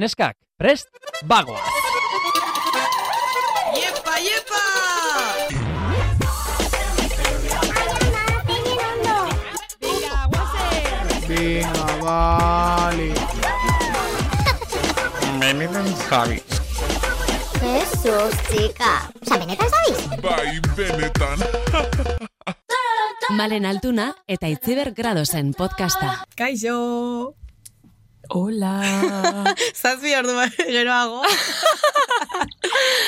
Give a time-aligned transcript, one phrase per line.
[0.00, 0.88] Neskak, prest,
[1.28, 1.60] bagoa!
[3.76, 4.62] Iepa, iepa!
[11.28, 13.12] Venga, vale.
[15.36, 16.48] Benetan zabiz.
[17.60, 19.04] Jesus, chica.
[19.20, 20.00] Osa, benetan zabiz?
[20.24, 21.44] Bai, benetan.
[23.36, 26.24] Malen Altuna eta Itziber Gradosen podcasta.
[26.40, 27.39] Kaixo!
[28.30, 28.74] Hola.
[29.80, 30.34] Zazpi ordu
[30.76, 31.22] geroago.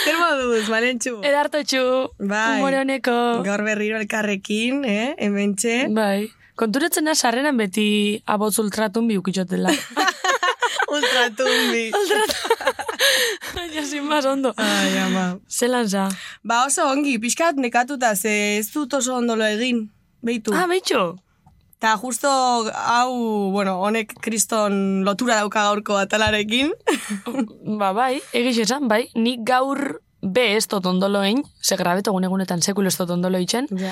[0.05, 1.21] Zer moduz, malentxu?
[1.23, 1.83] Edartotxu,
[2.19, 2.59] Bai.
[2.59, 3.17] humore honeko.
[3.47, 5.15] Gaur berriro elkarrekin, eh?
[5.23, 5.87] Hementxe.
[5.95, 6.27] Bai.
[6.59, 7.87] Konturatzen da sarreran beti
[8.27, 9.73] abotz ultratun bi ukitxotela.
[10.93, 11.87] Ultratumbi.
[13.55, 14.53] Baina sin más ondo.
[14.61, 15.39] Ai, ama.
[15.48, 16.09] Zelan za.
[16.45, 19.87] Ba oso ongi, pixkat nekatuta, ze ez dut oso ondolo egin.
[20.23, 20.53] Beitu.
[20.53, 21.17] Ah, beitxo.
[21.83, 22.31] Ta justo
[22.71, 26.71] hau, bueno, honek kriston lotura dauka gaurko atalarekin.
[27.81, 29.09] ba, bai, egiz esan, bai.
[29.19, 33.67] Nik gaur be ez dut ondolo egin, ze grabeto egunetan sekulo ez dut ondolo itxen,
[33.75, 33.91] ja.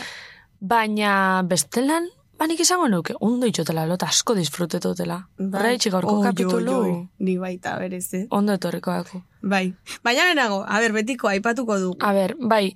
[0.61, 2.07] baina bestelan,
[2.41, 5.19] ba nik izango nuke, ondo itxotela, lota asko disfrutetotela.
[5.45, 6.73] Horra itxi gaurko Oi, kapitulu.
[6.73, 7.25] oi, oi.
[7.27, 8.23] Ni baita, berez, eh?
[8.33, 9.21] Ondo etorriko daku.
[9.43, 9.75] Bai.
[10.07, 11.91] Baina lehenago, a ber, betiko, aipatuko du.
[12.01, 12.71] A ber, bai,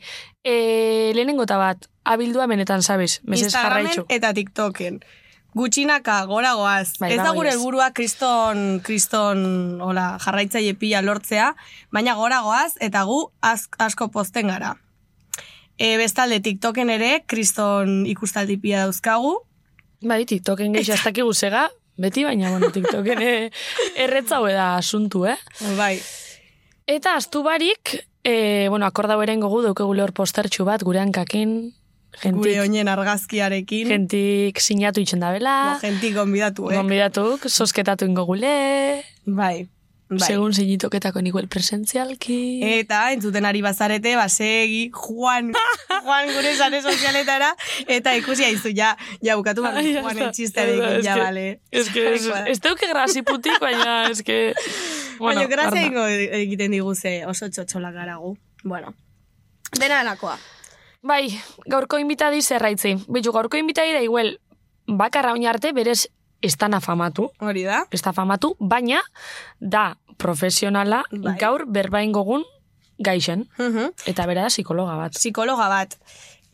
[0.44, 5.00] e, lehenengo eta bat, abildua benetan, sabes, mesez Instagramen eta TikToken.
[5.56, 6.98] Gutxinaka, gora goaz.
[7.00, 11.54] Bai, ez da bai, gure helburua kriston, kriston, hola, jarraitzaile pila lortzea,
[11.94, 14.74] baina gora goaz, eta gu asko posten gara.
[15.78, 19.38] E, bestalde, TikToken ere, kriston ikustaldi pila dauzkagu.
[20.04, 21.68] Bai, TikToken gehi jaztakigu zega,
[22.00, 23.34] beti baina, bueno, TikToken e,
[24.04, 25.38] erretzau da asuntu, eh?
[25.78, 25.94] Bai.
[26.86, 27.94] Eta astu barik,
[28.24, 31.72] e, bueno, akordau eren gogu daukegu lehor postertxu bat, gure hankakin,
[32.14, 33.88] Gure gentik, oinen argazkiarekin.
[33.90, 36.76] gentik sinatu itxen da bela, La gentik gonbidatu, eh?
[36.78, 39.66] gonbidatuk, sosketatu ingo gule, Bai.
[40.08, 40.26] Bai.
[40.28, 42.36] segun sinitoketako niguel presentzialki.
[42.80, 45.52] Eta entzuten ari bazarete, basegi, Juan,
[46.04, 47.54] Juan gure sare sozialetara,
[47.88, 48.94] eta ikusi haizu, ja,
[49.24, 51.60] ja bukatu ya Juan Es ja, bale.
[51.70, 54.54] Ez que, ez, ez teuke graziputik, baina, ez que...
[55.18, 58.36] Bueno, Baina, grazia ingo egiten diguze oso txotxola garagu.
[58.64, 58.94] Bueno,
[59.78, 60.36] dena alakoa.
[61.02, 61.38] Bai,
[61.70, 62.96] gaurko inbitadi zerraitzi.
[63.08, 64.38] Bitu, gaurko inbitadi da igual,
[64.86, 66.08] bakarra oin arte berez
[66.44, 67.82] ez da nafamatu, Hori da?
[67.90, 69.00] ez da famatu, baina
[69.60, 71.36] da profesionala Bai.
[71.40, 72.44] gaur berbain gogun
[72.98, 73.46] gaixen.
[73.58, 73.88] Mhm.
[74.06, 75.12] Eta bera da psikologa bat.
[75.16, 75.96] Psikologa bat.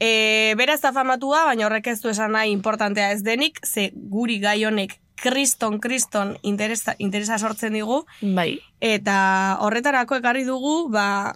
[0.00, 4.38] E, beraz da famatua, baina horrek ez du esan nahi importantea ez denik, ze guri
[4.40, 11.34] gai honek kriston, kriston interesa, interesa sortzen digu, Bai, eta horretarako ekarri dugu, ba,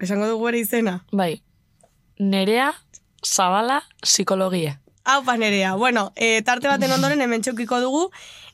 [0.00, 1.00] esango dugu ere izena.
[1.12, 1.42] bai.
[2.18, 2.72] Nerea
[3.22, 4.78] Zabala psikologia.
[5.04, 5.74] Hau panerea.
[5.74, 8.04] Bueno, e, tarte baten ondoren hemen txokiko dugu,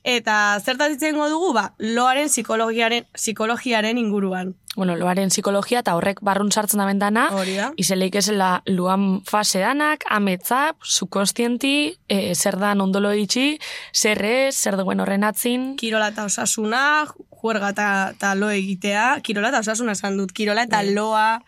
[0.08, 4.54] eta zertaz itzengo dugu, ba, loaren psikologiaren, psikologiaren inguruan.
[4.76, 7.72] Bueno, loaren psikologia eta horrek barrun sartzen da bendana, Hori da?
[7.76, 13.58] Izeleik esela luan fase danak, ametza, subkonstienti, e, zer dan ondolo itxi,
[13.92, 17.08] zer ez, zer duen horren atzin, Kirola eta osasuna,
[17.42, 20.94] juerga eta, eta lo egitea, kirola eta osasuna esan dut, kirola eta Bai.
[20.94, 21.42] loa,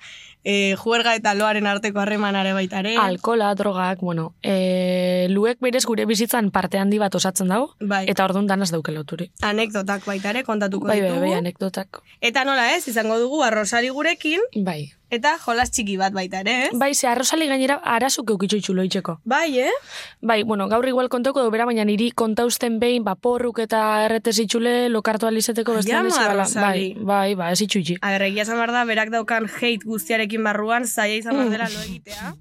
[0.45, 2.97] e, juerga eta loaren arteko harremanare baitare.
[2.97, 8.05] alkola, drogak, bueno, e, luek berez gure bizitzan parte handi bat osatzen dago, Bai.
[8.09, 9.31] eta orduan danaz dauke loturi.
[9.43, 11.27] Anekdotak baitare kontatuko Bai, bai, ditugu.
[11.27, 12.03] bai, anekdotak.
[12.21, 14.93] Eta nola ez, izango dugu arrosari gurekin, Bai.
[15.11, 16.71] Eta jolas txiki bat baita ere, ez?
[16.79, 19.19] Bai, ze arrosali gainera arazuk eukitxo itxulo itxeko.
[19.25, 19.73] Bai, eh?
[20.21, 24.39] Bai, bueno, gaur igual kontoko du bera, baina niri kontausten behin, ba, porruk eta erretez
[24.45, 26.47] itxule lokartu alizeteko bestean ez Jama, zibala.
[26.47, 26.95] Rosali.
[26.95, 27.99] Bai, bai, ba, ez itxu itxi.
[28.01, 31.69] A ber, egia esan behar da, berak daukan hate guztiarekin barruan, zaila izan behar dela
[31.75, 32.35] lo egitea,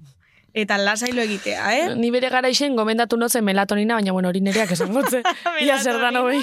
[0.54, 1.94] eta lasai lo egitea, eh?
[1.96, 5.22] Ni bere gara isen gomendatu notzen melatonina, baina bueno, hori nereak esan gotze.
[5.66, 6.40] Ia zer da hoi.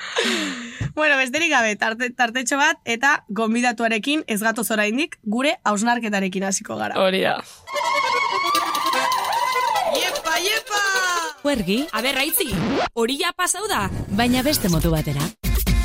[0.98, 6.98] bueno, besterik gabe, tarte, tartetxo bat, eta gonbidatuarekin ez gatoz oraindik gure hausnarketarekin hasiko gara.
[7.00, 7.38] Hori da.
[9.94, 10.84] Iepa, iepa!
[11.44, 12.50] Huergi, aber raitzi,
[12.94, 13.88] hori ja pasau da.
[14.16, 15.26] Baina beste motu batera.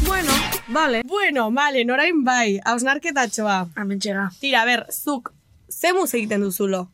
[0.07, 0.31] Bueno,
[0.67, 1.01] vale.
[1.05, 3.59] Bueno, vale, norain bai, hausnarketatxoa.
[3.77, 4.29] Hemen txega.
[4.39, 5.33] Tira, ber, zuk,
[5.69, 6.89] ze muz egiten duzulo?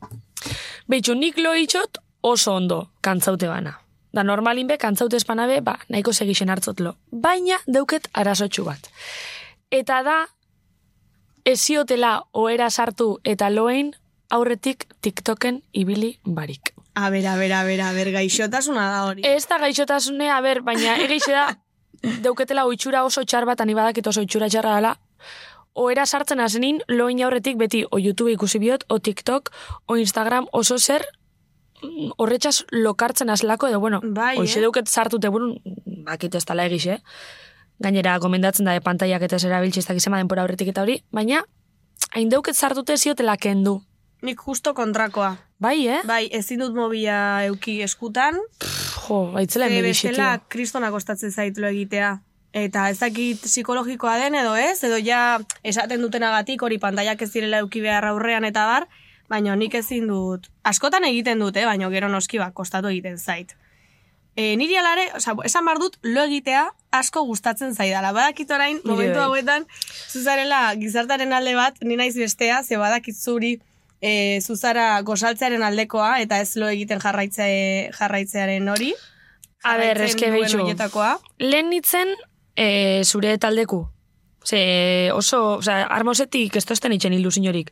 [0.88, 3.80] Beitxu, nik lo itxot oso ondo kantzaute bana.
[4.14, 6.96] Da normalin be, kantzaute espanabe, ba, nahiko segixen hartzotlo.
[7.12, 8.88] Baina dauket arazotxu bat.
[9.72, 10.20] Eta da,
[11.46, 13.94] eziotela oera sartu eta loein
[14.32, 16.74] aurretik TikToken ibili barik.
[16.96, 19.26] A ber, a ber, a ber, a ber, gaixotasuna da hori.
[19.28, 21.50] Ez da gaixotasune, a ber, baina egeixe da,
[22.26, 24.96] dauketela oitxura oso txar bat, ani badakit oso oitxura txarra dela,
[25.76, 29.52] oera sartzen azenin, loin aurretik beti o YouTube ikusi biot, o TikTok,
[29.86, 31.06] o Instagram, oso zer,
[31.84, 34.64] mm, horretxaz lokartzen azlako, edo, bueno, Bai, hoxe eh?
[34.64, 35.58] dauket sartute burun,
[36.08, 37.02] bakit ez tala egixe,
[37.80, 41.44] gainera gomendatzen da e, pantaiak eta ez erabiltzi ez dakizema denpora horretik eta hori, baina
[42.16, 43.82] hain deuket sartute ziotela kendu.
[44.24, 45.36] Nik justo kontrakoa.
[45.60, 46.00] Bai, eh?
[46.08, 48.40] Bai, ezin dut mobila euki eskutan,
[49.06, 50.48] Jo, baitzela ze enbidixi, bestela tio.
[50.50, 52.22] kristona kostatzen zait lo egitea.
[52.56, 57.60] Eta ez dakit psikologikoa den edo ez, edo ja esaten dutenagatik hori pantaiak ez direla
[57.66, 58.86] euki behar aurrean eta bar,
[59.28, 60.48] baina nik ezin dut.
[60.64, 63.52] Askotan egiten dut, eh, baina gero noski ba, kostatu egiten zait.
[64.36, 68.14] E, niri alare, oza, esan bar dut, lo egitea asko gustatzen zaidala.
[68.16, 69.26] Badakit orain, momentu bai.
[69.26, 69.66] hauetan,
[70.12, 73.58] zuzarela gizartaren alde bat, ni naiz bestea, ze badakit zuri
[74.00, 77.50] e, zuzara gozaltzearen aldekoa, eta ez lo egiten jarraitze,
[78.00, 78.94] jarraitzearen hori.
[79.64, 80.64] A ber, eske behitxu.
[81.40, 82.16] Lehen nitzen
[82.56, 83.88] e, zure taldeku.
[84.46, 87.72] Ze oso, osea, armosetik ez tozten itxen ilusiorik.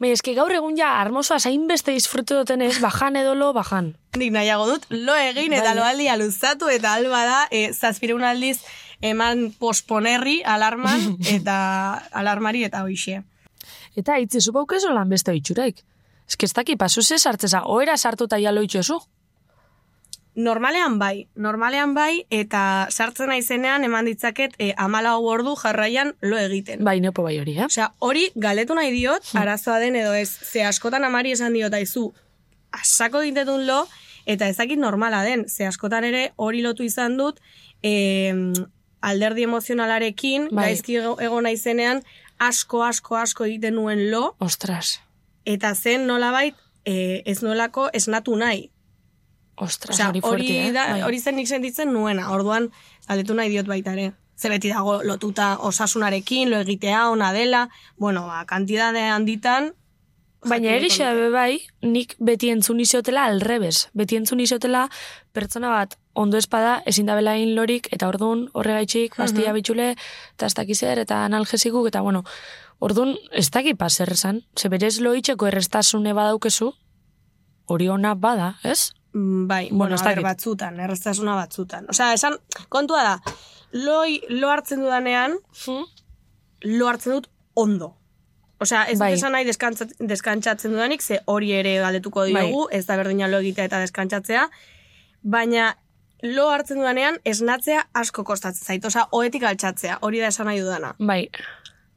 [0.00, 3.92] Baina eske gaur egun ja armosoa zain beste disfrutu duten ez, bajan edolo, bajan.
[4.16, 8.62] Nik nahiago dut, lo egin eta loaldia luzatu eta alba da, e, zazpireun aldiz
[9.04, 11.56] eman posponerri alarman eta
[12.12, 13.20] alarmari eta hoixe.
[13.94, 15.84] Eta itzi zu baukezu lan beste itxuraik.
[16.28, 18.96] Eske ez daki pasu ze sartzeza, oera sartuta jalo itxozu.
[20.34, 26.82] Normalean bai, normalean bai, eta sartzen naizenean eman ditzaket e, amalau ordu jarraian lo egiten.
[26.84, 27.66] Bai, nepo bai hori, eh?
[27.68, 32.08] Osea, hori galetu nahi diot, arazoa den edo ez, ze askotan amari esan diot aizu,
[32.74, 33.84] asako egitetun lo,
[34.26, 37.38] eta ezakit normala den, ze askotan ere hori lotu izan dut,
[37.82, 38.34] e,
[39.04, 40.70] alderdi emozionalarekin, Bai.
[40.72, 42.02] gaizki ego- egon naizenean,
[42.42, 44.98] asko, asko, asko egiten nuen lo, Ostras,
[45.46, 48.70] eta zen nolabait, e, ez nuelako esnatu nahi.
[49.56, 50.72] Ostras, hori hori, fuerte, eh?
[50.72, 51.02] da, Bai.
[51.02, 52.70] hori zen nik sentitzen nuena, orduan
[53.08, 54.12] galdetu nahi diot baita ere.
[54.36, 59.72] Ze beti dago lotuta osasunarekin, lo egitea, ona dela, bueno, ba, kantidade handitan,
[60.44, 61.52] Baina egixe nahiko be bai,
[61.88, 63.88] nik beti entzun izotela alrebes.
[63.96, 64.82] Beti entzun izotela
[65.32, 69.94] pertsona bat ondo espada ezin da belain lorik, eta orduan horregaitxik pastilla bitxule,
[70.36, 72.24] eta ez dakizer, eta analgesikuk, eta bueno,
[72.78, 74.42] orduan ez daki paser esan.
[74.58, 76.72] Ze berez loitxeko errestasune badaukezu,
[77.66, 78.92] hori ona bada, ez?
[79.14, 81.86] Mm, Bai, Bueno, bueno, a ber, batzutan, erraztasuna batzutan.
[81.88, 82.34] Osea, esan,
[82.68, 83.12] kontua da,
[83.72, 85.36] loi, lo hartzen dudanean,
[86.62, 87.92] lo hartzen dut ondo.
[88.58, 89.12] Osea, ez Bai.
[89.12, 92.32] dut esan nahi deskantzat- deskantzatzen dudanik, ze hori ere galdetuko Bai.
[92.32, 94.48] diogu, ez da berdina lo egitea eta deskantzatzea,
[95.22, 95.76] baina
[96.22, 98.84] lo hartzen dudanean esnatzea asko kostatzen zait.
[98.84, 100.94] Osea, oetik altxatzea, hori da esan nahi dudana.
[100.98, 101.28] Bai,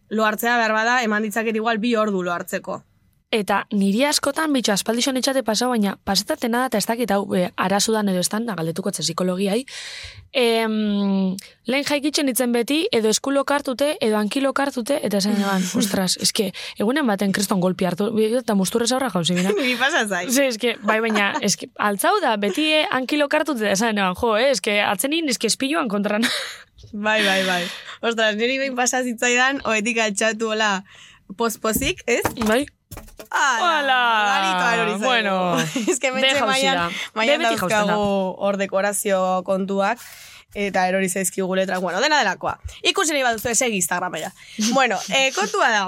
[0.10, 2.84] Lo hartzea behar bada, eman ditzaket igual bi ordu lo hartzeko.
[3.28, 7.50] Eta niri askotan bitxo aspaldixon etxate pasa, baina pasetaten da eta ez dakit hau e,
[7.60, 9.66] arazudan edo estan, da galdetuko etxe psikologiai.
[10.32, 11.36] Em,
[11.68, 16.54] lehen jaikitzen ditzen beti, edo eskulo kartute, edo ankilo kartute, eta esan eban, ostras, eske,
[16.80, 18.08] egunen baten kriston golpi hartu,
[18.40, 19.52] eta musturrez aurra jauzi bina.
[19.60, 20.32] Ni pasa zait.
[20.32, 24.38] Ze, eske, bai, baina, eske, altzau da, beti eh, ankilo kartute, eta esan eban, jo,
[24.40, 26.24] eh, eske, atzenin, eske, espiluan kontran.
[26.94, 27.64] Bai, bai, bai.
[28.06, 30.72] Ostras, niri behin pasa zitzaidan, oetik altxatu hola
[31.36, 32.22] pospozik, ez?
[32.46, 32.62] bai?
[33.32, 34.98] Hola!
[35.00, 37.98] Bueno, Ez que mentxe maian, maian dauzkagu
[38.38, 40.02] hor dekorazio kontuak,
[40.58, 42.58] eta erori zaizkigu letrak, bueno, dena delakoa.
[42.84, 44.32] Ikusi nahi baduzu esegi Instagramera.
[44.78, 45.84] bueno, e, kontua da,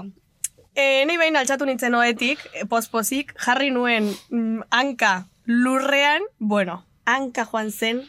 [0.76, 5.14] e, nahi behin altxatu nintzen oetik, e, pospozik, jarri nuen mm, hanka
[5.46, 8.02] lurrean, bueno, hanka joan zen,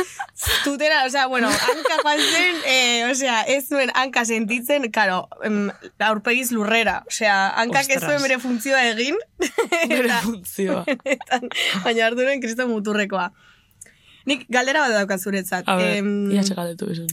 [0.64, 6.50] tutera, osea, bueno, hanka joan zen, eh, osea, ez nuen hanka sentitzen, karo, em, aurpegiz
[6.52, 8.10] lurrera, osea, hankak ez Ostras.
[8.10, 9.16] zuen bere funtzioa egin,
[9.92, 10.84] Bere funtzioa.
[11.04, 11.48] benetan,
[11.84, 13.30] baina hartu kristo muturrekoa.
[14.26, 15.66] Nik galdera bat daukat zuretzat.
[15.66, 17.08] A ber, Em, ia galdetu izan.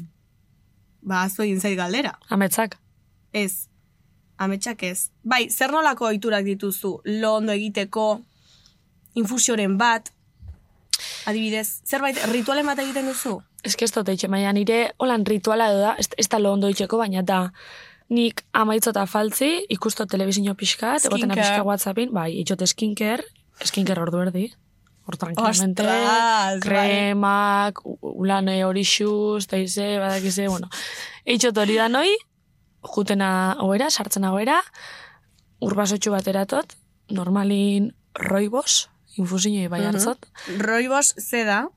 [1.01, 2.11] ba, azu egin zait galdera.
[2.29, 2.75] Ametzak?
[3.33, 3.65] Ez.
[4.39, 5.09] Ametsak ez.
[5.23, 6.91] Bai, zer nolako oiturak dituzu?
[7.19, 8.21] Lo ondo egiteko,
[9.19, 10.11] infusioren bat,
[11.29, 13.39] adibidez, zerbait ritualen bat egiten duzu?
[13.63, 16.53] Ez que ez dut eitxe, baina nire holan rituala edo da, ez, ez da lo
[16.55, 17.49] ondo itxeko, baina da
[18.09, 23.25] nik amaitzota faltzi, ikusto telebizio pixkat, egoten pixka whatsappin, bai, itxote skincare,
[23.69, 24.47] skincare ordu erdi,
[25.05, 26.63] hor tranquilamente, Ostras, bai.
[26.63, 30.69] kremak, ulane hori xuz, teize, badakize, bueno.
[31.25, 32.15] Itxot hori da noi,
[32.95, 33.31] jutena
[33.65, 34.59] oera, sartzen oera,
[35.65, 36.77] urbasotxu bat eratot,
[37.13, 40.27] normalin roibos, infusiñoi bai hartzot,
[40.59, 41.67] Roibos ze da?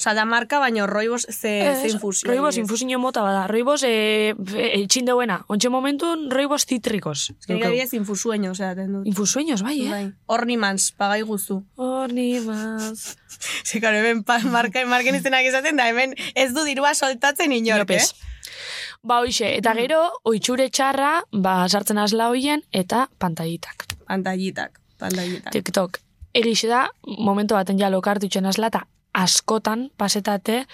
[0.00, 2.26] Osa, da marka, baina roibos ze, ze infusio.
[2.26, 3.46] Roibos infusiño mota bada.
[3.46, 5.44] Roibos e, e, txindeuena.
[5.46, 7.34] Ontxe momentun roibos citricos.
[7.46, 9.04] Nire adibidez infusueño, osea, ten dut.
[9.06, 9.90] Infusueños, bai, eh?
[9.90, 10.06] Bai.
[10.24, 11.66] Ornimans, pagai guzu.
[11.76, 13.18] Horni maz.
[13.68, 17.84] Ze, karo, hemen pa, marka, marken izenak esaten da, hemen ez du dirua soltatzen inork,
[17.92, 18.08] Inopez.
[18.08, 18.96] eh?
[19.02, 23.84] Ba, hoxe, eta gero, oitxure txarra, ba, sartzen azla hoien, eta pantallitak.
[24.08, 25.52] Pantallitak, pantallitak.
[25.52, 26.00] TikTok.
[26.34, 28.84] Egixe da, momentu baten ja lokartu itxen azla, eta
[29.18, 30.64] askotan pasetate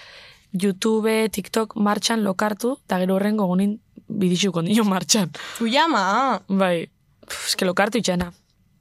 [0.53, 5.31] YouTube, TikTok martxan lokartu, eta gero horren gogunin bidixuko nio martxan.
[5.61, 6.41] Uyama.
[6.47, 6.89] Bai,
[7.27, 8.31] eske lokartu itxena.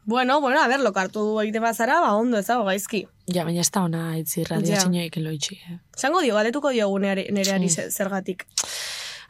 [0.06, 3.06] Bueno, bueno, a ver, lokartu egite bazara, ba, ondo ez dago gaizki.
[3.26, 5.16] Ja, baina ez da ona itzi radia yeah.
[5.16, 5.56] loitxi.
[5.66, 5.78] Eh.
[5.98, 8.46] Zango dio, galetuko diogu neare- nereari zergatik.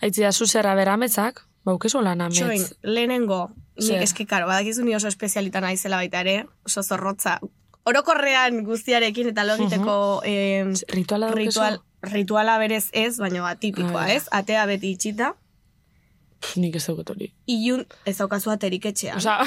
[0.03, 2.43] Aitzi da zuzera bera ametzak, baukezu lan amets.
[2.43, 4.02] Txoin, lehenengo, nik Zer?
[4.02, 7.38] eski, karo, badakizu ni oso espezialita naizela baita ere, oso zorrotza.
[7.87, 14.12] Orokorrean guztiarekin eta lo egiteko eh, Rituala ritual, rituala berez ez, baina ba, tipikoa, Ah,
[14.16, 14.25] ez?
[14.33, 15.35] Atea beti itxita,
[16.56, 17.30] Nik ez dauket hori.
[17.47, 19.16] ilun ez daukazu aterik etxean.
[19.16, 19.38] Osa,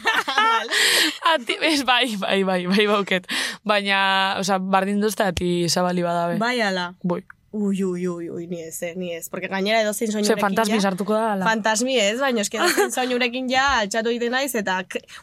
[1.34, 3.26] ati, ez, bai, bai, bai, bai, bauket.
[3.66, 6.38] Baina, osa, bardin duzta ati zabali badabe.
[6.38, 6.94] bai ala.
[7.02, 7.22] Boi.
[7.52, 9.24] Ui, ui, ui, ui, ni ez, eh, ni ez.
[9.28, 10.80] Porque gainera edo zein Ze, soinurekin fantasmi ja.
[10.86, 11.48] sartuko da, ala.
[11.48, 14.76] Fantasmi ez, baina eski edo zein soinurekin ja altxatu egiten naiz, eta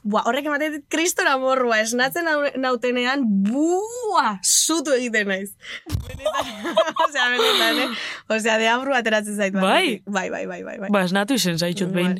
[0.03, 5.53] bua, horrek ematen kristora morrua, esnatzen nau- nautenean, bua, sutu egiten naiz.
[7.07, 7.89] Osea, benetan, eh?
[8.35, 9.55] Osea, deabru ateratzen zait.
[9.55, 10.01] Bai?
[10.05, 10.89] Bai, bai, bai, bai, bai.
[10.91, 12.19] Ba, esnatu izen zaitxut behin.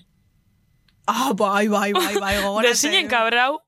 [1.07, 2.71] Ah, bai, bai, bai, bai, gogoratzen.
[2.71, 3.59] Desinen kabrau.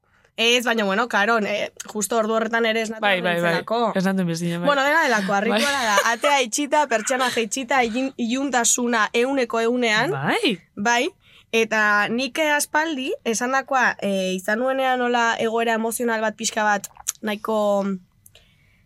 [0.41, 3.57] Ez, baina, bueno, karon, eh, justo ordu horretan ere esnatu Bai, bai, bai.
[3.99, 4.35] Esnatu bai.
[4.63, 5.85] Bueno, dena delako, arrituala Bai.
[5.89, 10.53] da, atea itxita, pertsana jeitxita, ilun- iluntasuna euneko eunean, Bai.
[10.77, 11.09] bai,
[11.51, 16.87] eta nik aspaldi, esan dakoa, e, izan nuenean nola egoera emozional bat pixka bat,
[17.21, 17.83] nahiko,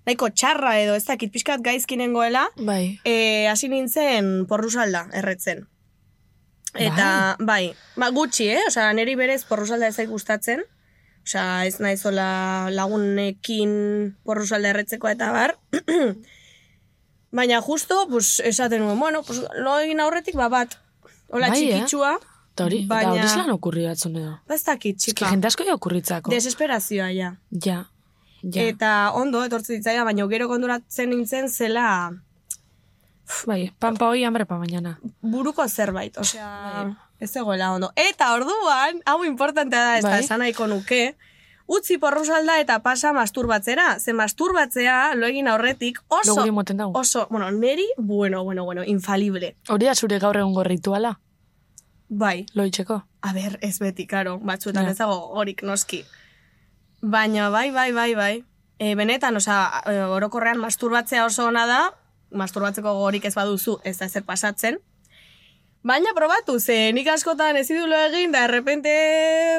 [0.07, 2.99] nahiko txarra edo, ez dakit pixka bat gaizkinengoela, Bai.
[3.05, 5.67] e, hasi nintzen porrusalda erretzen.
[6.73, 8.61] Eta, bai, ba, gutxi, eh?
[8.67, 10.63] Osea, neri berez porrusalda ez gustatzen.
[11.23, 15.55] Osea, ez naizola lagunekin porrusalda erretzeko eta bar.
[17.31, 20.75] Baina justo, pues, esaten nuen, bueno, pues, lo egin aurretik, ba, bat.
[21.29, 21.71] Hola, Bai, eh?
[21.71, 22.11] txikitsua.
[22.53, 24.35] Eta hori, Baina- eta hori zelan okurri batzun edo.
[24.47, 25.31] Ba, ez dakit, Eski txika.
[25.31, 26.29] jende asko okurritzako.
[26.29, 27.31] Desesperazioa, ja.
[27.65, 27.79] Ja.
[28.43, 28.61] Ja.
[28.67, 32.11] Eta ondo, etortzen ditzaia, baina gero konduratzen nintzen zela
[33.47, 34.99] bai, pampa hoi hambre pa mañana.
[35.21, 37.91] buruko zerbait, osea, ez egoela ondo.
[37.95, 40.23] Eta orduan, hau importantea da, ez da, Bai.
[40.23, 41.15] esan nahiko nuke,
[41.67, 43.99] utzi porrusalda eta pasa masturbatzera.
[43.99, 46.35] Ze masturbatzea, lo egin aurretik, oso,
[46.93, 49.55] oso, bueno, neri, bueno, bueno, bueno, infalible.
[49.69, 51.19] Hori da zure gaur egungo rituala,
[52.09, 53.03] Bai, loitzeko.
[53.21, 54.91] a ber, ez beti, karo, batzuetan Ja.
[54.91, 56.03] ez dago horik noski.
[57.01, 58.43] Baina, bai, bai, bai, bai.
[58.79, 61.93] E, benetan, osea, e, orokorrean masturbatzea oso ona da,
[62.31, 64.79] masturbatzeko gogorik ez baduzu, ez da zer pasatzen.
[65.83, 68.91] Baina probatu, ze nik askotan ez idulo egin, da errepente,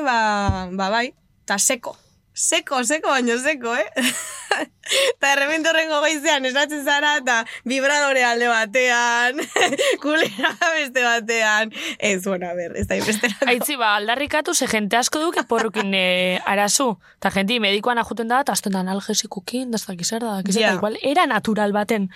[0.06, 1.10] ba, ba bai,
[1.44, 1.92] ta seko.
[2.32, 3.90] Seko, seko, baino seko, eh?
[5.20, 7.36] Ta errepente horrengo goizean esatzen zara, eta
[7.68, 9.44] vibradore alde batean,
[10.02, 11.76] kulera beste batean.
[11.98, 13.52] Ez, bueno, a ber, ez da inbesterako.
[13.52, 16.94] Aitzi, ba, aldarrikatu, ze jente asko duke porrukin e, arazu.
[17.20, 20.96] Ta jenti medikoan ajuten da, eta azten da analgesikukin, da ez zer da, da, igual,
[21.02, 22.08] era natural baten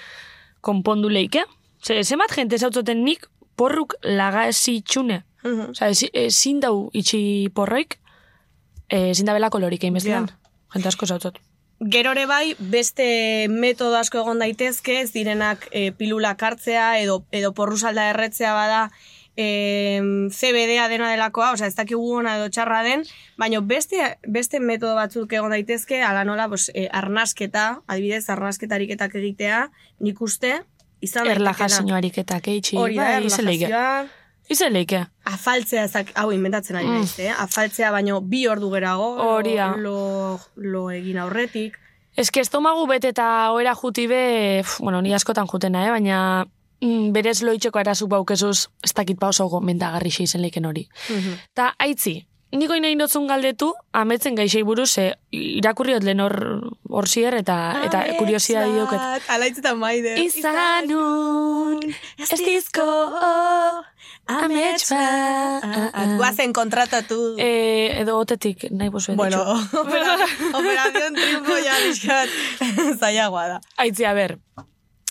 [0.64, 1.44] konpondu leike.
[1.84, 5.24] Ze, zemat jente zautzoten nik porruk laga ezitxune.
[5.44, 5.70] Mhm.
[5.74, 7.98] Osa, ezi- ezin dau itxi porroik,
[8.88, 10.30] e, ezin da bela kolorik egin bestean.
[10.74, 11.38] Jente asko zautzot.
[11.78, 18.08] Gerore bai, beste metodo asko egon daitezke, ez direnak e, pilulak hartzea edo, edo porrusalda
[18.10, 18.80] erretzea bada
[19.38, 20.00] e,
[20.34, 23.04] CBD-a dena delakoa, osea ez dakigu ona edo txarra den,
[23.38, 29.68] baina beste, beste metodo batzuk egon daitezke, ala nola, pues, e, arnasketa, adibidez, arnasketarik egitea,
[30.00, 30.56] nik uste,
[31.00, 31.50] izan daitekeela.
[31.52, 32.76] Erlajazio ariketak eitxi.
[32.76, 34.06] Hori da, bai, erlajazioa,
[34.48, 34.72] Izen
[35.28, 36.94] afaltzea ezak, hau inventatzen ari Mm.
[36.94, 37.30] naiz, eh?
[37.30, 39.74] Afaltzea baino bi ordu gerago, Hori da.
[39.76, 41.76] lo, lo egin aurretik.
[42.16, 45.90] Ez que estomagu bete eta oera juti be, pf, bueno, ni askotan jutena, eh?
[45.90, 46.46] baina
[46.80, 50.88] mm, berez loitzeko arazu baukezuz, ez dakit pa oso gomendagarri izen leiken hori.
[51.54, 56.34] Ta aitzi, niko nahi dotzun galdetu, ametzen gaixei buruz, e, irakurri hot lehen hor,
[56.88, 59.28] hor zier eta, eta kuriosia dioket.
[59.28, 60.14] Alaitzetan maide.
[60.22, 61.82] Izanun,
[62.18, 62.86] ez dizko,
[64.28, 65.66] amets bat.
[66.18, 67.18] Guazen kontratatu.
[67.38, 69.42] Eh, edo otetik, nahi bozu bueno,
[69.82, 70.16] opera-
[70.58, 72.28] operación triunfo ya bizkat
[73.00, 73.60] zailagoa da.
[73.76, 74.38] Aitzi, a ber,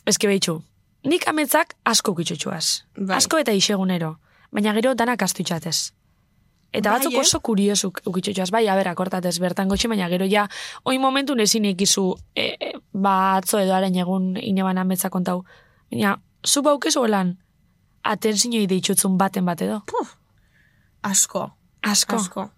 [0.05, 0.59] eske behitxu,
[1.05, 2.83] nik ametzak asko ukitxutxuaz.
[2.97, 3.17] Bai.
[3.21, 4.15] Asko eta isegunero,
[4.51, 5.91] baina gero danak astu itxatez.
[6.73, 7.19] Eta Bai, batzuk eh?
[7.23, 10.47] oso kuriosuk ukitxutxuaz, bai, a ber, akortatez bertan gotxi, baina gero ja,
[10.83, 15.45] oin momentu ezin ikizu, e, e, ba, atzo edo haren egun ineban ametza kontau.
[15.91, 17.37] Baina, zu baukezu lan,
[18.03, 19.81] atenzinoi deitxutzun baten bat edo.
[21.03, 21.47] Asko.
[21.83, 22.15] Asko.
[22.15, 22.49] Asko.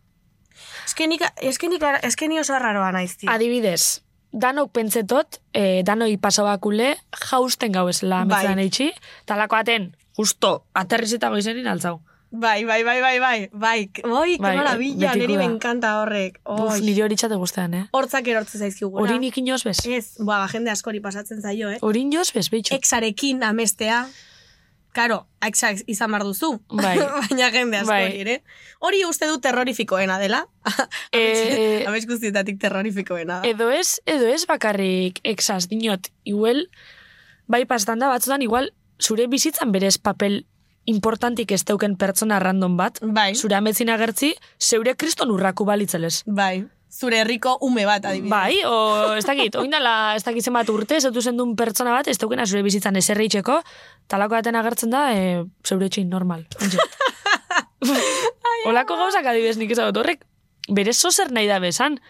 [0.85, 3.29] Eske nik, eske nik, eske ni oso raroa naiz, tio.
[3.31, 4.01] Adibidez,
[4.31, 6.95] danok pentsetot, e, danoi pasabakule,
[7.29, 8.41] jausten gau esela Bai.
[8.41, 8.91] ametzan eitxi,
[9.29, 11.99] talako aten, justo, aterriz eta goizenin altzau.
[12.31, 15.39] Bai, bai, bai, bai, bai, bai, oi, Bai, maravilla, niri da.
[15.39, 16.39] me encanta horrek.
[16.45, 17.85] Uf, Oi, niri hori txate guztean, eh?
[17.91, 19.01] hortzak erortzen zaizkiguna.
[19.01, 19.79] Hori nik inoz bez?
[19.89, 21.79] Ez, ba, jende askori pasatzen zaio, eh?
[21.81, 22.75] Hori inoz bez, behitxo.
[22.77, 24.03] Exarekin amestea,
[24.89, 26.55] Karo, exak izan behar duzu.
[26.73, 26.95] Bai.
[27.29, 28.21] Baina jende askori, Bai.
[28.23, 28.35] ere?
[28.81, 30.43] Hori uste du terrorifikoena dela.
[31.13, 33.41] Eh, Amets guztietatik terrorifikoena.
[33.45, 36.65] Edo ez, edo ez bakarrik exaz dinot, igual,
[37.49, 38.71] bai pastan da batzutan, igual,
[39.01, 40.43] zure bizitzan berez papel
[40.89, 43.33] importantik ez teuken pertsona random bat, Bai.
[43.35, 46.23] zure ametzin agertzi, zeure kriston urraku balitzelez.
[46.25, 46.65] Bai.
[46.89, 48.31] Zure herriko ume bat, adibidez.
[48.31, 52.17] Bai, o ez dakit, oindala ez dakit zenbat urte, ez dut duen pertsona bat, ez
[52.17, 53.59] daukena zure bizitzan eserri itxeko,
[54.09, 56.47] talako baten agertzen da, e, zeure etxin normal.
[58.69, 60.25] Olako gauzak adibidez nik ezagut horrek,
[60.73, 62.01] bere zozer nahi da bezan,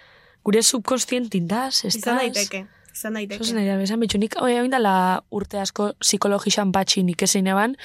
[0.48, 2.64] gure subkonstientin daz, ez Izan daiteke.
[3.00, 3.40] Izan daiteke.
[3.46, 7.78] Zozer nahi bezan, bitxu nik, oi, oindala urte asko psikologixan batxi nik ezein eban,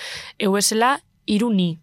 [0.43, 1.79] eu esela iruni,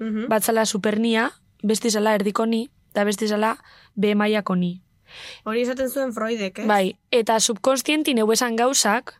[0.00, 0.26] Mhm.
[0.28, 1.30] batzala supernia,
[1.62, 3.56] besti zala erdiko ni, eta besti zala
[3.94, 4.82] B mailako ni.
[5.44, 6.66] Hori esaten zuen Freudek, eh?
[6.66, 9.14] Bai, eta subkonstientin esan gauzak,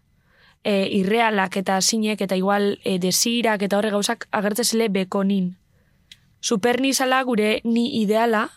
[0.65, 5.57] e, irrealak eta sinek eta igual e, desirak eta horre gauzak agertzezele bekonin.
[6.41, 8.51] Superni zala gure ni ideala,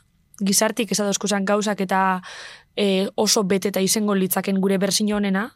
[0.43, 2.21] gizartik esadozkuzan gauzak eta
[2.79, 5.49] e, oso beteta izango litzaken gure berzino honena,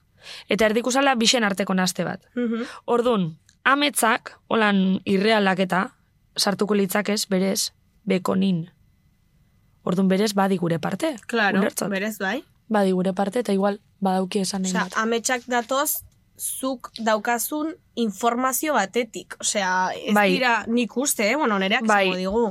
[0.52, 2.26] eta erdikusala bixen arteko naste bat.
[2.36, 2.68] Mhm.
[2.86, 3.30] Ordun,
[3.64, 5.84] ametzak, holan irrealak eta,
[6.36, 7.72] sartuko litzakez, berez,
[8.04, 8.66] bekonin.
[9.84, 11.16] Ordun berez, badi gure parte.
[11.28, 11.90] Claro, Ulertzat?
[11.92, 12.42] berez bai.
[12.68, 16.04] Badi gure parte, eta igual, badauki esan Osea, ametsak datoz,
[16.40, 19.36] zuk daukazun informazio batetik.
[19.40, 20.32] Osea, ez Bai.
[20.34, 21.36] dira nik uste, eh?
[21.36, 22.16] Bueno, nereak Bai.
[22.18, 22.50] digu.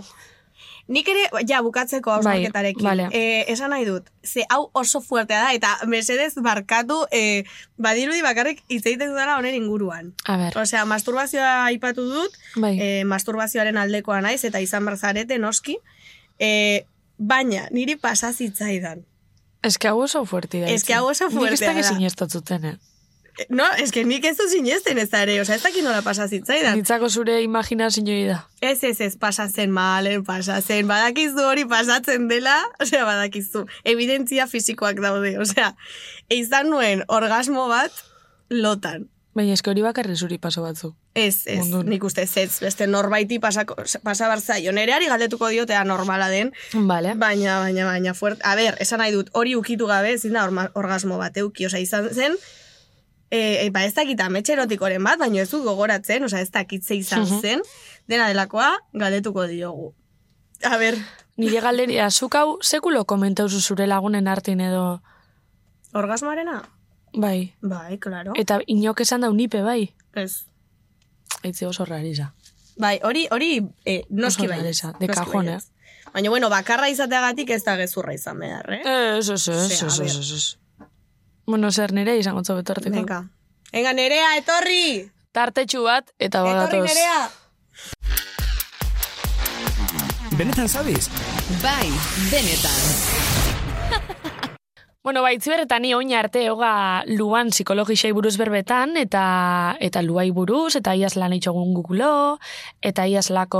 [0.88, 2.84] Nik ere, ja, bukatzeko hausnarketarekin.
[2.84, 3.08] bale.
[3.12, 7.44] Eh, esan nahi dut, ze hau oso fuertea da, eta mesedez barkatu, eh,
[7.78, 10.12] badirudi bakarrik hitz egiten dudala honen inguruan.
[10.26, 12.78] A ber, Osea, masturbazioa aipatu dut, bai.
[12.80, 15.78] eh, masturbazioaren aldekoa naiz, eta izan barzarete noski,
[16.38, 16.84] eh,
[17.18, 19.04] baina niri pasa zitzaidan.
[19.62, 20.66] Ez que hau oso fuerti da.
[20.66, 21.88] Ez que hau oso Nik ez fuertea dakit da.
[21.94, 22.76] sinestatzuten, eh?
[23.48, 26.26] No, es que nik ez du sinesten ez da ere, osea, ez dakit nola pasa
[26.28, 26.76] zitzaidan.
[26.76, 28.42] Nitzako zure imaginazioi da.
[28.60, 35.38] Ez, ez, ez, pasatzen malen, pasatzen, badakizu hori pasatzen dela, osea, badakizu, evidentzia fisikoak daude,
[35.40, 35.72] osea,
[36.28, 38.04] izan nuen orgasmo bat
[38.52, 39.08] lotan.
[39.32, 40.90] Baina eske hori bakarri zuri paso batzu.
[41.16, 41.86] Ez, ez, Mundun.
[41.88, 47.14] nik uste ez, ez, beste norbaiti pasako, pasa barzaio, nereari galdetuko diotea normala den, Vale.
[47.16, 50.44] baina, baina, baina, fuert, a ber, esan nahi dut, hori ukitu gabe, ezin da
[50.76, 52.36] orgasmo bat euki, osea, izan zen,
[53.32, 56.94] e, e, ba ez dakit ametxerotikoren bat, baina ez dut gogoratzen, osea, ez dakit ze
[57.00, 57.40] izan Mhm.
[57.40, 57.62] zen,
[58.08, 59.94] dena delakoa galdetuko diogu.
[60.62, 60.98] A ber,
[61.40, 65.00] Nire galderia, zuk hau sekulo komentauzu zure lagunen artin edo...
[65.94, 66.62] orgasmoarena?
[67.14, 67.54] Bai.
[67.62, 68.32] Bai, claro.
[68.36, 69.94] Eta inok esan dau nipe, bai.
[70.14, 70.44] Ez.
[71.42, 72.34] Aitze oso rariza.
[72.78, 74.58] Bai, hori, hori, eh, noski Oso bai.
[74.60, 75.70] rareza, de cajón, baietz.
[76.12, 78.82] Baina, bueno, bakarra izateagatik ez da gezurra izan behar, eh?
[79.18, 80.58] Ez, ez, ez, ez, ez, ez.
[81.46, 82.94] Bueno, zer nire izango tzo betorteko.
[82.94, 83.24] Venga.
[83.72, 85.10] Venga, nerea, etorri!
[85.32, 86.88] Tartetxu bat, eta Etorri, badatoz.
[86.88, 87.30] nerea!
[90.36, 91.08] Benetan zabiz?
[91.62, 91.88] Bai,
[92.30, 92.80] benetan.
[95.02, 100.76] Bueno, bai, berretan ni oin arte hoga luan psikologixei buruz berbetan, eta eta luai buruz,
[100.78, 102.38] eta iaz lan itxogun gukulo,
[102.80, 103.58] eta iaz lako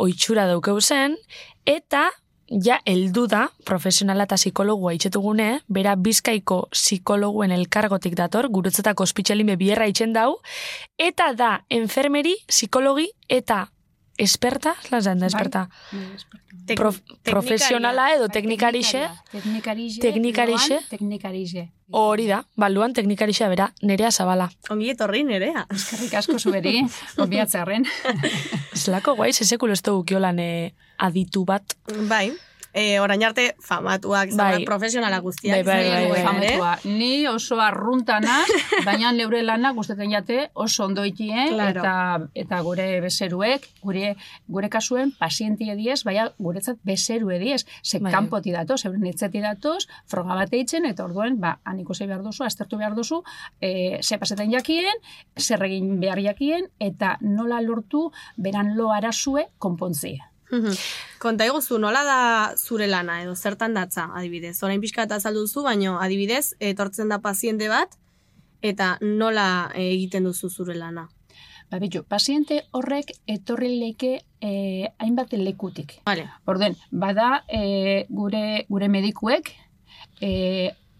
[0.00, 1.18] oitxura daukeu zen,
[1.66, 2.06] eta
[2.50, 9.88] ja heldu da profesionala eta psikologua itxetugune, bera bizkaiko psikologuen elkargotik dator, gurutzetako ospitxelime bierra
[9.90, 10.38] itxen dau,
[10.98, 13.66] eta da enfermeri, psikologi eta
[14.18, 15.68] esperta, lan zan da esperta,
[16.68, 20.00] Tek- Prof- profesionala edo teknikarixe, Teknikarixe.
[20.02, 20.80] Teknikarixe.
[20.90, 21.68] Teknikarixe.
[21.90, 24.50] hori da, baluan teknikarixa bera, nerea zabala.
[24.68, 25.64] Ongi etorri, nerea.
[25.72, 26.82] Eskerrik asko zuberi,
[27.24, 27.86] obiatzarren.
[28.74, 31.74] Zelako guai, sesekulo ez dugu kiolan eh, aditu bat.
[32.10, 32.34] Bai.
[32.74, 34.56] E, orain arte famatuak, Bai.
[34.58, 34.64] bai.
[34.64, 35.64] profesionala guztiak.
[35.64, 36.18] Bai, bai, bai, bai.
[36.20, 36.24] ere.
[36.24, 36.78] Famotua.
[36.84, 38.42] Ni oso arruntana,
[38.86, 41.80] baina neure lanak guztetan jate oso ondo ikien, Claro.
[41.80, 41.94] eta,
[42.34, 44.14] eta gure bezeruek, gure,
[44.46, 47.64] gure kasuen pazientie diez, baina guretzat bezerue diez.
[47.82, 48.12] Ze Bai.
[48.12, 52.44] kanpoti datoz, euren itzeti datoz, froga bat eitzen, eta orduen, ba, aniko ze behar duzu,
[52.44, 53.22] aztertu behar duzu,
[53.60, 54.94] e, ze pasetan jakien,
[55.36, 60.27] zer egin behar jakien, eta nola lortu beran lo arazue konpontzia.
[61.18, 62.20] Konta iguzu, nola da
[62.56, 64.56] zure lana edo zertan datza, adibidez.
[64.62, 67.98] Orain pixka eta azaldu duzu, baino adibidez, etortzen da paziente bat,
[68.62, 71.08] eta nola eh, egiten duzu zure lana.
[71.68, 75.98] Ba, bitu, paziente horrek etorri leike eh, hainbat lekutik.
[76.06, 76.24] Vale.
[76.48, 79.50] Orden, bada e, gure, gure medikuek
[80.22, 80.30] e,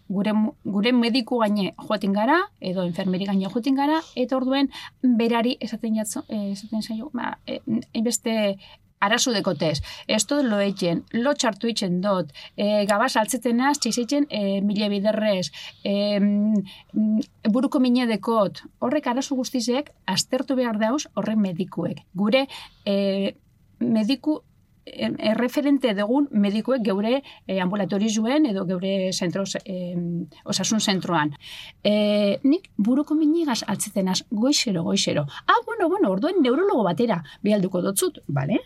[0.09, 0.33] gure,
[0.65, 4.69] gure mediku gaine joaten gara, edo enfermeri gaine joaten gara, eta orduen
[5.01, 7.61] berari esaten jatzo, eh, esaten zaio, ba, eh,
[8.03, 8.57] beste
[8.99, 9.79] arazu dekotez.
[10.07, 14.89] Ez dut lo etxen, lo txartu itxen dut, e, gabaz altzeten az, txizitzen e, mile
[14.91, 15.49] biderrez,
[15.83, 22.03] e, mm, buruko mine dekot, horrek arazu guztizek, aztertu behar dauz horrek medikuek.
[22.13, 22.45] Gure
[22.85, 23.35] e,
[23.79, 24.41] mediku
[24.85, 29.95] em, erreferente dugun medikuek geure e, ambulatorizuen edo geure zentro, e,
[30.43, 31.35] osasun zentroan.
[31.83, 35.25] E, nik buruko minigaz altzetenaz goixero, goixero.
[35.47, 38.59] Ah, bueno, bueno, orduen neurologo batera bialduko dotzut, bale?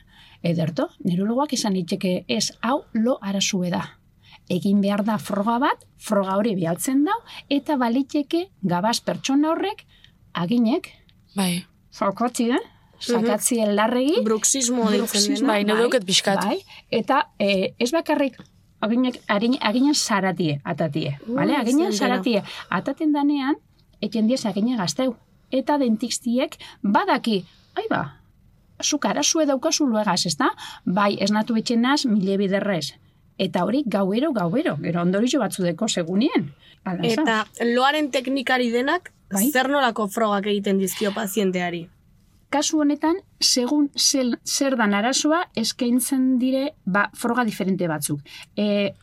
[0.44, 3.84] Ederto, neurologoak izan litzeke ez hau lo arazue da.
[4.52, 7.16] Egin behar da froga bat, froga hori bialtzen dau,
[7.50, 9.86] eta baliteke gabaz pertsona horrek
[10.36, 10.90] aginek,
[11.38, 11.64] Bai.
[11.96, 12.60] fakotzi da,
[13.00, 15.54] sakatzi larregi, Bruxismo deitzen Bruxismo, dena.
[15.54, 16.44] Bai, ne dauket pixkat.
[16.44, 16.60] Bai,
[16.92, 18.36] eta e, ez bakarrik
[18.84, 21.18] aginek, aginen saratie, atatie.
[21.28, 21.56] Vale?
[21.56, 22.18] Aginen zendera.
[22.18, 22.44] saratie.
[22.70, 23.56] Ataten danean,
[24.02, 25.16] eken diez agine gazteu.
[25.54, 27.44] Eta dentixtiek badaki,
[27.80, 28.04] ai ba,
[28.84, 30.52] zuk arazue daukazu luegaz, ez da?
[30.86, 32.94] Bai, esnatu etxenaz, mile biderrez.
[33.38, 36.52] Eta hori gauero, gauero, gero ondorizo batzu deko segunien.
[36.84, 37.28] Hala esan.
[37.28, 39.50] Eta loaren teknikari denak, Bai.
[39.50, 41.88] zer nolako frogak egiten dizkio pazienteari?
[42.54, 48.22] kasu honetan, segun zel, zer dan arazoa, eskaintzen dire ba, froga diferente batzuk.
[48.56, 48.94] E,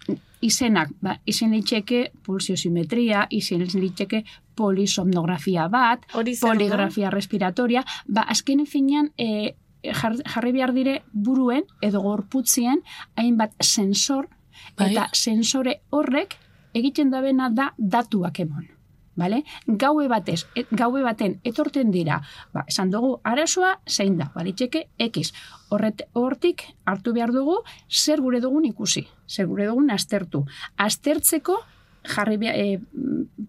[0.46, 4.22] izenak, ba, izen litzeke pulsiosimetria, izen litzeke
[4.60, 12.82] polisomnografia bat, poligrafia respiratoria, ba, azken finean, e, jarri behar dire buruen edo gorputzien
[13.16, 14.28] hainbat sensor,
[14.76, 14.90] Bai.
[14.92, 16.36] eta sensore horrek
[16.74, 18.68] egiten dabena da datuak emon.
[19.20, 19.42] Vale?
[19.66, 22.20] Gaue batez, et, gaue baten etorten dira,
[22.54, 25.32] ba, esan dugu arazoa zein da, balitzeke X.
[25.68, 27.58] Horret, hortik hartu behar dugu
[27.90, 30.44] zer gure dugun ikusi, zer gure dugun aztertu.
[30.76, 31.58] Aztertzeko
[32.14, 32.78] jarri behar, e,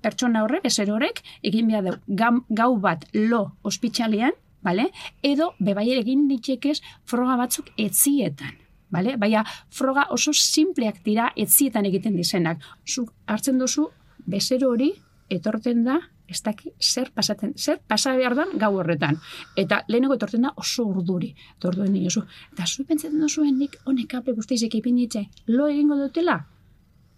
[0.02, 4.90] pertsona horrek, ezer horrek, egin behar dugu gau bat lo ospitxalean, bale?
[5.24, 8.58] edo bebai egin ditzekez froga batzuk etzietan.
[8.92, 9.16] Bale?
[9.18, 12.60] Baina froga oso simpleak dira etzietan egiten dizenak.
[12.86, 13.88] Zuk hartzen duzu
[14.26, 14.92] bezero hori
[15.30, 19.18] etorten da ez daki zer pasaten, zer pasa behar dan gau horretan.
[19.56, 21.34] Eta lehenengo etorten da oso urduri.
[21.58, 22.24] Eta orduen diozu.
[22.54, 26.38] Eta zu pentsatzen duzuen nik honek ape guztizek ipin ditze, lo egingo dutela?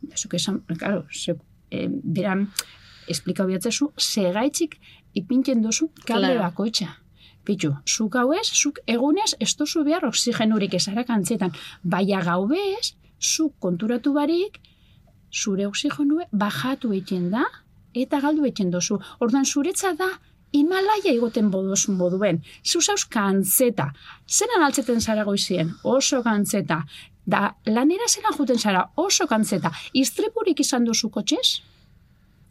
[0.04, 1.36] Eta zuk esan, claro, ze,
[1.72, 2.48] eh, beran,
[3.08, 4.80] esplikau bihatzezu, segaitzik
[5.14, 6.40] ipintzen duzu kable Claro.
[6.40, 6.98] bakoitza.
[7.44, 11.52] Pitzu, zuk gauez, zuk egunez, ez duzu behar oxigenurik esarak antzetan.
[11.84, 14.60] Baina gau bez, zuk konturatu barik,
[15.32, 17.44] zure oxigenue bajatu egiten da,
[17.94, 19.00] eta galdu egiten dozu.
[19.20, 20.12] Ordan zuretza da,
[20.54, 22.44] Himalaia igoten boduz moduen.
[22.62, 23.88] Zuzauz kantzeta.
[24.30, 25.72] Zeran altzeten zara goizien?
[25.84, 26.84] Oso kantzeta.
[27.26, 28.84] Da, lanera zeran juten zara?
[28.96, 29.72] Oso kantzeta.
[29.98, 31.64] Istripurik izan duzu kotxez?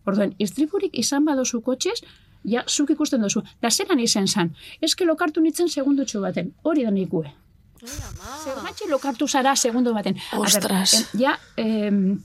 [0.09, 2.00] Orduen, istripurik izan badozu kotxez,
[2.44, 3.42] ja, zuk ikusten duzu.
[3.61, 4.55] Da, zeran izan zan?
[4.81, 6.52] Eske lokartu nitzen segundutxo baten.
[6.62, 7.31] Hori da nikue.
[7.83, 10.14] Zergatxe lokartu zara segundo baten.
[10.31, 10.94] Ber, Ostras.
[10.94, 12.24] em, ja, em,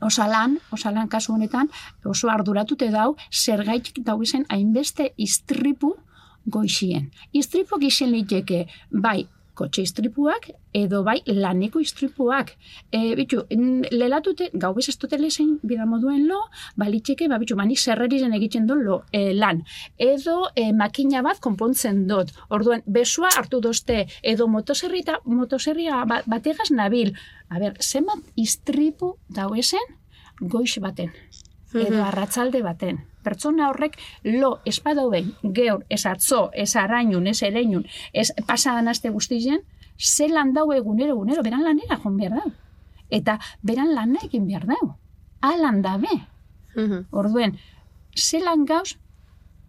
[0.00, 1.70] osalan, osalan kasu honetan,
[2.04, 5.94] oso arduratute dau, zergaitik dau izen hainbeste istripu
[6.46, 7.10] goixien.
[7.32, 12.52] Istripuak izen liteke, bai, kotxe istripuak, edo bai laneko istripuak.
[12.90, 13.44] E, bitu,
[13.90, 16.40] lelatute, gau bez ez dute lezein bida moduen lo,
[16.80, 19.62] balitxeke, ba, bitu, manik zerrerizen egiten do lo, e, lan.
[19.98, 22.34] Edo e, makina bat konpontzen dut.
[22.50, 27.14] Orduan, besua hartu dozte, edo motoserrita, motoserria ba- bategaz nabil.
[27.48, 29.84] A ber, zenbat istripu dauezen
[30.40, 31.12] goix baten,
[31.74, 33.04] edo arratzalde baten.
[33.24, 39.62] Pertsona horrek lo espadauben, geur, ez atzo, ez arainun, ez ereinun, ez pasadan aste guztien,
[39.98, 42.52] zelan dau egunero, egunero, beran lanera joan behar dau.
[43.10, 44.94] Eta beran lana egin behar dau.
[45.44, 46.20] Alan dabe.
[47.10, 47.58] Orduen,
[48.16, 48.96] zelan gauz,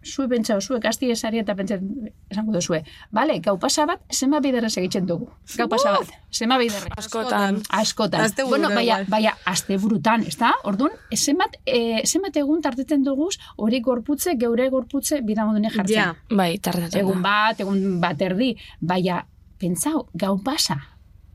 [0.06, 2.82] zue pentsau, zuek asti esari eta pentsatzen esango duzue.
[3.14, 5.28] Bale, gau pasa bat, zema biderrez egiten dugu.
[5.58, 6.92] Gau pasa bat, zema biderrez.
[6.96, 7.60] Askotan.
[7.80, 8.26] Askotan.
[8.26, 9.06] Asteburu bueno, baina, igual.
[9.10, 10.52] baina aste burutan, ez da?
[10.64, 15.96] Orduan, zenbat, e, zenbat egun tarteten duguz, hori gorputze, geure gorputze, bidamodune jartzen.
[15.96, 16.12] Ja.
[16.30, 17.00] Bai, tardetan.
[17.00, 19.24] Egun bat, egun bat erdi, baina,
[19.60, 20.78] pentsau, gau pasa,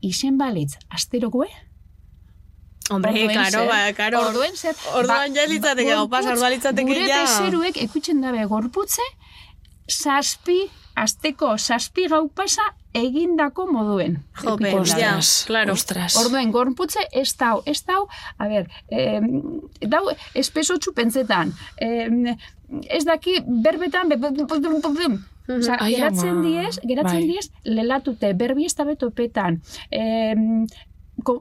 [0.00, 1.50] izen balitz, asterokoe?
[2.90, 4.20] Hombre, Orduen karo, ba, karo.
[4.28, 4.76] Orduen zer?
[4.98, 7.22] Orduan ja litzateke, gau pasa, orduan litzateke Gure ja.
[7.22, 9.04] bezeruek ekutzen dabe gorputze,
[9.90, 10.58] zazpi,
[10.98, 12.66] asteko zazpi gau pasa
[12.98, 14.18] egindako moduen.
[14.42, 15.14] Jope, ja,
[15.46, 15.76] claro.
[15.78, 16.16] Ostras.
[16.20, 19.20] Orduen, gorputze ez dau, ez dau, a ber, eh,
[19.88, 22.36] dau espesotxu pentsetan, eh,
[22.88, 25.12] ez daki berbetan, be, be, be, be, be, be,
[25.48, 26.42] Osa, Ai, geratzen ama.
[26.46, 27.26] diez, geratzen Bai.
[27.26, 30.66] diez, lelatute, berbi ez dabe topetan, eh, e,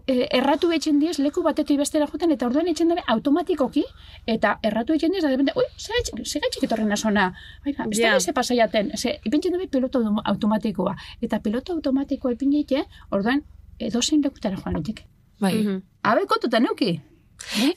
[0.07, 3.83] erratu etxen diez, leku batetik bestera joten, eta orduan etxen dabe automatikoki,
[4.27, 7.33] eta erratu etxen diez, da depende, ui, segatxik etorren nazona,
[7.65, 8.11] Baina, ez Ja.
[8.13, 13.43] da ze pasaiaten, ze, ipintzen dabe piloto autom- automatikoa, eta piloto automatikoa ipinite, orduan,
[13.79, 15.05] edozein lekutara joan etik.
[15.39, 15.55] Bai.
[15.55, 15.81] Mhm.
[16.03, 17.01] Habe kontuta neuki.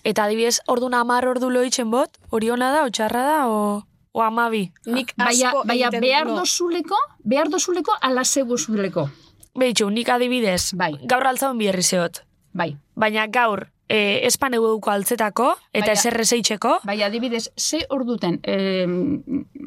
[0.04, 4.20] Eta adibidez, ordun amar ordu loitzen bot, hori ona da, o txarra da, o, o
[4.22, 4.72] amabi.
[4.86, 9.08] Nik Baina, asko baina egiten behar dozuleko, behar dozuleko ala zegu zuleko.
[9.54, 10.92] Behitxu, nik adibidez, Bai.
[11.06, 12.24] gaur altzaun bierri zeot.
[12.52, 12.76] Bai.
[12.96, 18.86] Baina gaur, e, espan eduko altzetako, eta Baina- eserre zeitzeko, Bai, adibidez, ze orduten, eh,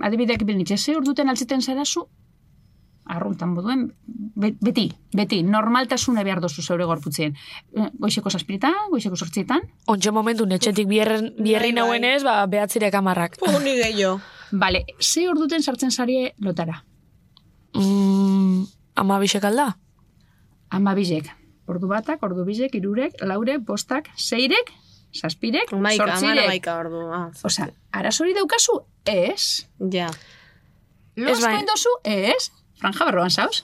[0.02, 2.08] adibidek bilnitxe, ze orduten altzeten zarazu,
[3.06, 3.94] arruntan boduen,
[4.36, 7.36] be- beti, beti, normaltasune behar dozu zeure gorputzien.
[7.76, 11.82] Eh, Goizeko saspiritan, goizeko sortzietan, ontxe momentu netxetik bierren, bierri Bai, bai.
[11.82, 13.38] nauenez, ba, behatzirek amarrak.
[13.38, 14.20] Puh, ni gehiago.
[14.52, 16.84] Bale, ze orduten sartzen zarie lotara?
[17.74, 18.66] Mm,
[18.98, 19.68] amabixek alda?
[20.74, 21.30] Ama bizek.
[21.68, 24.72] Ordu batak, ordu bizek, irurek, laurek, bostak, seirek,
[25.16, 26.48] saspirek, Maika, sortzirek.
[26.48, 27.02] maika ordu.
[27.14, 28.82] Ah, Osa, arazori daukazu?
[29.06, 29.68] Ez.
[29.92, 30.10] ja.
[31.18, 31.60] Losko bai.
[31.64, 31.90] indozu?
[32.06, 32.52] Ez.
[32.80, 33.64] Franja barroan zauz?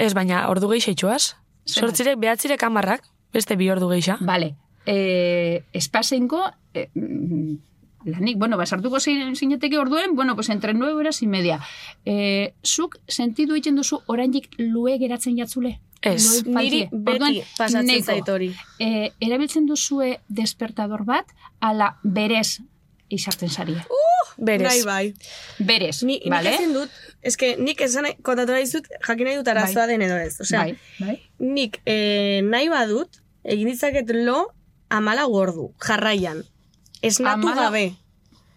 [0.00, 1.34] Ez, baina ordu geixetxuaz.
[1.66, 1.74] Zenbat?
[1.76, 4.16] Sortzirek, behatzirek amarrak, beste bi ordu geixa.
[4.24, 4.54] Vale.
[4.86, 6.40] Eh, espaseinko,
[6.74, 7.58] eh, mm,
[8.04, 11.60] lanik, bueno, basartuko zin- zineteke orduen, bueno, pues entre 9 horas y media.
[12.04, 15.80] Eh, zuk sentidu egiten duzu oraindik lue geratzen jatzule?
[16.02, 16.44] Ez.
[16.46, 18.06] Niri beti Orduan, pasatzen nahiko.
[18.06, 18.54] zait hori.
[18.80, 21.26] Eh, erabiltzen duzue despertador bat,
[21.60, 22.58] ala berez
[23.08, 23.84] izartzen zarie.
[24.38, 24.84] Berez.
[24.84, 25.14] Bai, bai.
[25.58, 26.50] Berez, Ni, vale?
[26.50, 26.90] Nik ezin dut,
[27.22, 30.40] eske nik esan nahi, kontatu nahi dizut, jakin nahi dut arazoa den edo ez.
[30.40, 31.18] Osea, bai, bai.
[31.38, 34.48] nik eh, nahi badut, egin ditzaket lo
[34.88, 36.42] amala gordu, jarraian.
[37.02, 37.94] Esnatu Hamalau- gabe.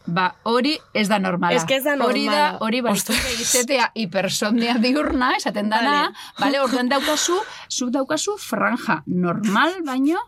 [0.08, 1.56] Ba, hori ez da normala.
[1.58, 2.58] Ez que ez da Hori da, normala.
[2.62, 10.20] hori barizuke izetea hipersomnia diurna, esaten dana, vale, orduan daukazu, zu daukazu franja normal, baino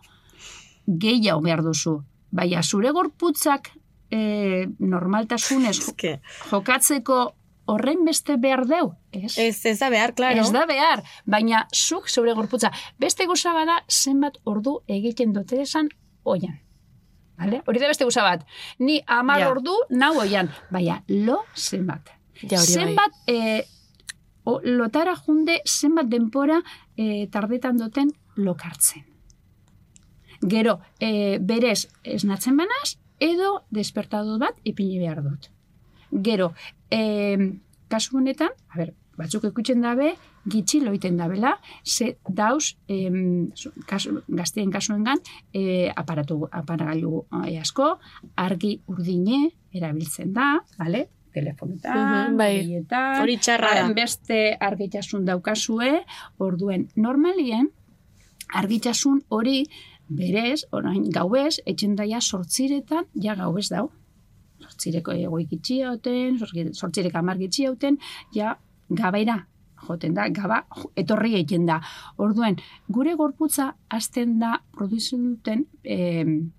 [0.86, 2.00] gehiago behar duzu.
[2.34, 3.70] Baina zure gorputzak
[4.10, 6.16] e, normaltasunez Eske,
[6.50, 7.20] jokatzeko
[7.70, 9.36] horren beste behar deu, ez?
[9.38, 10.40] ez, ez da behar, klaro.
[10.42, 12.72] Ez da behar, baina zuk zure gorputza.
[12.98, 15.88] Beste goza bada zenbat ordu egiten dute esan
[16.24, 16.58] oian.
[17.38, 17.62] Vale?
[17.66, 18.44] Hori da beste goza bat.
[18.78, 19.50] Ni amar Ja.
[19.50, 20.50] ordu nau oian.
[20.70, 22.10] Baina lo zenbat.
[22.42, 22.66] Ja, bai.
[22.66, 23.64] zenbat eh,
[24.44, 26.62] o, lotara junde zenbat denpora
[26.96, 29.04] eh, tardetan duten lokartzen.
[30.40, 35.50] Gero, eh, berez esnatzen banaz, edo despertador bat ipini behar dut.
[36.12, 36.52] Gero,
[36.90, 40.14] eh, kasu honetan, a ber, batzuk ikutzen dabe,
[40.50, 43.50] gitxi loiten dabela, ze dauz, em,
[43.86, 45.18] kasu, gazteen kasuengan,
[45.52, 47.98] e, aparatu, aparagailu eh, asko,
[48.36, 51.08] argi urdine erabiltzen da, bale?
[51.32, 52.82] telefonetan, Mhm, bai.
[53.22, 53.92] Hori txarra da.
[53.94, 56.04] beste argitasun daukazue,
[56.38, 57.68] orduen normalien,
[58.54, 59.66] argitasun hori
[60.08, 63.90] berez, orain gauez, etxen daia sortziretan, ja gauez dau.
[64.58, 66.40] Sortzireko egoik itxiauten,
[66.74, 67.98] sortzirek amar gitxiauten,
[68.34, 68.56] ja
[68.88, 69.46] gabaira
[69.86, 70.62] joten da, gaba
[70.98, 71.80] etorri egiten da.
[72.16, 76.52] Orduen, gure gorputza hasten da produzitzen duten em,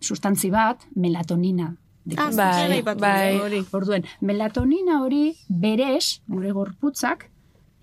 [0.00, 1.74] sustantzi bat, melatonina.
[2.18, 2.30] Ah.
[2.36, 3.62] Bai, bai, bai.
[3.72, 7.30] Orduen, melatonina hori berez, gure gorputzak,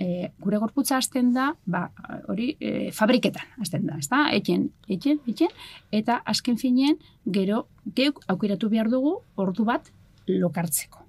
[0.02, 1.88] e, gure gorputza hasten da, ba,
[2.30, 4.28] hori e, fabriketan hasten da, ezta?
[4.38, 5.54] Eten, eten, eten,
[5.92, 7.66] eta azken finean, gero,
[7.98, 9.92] geuk aukeratu behar dugu ordu bat
[10.28, 11.06] lokartzeko.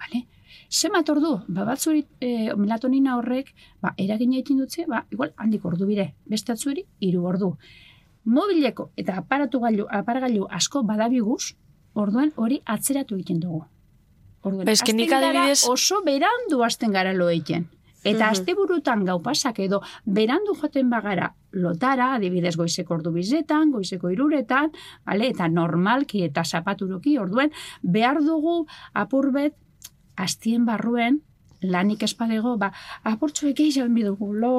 [0.00, 0.24] Vale?
[0.70, 3.48] Zemat ordu, ba, batzuri e, melatonina horrek,
[3.82, 7.56] ba, eragina egin dutze, ba, igual, handik ordu bire, beste atzuri, hiru ordu.
[8.30, 11.56] Mobileko eta aparatu gailu, aparagailu asko badabiguz,
[11.98, 13.64] orduan hori atzeratu egiten dugu.
[14.46, 17.66] Orduan, Ba, hasten gara adibidez- oso berandu hasten gara lo egiten.
[18.04, 18.32] Eta Mhm.
[18.32, 24.70] asteburutan gau pasak edo berandu joaten bagara lotara, adibidez goizeko ordu bizetan, goizeko iruretan,
[25.04, 25.28] vale?
[25.28, 27.50] eta normalki eta zapaturoki, orduen
[27.82, 29.54] behar dugu apurbet
[30.20, 31.20] astien barruen
[31.60, 32.70] lanik espadego, ba,
[33.04, 34.52] apurtxo gehiago bidugu, lo,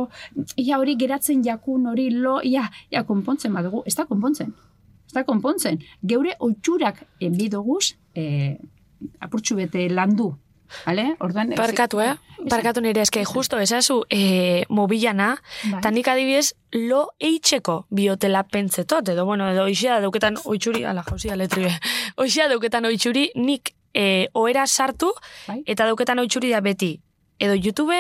[0.56, 4.54] ia hori geratzen jakun hori, lo, ia, ia konpontzen badugu, ez da konpontzen.
[5.08, 5.82] Ez da konpontzen.
[6.06, 8.58] Geure oitxurak enbidoguz, eh,
[9.20, 10.36] apurtxu bete landu.
[10.86, 11.16] Vale?
[11.20, 12.14] Orduan, Barkatu, eh?
[12.48, 15.34] Barkatu nire eske, justo esazu e, mobilana,
[15.66, 15.82] Bai.
[15.82, 16.54] eta nik adibidez
[16.88, 21.74] lo eitzeko biotela pentsetot, edo, bueno, edo oixea dauketan oitxuri, ala, jauzia letri be,
[22.24, 25.12] oixea dauketan oitxuri, nik e, oera sartu,
[25.48, 25.62] Bai.
[25.66, 27.02] eta dauketan oitxuri da beti,
[27.40, 27.98] edo YouTube,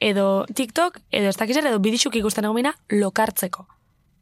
[0.00, 3.66] edo TikTok, edo ez dakizer, edo bidixuk ikusten egomena, lokartzeko.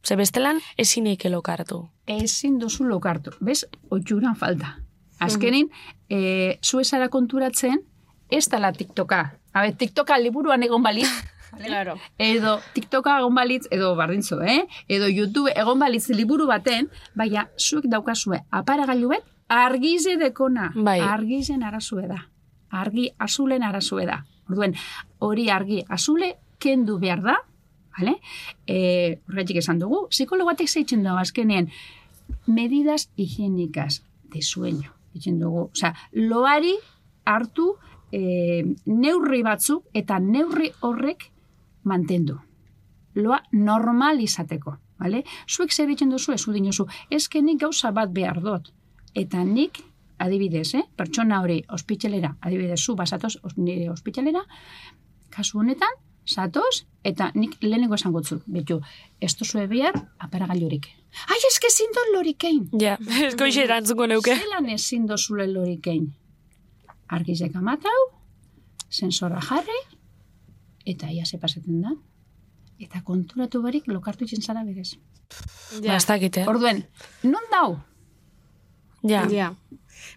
[0.03, 1.89] Ze bestelan, ezin eike lokartu.
[2.07, 3.31] ezin duzu lokartu.
[3.41, 4.79] Bez, oitxuran falta.
[5.21, 5.69] Azkenin,
[6.11, 7.83] e, zu esara konturatzen,
[8.31, 9.39] ez dala TikToka.
[9.55, 11.05] Habe, TikToka liburuan egon bali,
[11.53, 11.99] Claro.
[12.19, 14.63] Edo TikToka egon balitz, edo bardintzo, eh?
[14.89, 20.73] Edo YouTube egon balitz liburu baten, baina zuek daukazue aparagailu bet, argize dekona.
[20.75, 21.01] Bai.
[21.01, 22.21] Argizen arazue da.
[22.71, 24.23] Argi azulen arazue da.
[24.49, 24.75] Orduen,
[25.19, 27.37] hori argi azule kendu behar da,
[27.99, 28.17] vale?
[28.67, 31.69] E, horretik esan dugu, psikologo batek zeitzen dago azkenean,
[32.47, 34.03] medidas higiénicas
[34.33, 34.93] de sueño.
[35.13, 36.75] Ditzen dugu, osea, loari
[37.25, 37.75] hartu
[38.13, 41.29] e, neurri batzuk eta neurri horrek
[41.85, 42.39] mantendu.
[43.15, 44.79] Loa normal izateko.
[45.03, 45.25] Vale?
[45.51, 48.71] Zuek zer egiten duzu, ez dinozu, ezke nik gauza bat behar dut.
[49.15, 49.83] Eta nik,
[50.23, 50.85] adibidez, eh?
[50.97, 54.43] pertsona hori ospitzelera, adibidez, zu basatoz nire ospitzelera,
[55.31, 55.93] kasu honetan,
[56.27, 58.79] zatoz, eta nik lehenengo esan gutzu, betu,
[59.21, 60.89] ez duzue behar, aparagailurik.
[61.29, 62.63] Ai, eske ezin dut lorikein.
[62.81, 62.97] Ja,
[63.29, 64.37] esko ixe erantzuko neuke.
[64.39, 66.13] Zelan ezin dozule lorikein?
[67.13, 67.99] Argizek amatau,
[68.89, 69.81] sensora jarri,
[70.87, 71.97] eta ia ze pasatzen da.
[72.83, 74.97] Eta konturatu barik lokartu itzen zara berez.
[75.83, 76.47] Ba, ez dakit, eh?
[76.49, 76.83] Orduen,
[77.23, 77.77] non dau?
[79.03, 79.27] Ja.
[79.31, 79.55] Ja.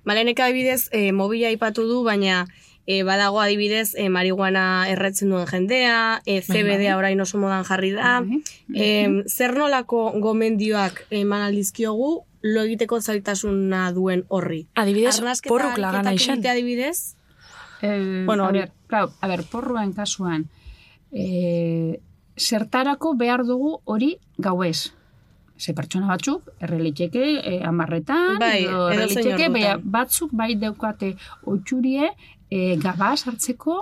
[0.04, 2.46] Malenek adibidez, e, mobila aipatu du, baina
[2.86, 8.20] e, badago adibidez, e, marihuana erretzen duen jendea, e, CBD orain oso modan jarri da.
[8.22, 8.42] Bai.
[8.76, 14.68] E, zer nolako gomendioak eman aldizkiogu, lo egiteko zaitasuna duen horri.
[14.76, 17.16] Adibidez, Arnasketa porruk lagana egitea adibidez,
[17.82, 20.50] Eh, Bueno, a ber, claro, a ber, porruen kasuan,
[21.12, 22.00] eh,
[22.38, 24.94] zertarako behar dugu hori gauez.
[25.58, 31.14] Ze pertsona batzuk, erreliteke eh, amarretan, Bai, edo erreliteke, baina batzuk bai daukate
[31.48, 32.10] otxurie
[32.50, 33.78] eh, gabaz hartzeko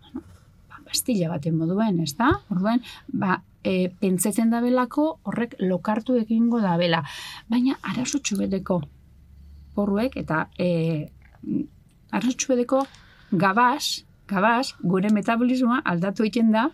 [0.00, 0.24] bueno,
[0.68, 2.32] ba, pastilla baten moduen, ez da?
[2.50, 7.02] Orduan, ba, e, pentsetzen dabelako horrek lokartu egingo dabela.
[7.50, 8.80] Baina arazotxu beteko
[9.76, 11.08] porruek eta e,
[12.10, 12.82] arazotxu beteko
[13.32, 16.66] gabaz, gabaz, gure metabolismoa aldatu egiten da,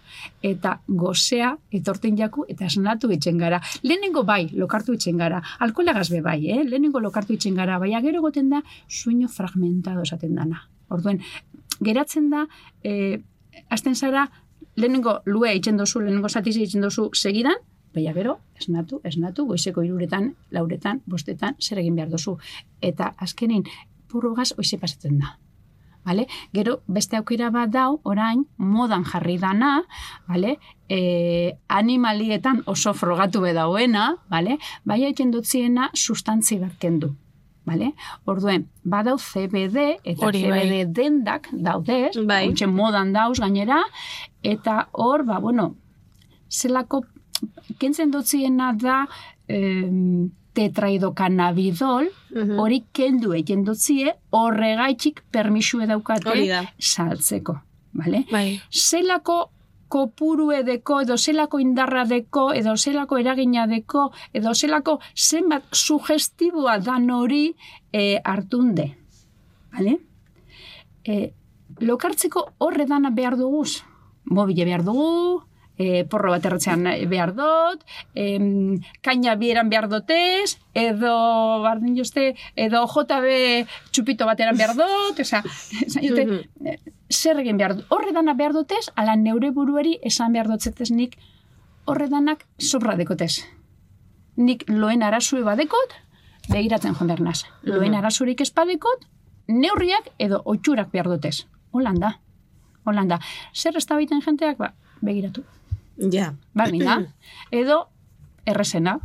[0.43, 3.61] eta gozea etorten jaku eta esnatu egiten gara.
[3.83, 5.43] Lehenengo bai, lokartu egiten gara.
[5.67, 6.63] Alkoholagaz be bai, eh?
[6.65, 10.65] Lehenengo lokartu egiten gara, baina gero goten da, sueño fragmentado esaten dana.
[10.89, 11.21] Orduen,
[11.85, 12.47] geratzen da,
[12.83, 13.21] eh,
[13.69, 14.29] azten zara,
[14.77, 17.59] lehenengo lue egiten dozu, lehenengo zatiz egiten dozu segidan,
[17.95, 22.39] baina gero, esnatu, esnatu, goizeko iruretan, lauretan, bostetan, zer egin behar dozu.
[22.81, 23.65] Eta azkenin,
[24.09, 25.37] purrugaz oize pasatzen da.
[26.05, 26.27] Vale?
[26.55, 29.83] Gero, beste aukera bat dau, orain, modan jarri dana,
[30.29, 30.57] vale?
[30.89, 34.59] e, animalietan oso frogatu be dauena, vale?
[34.85, 37.15] bai egiten dutziena sustantzi bat kendu.
[37.69, 37.91] Vale?
[38.25, 40.63] Orduen, badau CBD, eta Hori, bai.
[40.65, 42.55] CBD dendak daudez, Bai.
[42.65, 43.83] modan dauz gainera,
[44.43, 45.75] eta hor, ba, bueno,
[46.49, 47.03] zelako,
[47.79, 49.03] kentzen dutziena da,
[49.49, 52.09] em, tetraidokanabidol,
[52.59, 56.65] hori kendu egiten dutzie, horregaitxik permisue daukate da.
[56.79, 57.59] saltzeko.
[57.99, 58.25] Vale?
[58.31, 58.61] Bai.
[58.71, 59.39] zelako
[59.89, 67.09] kopuru edeko, edo zelako indarra deko, edo zelako eragina deko, edo zelako zenbat sugestiboa dan
[67.11, 67.47] hori
[67.93, 68.91] e, hartunde.
[69.73, 69.97] Vale?
[71.05, 71.31] E,
[71.81, 73.81] lokartzeko horre dana behar duguz.
[74.29, 75.41] Mobile behar dugu,
[75.79, 77.85] e, porro bat erretzean behar dut,
[78.19, 81.15] em, kaina bieran behar dutez, edo,
[81.63, 85.43] bardin jozte, edo JB txupito bateran behar dut, oza,
[85.87, 87.87] esan jote, eh, zer egin behar dut.
[87.95, 91.17] Horre dana behar dutez, ala neure burueri esan behar dutzetez nik,
[91.87, 93.47] horre danak sobra dekotez.
[94.37, 95.95] Nik loen arazue badekot,
[96.51, 97.43] begiratzen joan behar naz.
[97.63, 99.07] Loen arazurik espadekot,
[99.49, 101.47] neurriak edo otxurak behar dutez.
[101.73, 102.19] Holanda.
[102.85, 103.19] Holanda.
[103.53, 105.45] Zer ez da jenteak, ba, begiratu.
[105.99, 106.33] Ja.
[106.55, 106.99] Bardin da.
[107.51, 107.85] Edo,
[108.47, 108.99] errezena.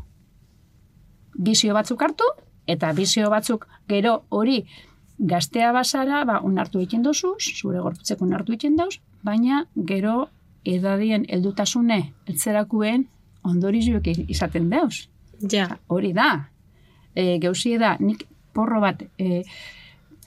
[1.34, 2.28] Bizio batzuk hartu,
[2.70, 4.64] eta bizio batzuk gero hori
[5.18, 10.28] gaztea bazara, ba, onartu egiten dozu, zure gorputzeko onartu egiten dauz, baina gero
[10.66, 13.08] edadien heldutasune etzerakuen
[13.44, 15.08] ondorizuek izaten dauz.
[15.52, 15.68] Ja.
[15.88, 16.30] Hori da.
[17.16, 19.44] E, geuzie da, nik porro bat e,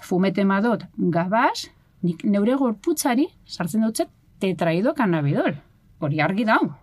[0.03, 1.69] fumete madot gabaz,
[2.03, 4.11] nik neure gorputzari sartzen dutzet
[4.43, 5.57] tetraido kanabidol.
[5.99, 6.75] Hori argi dau.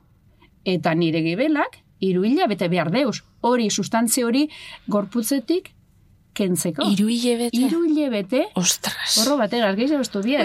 [0.64, 3.24] Eta nire gibelak, hiru bete behar deus.
[3.42, 4.50] Hori, sustantzi hori
[4.88, 5.74] gorputzetik
[6.34, 6.86] kentzeko.
[6.90, 7.58] Iru hilebete.
[7.58, 9.18] Hiru hilabete, Ostras.
[9.22, 10.44] horro bategaz, gehiago estu bie.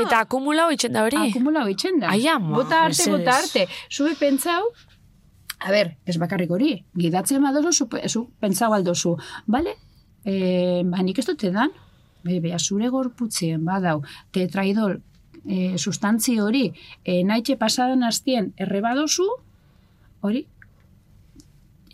[0.00, 1.16] Eta akumulau itxen da hori.
[1.28, 2.12] Akumula itxen da.
[2.14, 3.18] Ai, ama, bota arte, mesedez.
[3.18, 3.66] bota arte.
[3.90, 4.70] Zube pentsau,
[5.58, 9.76] a ber, ez bakarrik hori, gidatzen badozu, zu, zu pentsau aldozu, bale?
[10.24, 11.74] E, ba, nik ez dut edan,
[12.24, 14.00] be, bea, zure gorputzien badau,
[14.34, 14.98] tetraidol,
[15.48, 16.66] e, sustantzi hori,
[17.04, 19.26] e, naitxe pasadan hastien errebadozu,
[20.26, 20.44] hori,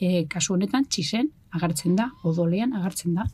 [0.00, 3.28] e, kasu honetan txisen agartzen da, odolean agartzen da.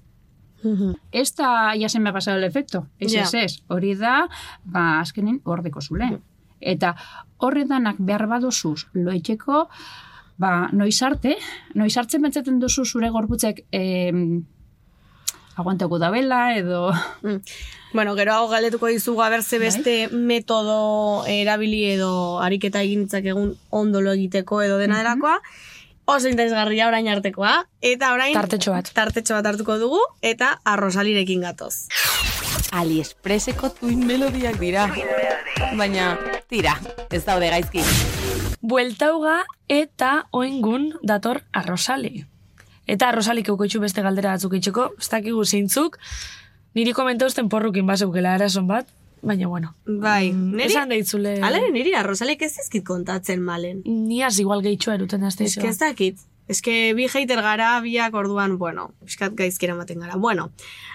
[1.12, 2.88] Ez da, ya se me ha pasado el efecto.
[2.98, 3.62] Ez, ez, ez.
[3.68, 4.26] Hori da,
[4.64, 6.10] ba, azkenin, hor deko zule.
[6.58, 6.96] Eta
[7.38, 9.68] horredanak behar badozuz loiteko,
[10.38, 11.36] ba, noiz arte,
[11.78, 14.42] noiz hartzen pentsatzen duzu zure gorputzek em,
[15.58, 16.92] aguantako dabela edo...
[17.92, 24.60] Bueno, gero hau galetuko dizugu abertze beste metodo erabili edo ariketa egintzak egun ondolo egiteko
[24.62, 25.38] edo dena delakoa.
[26.08, 27.54] Oso interesgarria orain artekoa.
[27.80, 28.36] Eta orain...
[28.36, 28.92] Tartetxo bat.
[28.96, 31.88] Tartetxo bat hartuko dugu eta arrosalirekin gatoz.
[32.76, 34.88] AliExpresseko tuin melodiak dira.
[35.76, 36.14] Baina,
[36.48, 36.76] tira,
[37.10, 37.84] ez daude gaizki.
[38.60, 42.26] Bueltauga eta oengun dator arrosali.
[42.88, 45.98] Eta arrosalik eukoitzu beste galdera batzuk itxeko, ez dakigu zeintzuk,
[46.78, 48.88] niri komentauzten porrukin bazeukela arason bat,
[49.20, 49.74] baina bueno.
[49.84, 50.70] Bai, niri...
[50.70, 51.36] Esan deitzule...
[51.44, 53.82] Alere, niri arrosalik ez ezkit kontatzen malen.
[53.84, 56.24] Niaz igual gehitxua eruten azte Ez que ez dakit.
[56.48, 60.16] Ez que bi hater gara, biak orduan, bueno, eskat gaizkira maten gara.
[60.16, 60.48] Bueno,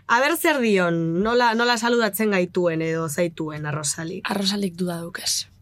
[0.08, 4.26] aber zer dion, nola, nola saludatzen gaituen edo zaituen arrosalik.
[4.26, 5.53] Arrosalik duda dukez.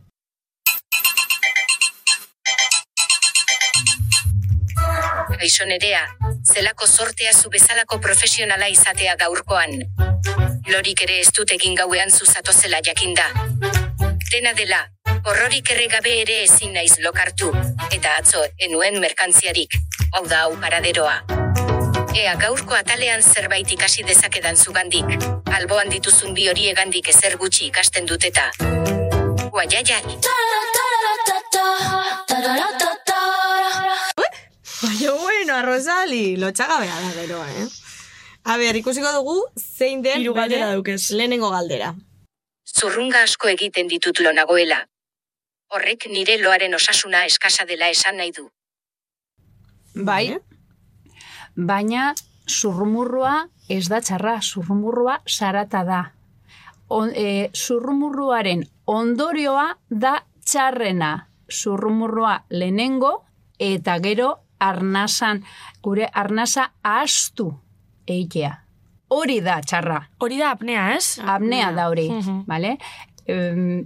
[5.40, 6.02] Gaixo nerea,
[6.44, 9.82] zelako sortea zu bezalako profesionala izatea gaurkoan.
[10.72, 13.28] Lorik ere ez dut egin gauean zuzato zela jakinda.
[14.32, 14.82] Dena dela,
[15.26, 17.52] horrorik erregabe ere ezin naiz lokartu,
[17.92, 19.76] eta atzo, enuen merkantziarik,
[20.14, 21.18] hau da hau paraderoa.
[22.16, 25.16] Ea gaurko atalean zerbait ikasi dezakedan zugandik,
[25.58, 28.52] alboan dituzun bi hori egandik ezer gutxi ikasten dut eta.
[29.52, 30.20] Guaiaiai.
[34.82, 37.68] Baina bueno, arrosali, lotxagabea da gero, eh?
[38.44, 41.12] A ber, ikusiko dugu, zein den Hiru bere galdera daukez.
[41.12, 41.94] lehenengo galdera.
[42.66, 44.88] Zurrunga asko egiten ditut lo nagoela.
[45.70, 48.50] Horrek nire loaren osasuna eskasa dela esan nahi du.
[49.94, 50.38] Bai,
[51.56, 52.16] baina
[52.50, 56.02] zurrumurrua ez da txarra, zurrumurrua sarata da.
[56.90, 61.28] On, e, zurrumurruaren ondorioa da txarrena.
[61.52, 63.22] Zurrumurrua lehenengo
[63.60, 65.44] eta gero arnasan,
[65.84, 67.50] gure arnasa astu
[68.08, 68.54] eitea.
[69.12, 70.00] Hori da txarra.
[70.24, 71.18] Hori da apnea, ez?
[71.20, 72.10] Apnea da hori,
[72.48, 72.78] bale?
[73.32, 73.84] Em,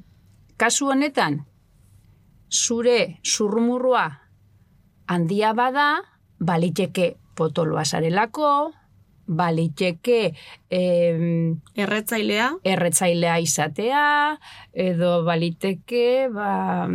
[0.57, 1.41] kasu honetan,
[2.47, 4.05] zure zurrumurrua
[5.11, 5.99] handia bada,
[6.39, 8.71] baliteke potoloa zarelako,
[9.28, 10.19] baliteke
[10.69, 14.05] em, Erretzailea, erretzailea izatea,
[14.71, 16.88] edo baliteke, ba,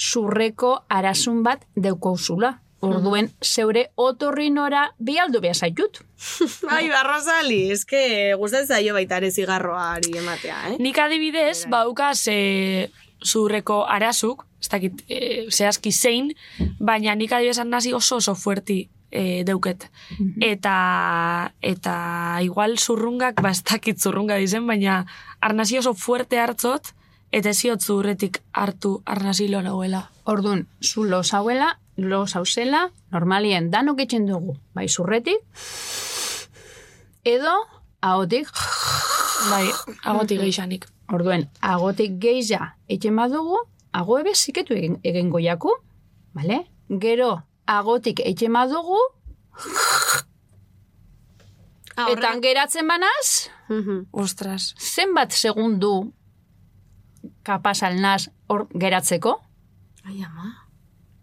[0.00, 2.56] zurreko arasun bat deukouzula.
[2.80, 5.98] Orduen, zeure otorrinora bialdu behar zaitut.
[6.74, 8.00] Ai, arrosali, eske
[8.40, 10.78] gustatzen zaio baita ere zigarroari ematea, eh?
[10.80, 12.88] Nik adibidez, baukaz e,
[13.20, 15.20] zurreko arazuk, ez dakit e,
[15.52, 16.32] zehazki zein,
[16.80, 19.90] baina nik adibidez nazi oso oso fuerti e, deuket.
[20.40, 21.96] Eta, eta
[22.46, 25.02] igual zurrungak, ba ez dakit zurrunga dizen, baina
[25.44, 26.94] arnasi oso fuerte hartzot,
[27.32, 30.10] eta eziot zurretik hartu arnasi lo nagoela.
[30.24, 35.38] Ordun, zu lo zauela, lo zauzela, normalien danok etxen dugu, bai zurretik,
[37.24, 37.54] edo
[38.00, 38.48] ahotik,
[39.50, 39.70] Bai,
[40.04, 40.86] agoti geixanik.
[41.12, 43.56] orduen, agotik geiza etxen badugu,
[43.92, 45.72] ago ebe ziketu egin, egin goiaku,
[46.34, 46.66] bale?
[46.88, 48.98] Gero, agotik etxen badugu,
[52.10, 53.50] eta geratzen banaz.
[54.10, 54.74] Ostras.
[54.78, 56.12] zenbat segundu
[57.42, 59.40] kapaz alnaz hor geratzeko,
[60.04, 60.52] Ai, ama.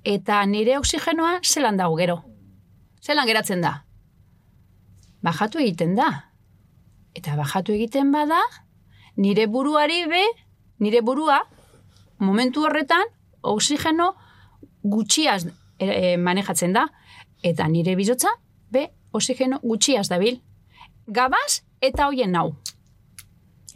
[0.03, 2.21] eta nire oksigenoa zelan dago gero.
[3.01, 3.83] Zelan geratzen da.
[5.23, 6.09] Bajatu egiten da.
[7.15, 8.39] Eta bajatu egiten bada,
[9.17, 10.23] nire buruari be,
[10.79, 11.41] nire burua,
[12.19, 13.05] momentu horretan,
[13.41, 14.13] oksigeno
[14.83, 15.45] gutxiaz
[15.79, 16.87] e, e, manejatzen da.
[17.43, 18.29] Eta nire bizotza,
[18.69, 20.41] be, oksigeno gutxiaz dabil.
[21.07, 22.51] Gabaz eta hoien nau.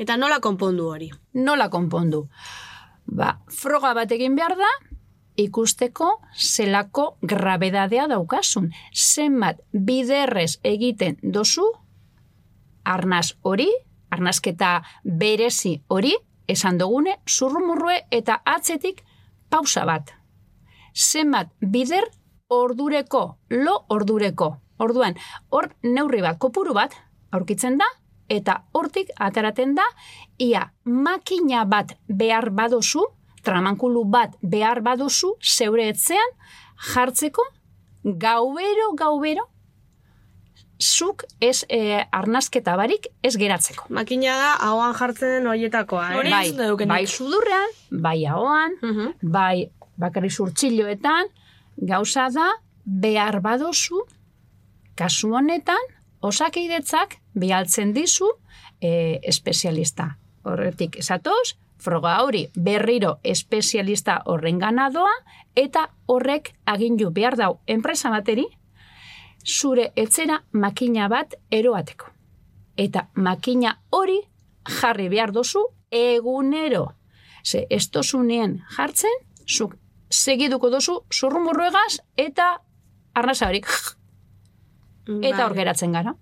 [0.01, 1.11] Eta nola konpondu hori?
[1.33, 2.23] nola konpondu?
[3.05, 4.69] Ba, froga bat egin behar da,
[5.37, 8.71] ikusteko zelako grabedadea daukasun.
[8.93, 11.67] Zenbat biderrez egiten dozu,
[12.83, 13.69] arnaz hori,
[14.09, 16.15] arnazketa berezi hori,
[16.47, 19.03] esan dugune, zurrumurrue eta atzetik
[19.49, 20.15] pausa bat.
[20.95, 22.09] Zenbat bider
[22.49, 24.55] ordureko, lo ordureko.
[24.81, 25.13] Orduan,
[25.53, 26.95] hor neurri bat, kopuru bat,
[27.31, 27.85] aurkitzen da,
[28.31, 29.85] eta hortik ataraten da,
[30.39, 33.03] ia makina bat behar badozu,
[33.43, 36.31] tramankulu bat behar badozu, zeure etzean,
[36.93, 37.43] jartzeko,
[38.03, 39.47] gaubero, gaubero,
[40.81, 43.85] zuk ez e, arnazketa barik ez geratzeko.
[43.93, 46.31] Makina da, ahoan jartzen den horietakoa, eh?
[46.31, 49.11] Bai, bai sudurrean, bai ahoan, Mhm.
[49.21, 49.69] bai
[50.01, 51.29] bakarri zurtxiloetan,
[51.77, 52.47] gauza da,
[52.85, 54.01] behar badozu,
[54.97, 55.85] kasu honetan,
[56.21, 58.29] osakidetzak bialtzen dizu
[58.81, 60.17] e, espezialista.
[60.43, 65.13] Horretik esatoz, froga hori berriro espezialista horren ganadoa,
[65.55, 68.45] eta horrek agindu behar dau enpresa bateri,
[69.45, 72.11] zure etzera makina bat eroateko.
[72.77, 74.19] Eta makina hori
[74.81, 76.93] jarri behar dozu egunero.
[77.43, 79.75] Ze, ez dozunean jartzen, zuk
[80.11, 82.57] segiduko dozu zurrumurru egaz eta
[83.15, 83.67] arnasa horik.
[85.29, 86.13] Eta hor geratzen gara.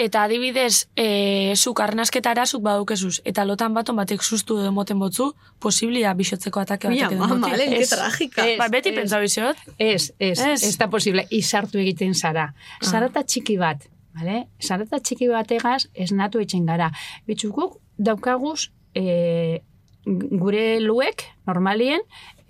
[0.00, 5.32] Eta adibidez, e, zuk arnasketara zuk badukezuz, eta lotan baton batek sustu edo moten botzu,
[5.60, 7.52] posiblia bixotzeko atake Mia, batek edo moten.
[7.52, 8.46] Alen, que tragika.
[8.58, 9.56] Ba, beti pentsa bizot.
[9.78, 10.62] Ez, ez, Ez.
[10.62, 11.26] ez da posible.
[11.30, 12.54] Izartu egiten zara.
[12.82, 13.84] Zarata txiki bat,
[14.16, 14.46] vale?
[14.62, 16.90] Zarata txiki bategaz esnatu etxen gara.
[17.26, 19.60] Bitxukuk daukaguz e,
[20.04, 22.00] gure luek, normalien,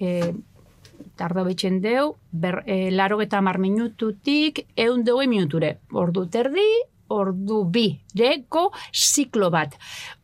[0.01, 0.33] e,
[1.17, 5.79] tardo betxen deu, ber, e, laro eta mar minututik, eun deue minuture.
[5.93, 6.67] Ordu terdi,
[7.09, 7.87] ordu bi,
[8.19, 9.77] reko ziklo bat.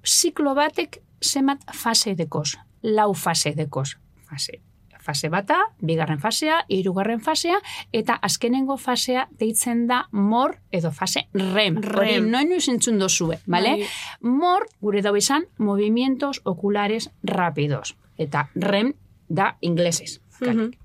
[0.05, 3.95] Ziklo batek zemat fase dekoz, lau fase dekoz.
[4.31, 4.61] Fase,
[5.01, 7.59] fase bata, bigarren fasea, hirugarren fasea,
[7.93, 11.79] eta azkenengo fasea deitzen da mor edo fase rem.
[11.79, 12.31] Hori Rem.
[12.31, 13.77] noin entzun dozue, bale?
[13.81, 13.89] Bai.
[14.23, 17.97] Mor, gure dago izan, movimientos oculares rápidos.
[18.19, 18.95] Eta rem
[19.29, 20.21] da inglesez.
[20.41, 20.79] Karik.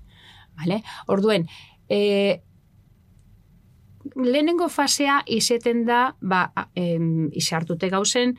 [0.56, 0.82] Vale?
[1.12, 1.46] Orduen,
[1.88, 2.40] e,
[4.14, 8.36] lehenengo fasea izeten da, ba, em, izartute gauzen,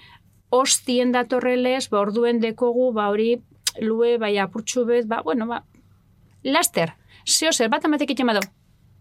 [0.50, 3.36] ostien datorrelez, ba, orduen dekogu, ba, hori,
[3.82, 5.64] lue, bai, apurtxu bet, ba, bueno, ba,
[6.44, 6.96] laster,
[7.28, 8.42] zeo zer, bat amatek itxema do,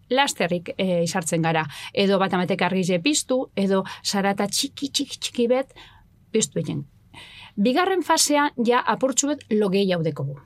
[0.09, 1.65] lasterrik e, izartzen gara.
[1.93, 5.73] Edo bat amatek argize piztu, edo zarata txiki, txiki, txiki bet,
[6.31, 6.85] piztu egin.
[7.57, 10.37] Bigarren fasean, ja, apurtxu bet, logei haudekogu.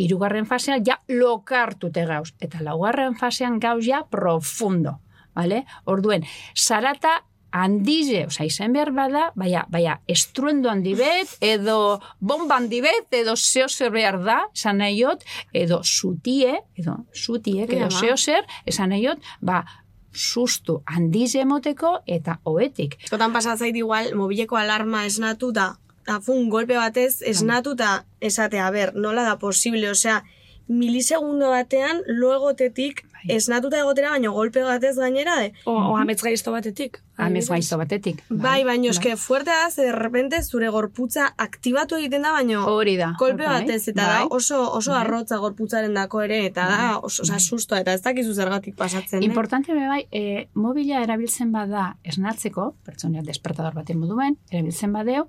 [0.00, 2.30] Hirugarren fasean, ja, lokartute gauz.
[2.40, 4.98] Eta laugarren fasean gauz ja, profundo.
[5.36, 5.64] Vale?
[5.86, 6.24] Orduen,
[6.56, 7.20] zarata
[7.50, 13.34] handize, oza, izen behar bada, baina, baina, estruendo handi bet, edo bomba handi bet, edo
[13.36, 18.00] zeo zer behar da, esan nahi jot, edo zutie, edo zutie, edo Ama.
[18.00, 19.64] zeo zer, esan nahi jot, ba,
[20.10, 22.96] sustu handize emoteko eta oetik.
[23.04, 25.72] Eskotan pasatzait igual, mobileko alarma esnatu da,
[26.06, 30.22] da fun, golpe batez esnatu eta esatea, ber, nola da posible, osea,
[30.68, 37.00] milisegundo batean, luegotetik esnatuta egotera, baino golpe batez gainera, de, O, o amets gaizto batetik.
[37.16, 38.22] Amez gaizto batetik.
[38.30, 42.96] bai, baino eske fuerte da, ze de repente zure gorputza aktibatu egiten da, baino Hori
[42.96, 43.14] da.
[43.18, 44.22] kolpe bai, batez, eta bai.
[44.22, 48.32] da oso, oso arrotza gorputzaren dako ere, eta da oso osa, sustoa, eta ez dakizu
[48.34, 49.22] zergatik pasatzen.
[49.22, 49.26] eh?
[49.26, 55.26] Importante be bai, e, mobila erabiltzen bada esnatzeko, pertsonia despertador baten moduen, erabiltzen badeu,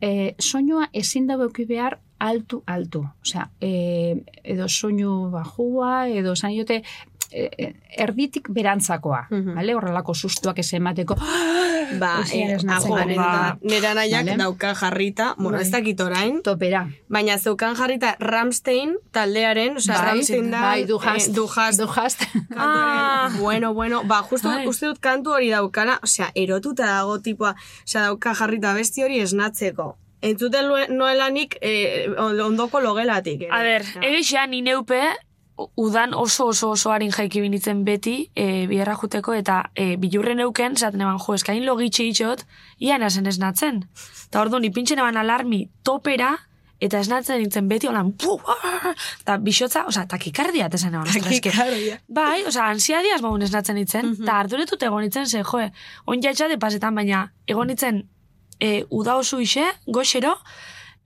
[0.00, 3.04] e, soinua ezin dago behar altu, altu.
[3.22, 7.13] Osea, e, edo soinu bajua, edo zan jote, e, e,
[7.96, 9.54] erditik berantzakoa, Mhm.
[9.54, 9.74] vale?
[9.74, 11.16] horrelako sustuak ez emateko,
[12.00, 14.36] Ba, eh, ba, nera nahiak Vale.
[14.36, 15.80] dauka jarrita, bueno, ez Bai.
[15.80, 16.88] dakit orain, topera.
[17.08, 21.78] baina zeukan jarrita Ramstein taldearen, osea, Bai, Ramstein da, bai, du hast, eh, du hast,
[21.80, 22.22] du hast.
[22.56, 23.28] Ah.
[23.40, 24.66] Bueno, bueno, ba, justu Bai.
[24.66, 27.54] uste dut kantu hori daukana, osea, erotuta dago tipoa,
[27.84, 29.96] osea, dauka jarrita besti hori esnatzeko.
[30.22, 30.66] Entzuten
[30.96, 33.42] noelanik eh, ondoko logelatik.
[33.42, 33.50] ere.
[33.52, 34.00] A ber, Ja.
[34.08, 35.00] egixea ni neupe,
[35.76, 40.76] udan oso oso oso harin jaiki binitzen beti, e, biherra juteko, eta e, bilurren euken,
[40.76, 42.42] zaten eban, jo, eskain logitxe itxot,
[42.82, 43.84] ian esan esnatzen.
[44.26, 46.32] Eta ordu, ni pintxen eban alarmi topera,
[46.82, 48.90] eta esnatzen nintzen beti, holan, pu, ah,
[49.22, 51.52] eta bixotza, oza, takikardia, esan eban, ostras, eske.
[51.54, 52.00] Takikardia.
[52.08, 55.70] Bai, oza, ansiadiaz maun esnatzen nintzen, eta arduretut egon nintzen, ze, joe,
[56.10, 58.04] on jaitxate pasetan, baina egon nintzen
[58.58, 60.34] e, uda oso ise, goxero,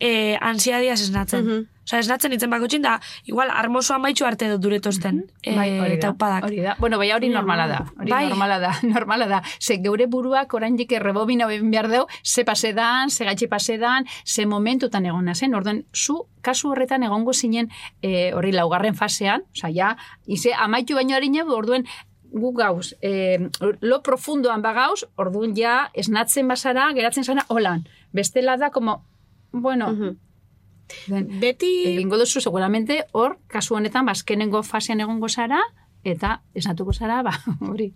[0.00, 1.44] e, ansiadiaz esnatzen.
[1.44, 1.66] Mhm.
[1.88, 5.22] Osa, esnatzen nintzen bakotxin da, igual, armoso amaitxu arte dut duretosten.
[5.42, 6.44] e, Bai, hori da, taupadak.
[6.44, 6.74] hori da.
[6.78, 7.78] Bueno, bai, hori normala da.
[7.98, 8.26] Hori Bai.
[8.28, 9.42] normala da, normala da.
[9.58, 15.06] Ze geure buruak oraindik errebobina egin behar deu, ze pasedan, ze gaitxi pasedan, ze momentutan
[15.06, 15.54] egona zen.
[15.54, 17.70] Orduan, zu kasu horretan egongo zinen
[18.02, 21.86] eh, hori laugarren fasean, osea, ja, ize amaitu baino harina, orduan,
[22.30, 23.48] gu gauz, eh,
[23.80, 27.86] lo profundoan bagauz, orduan ja, esnatzen bazara, geratzen zara, holan.
[28.12, 29.06] Bestela da, como,
[29.52, 30.16] bueno, Mhm.
[31.06, 35.60] Den, Beti, egingo duzu seguramente hor kasu honetan bazkenengo fasean egongo zara
[36.04, 37.34] eta esnatuko zara ba
[37.70, 37.92] hori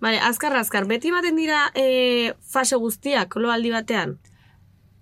[0.00, 4.18] Vale, azkar, azkar, beti baten dira eh, fase guztiak, lo aldi batean?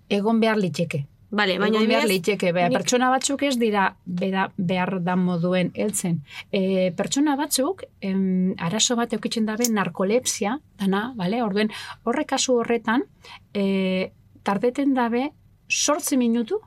[0.09, 3.85] egon behar litzeke Vale, baina egon behar adibidez, litzeke Bea, nik- pertsona batzuk ez dira
[4.05, 6.19] bera, behar da moduen heltzen
[6.51, 11.41] e, pertsona batzuk em, arazo bat eukitzen dabe narkolepsia dana, vale?
[11.43, 11.71] orduen
[12.03, 13.03] horre kasu horretan
[13.53, 14.11] e,
[14.43, 15.29] tardeten dabe
[15.67, 16.59] sortzi minutu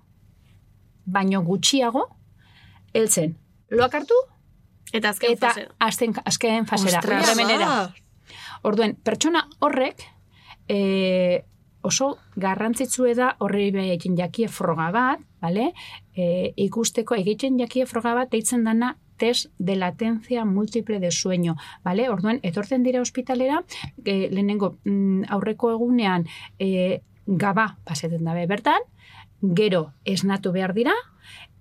[1.08, 2.06] baino gutxiago
[2.94, 3.36] heltzen
[3.70, 4.18] loak hartu
[4.92, 5.66] eta azken eta fase.
[5.78, 7.26] azten, azken fasera, Ostras.
[7.28, 7.94] remenera.
[8.62, 10.02] Orduen, pertsona horrek,
[10.68, 11.44] e,
[11.82, 15.72] oso garrantzitsue da horri egiten jakie froga bat, bale?
[16.14, 22.08] E, ikusteko egiten jakie froga bat deitzen dana test de latencia múltiple de sueño, bale?
[22.08, 23.62] Orduan, etortzen dira ospitalera,
[24.04, 26.26] e, lehenengo mm, aurreko egunean
[26.58, 28.80] e, gaba paseten dabe bertan,
[29.42, 30.94] gero esnatu behar dira,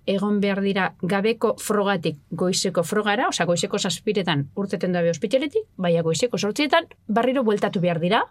[0.07, 6.37] egon behar dira gabeko frogatik goizeko frogara, osea goizeko zazpiretan urteten dabe ospitaletik, baina goizeko
[6.37, 8.23] sortzietan barriro bueltatu behar dira,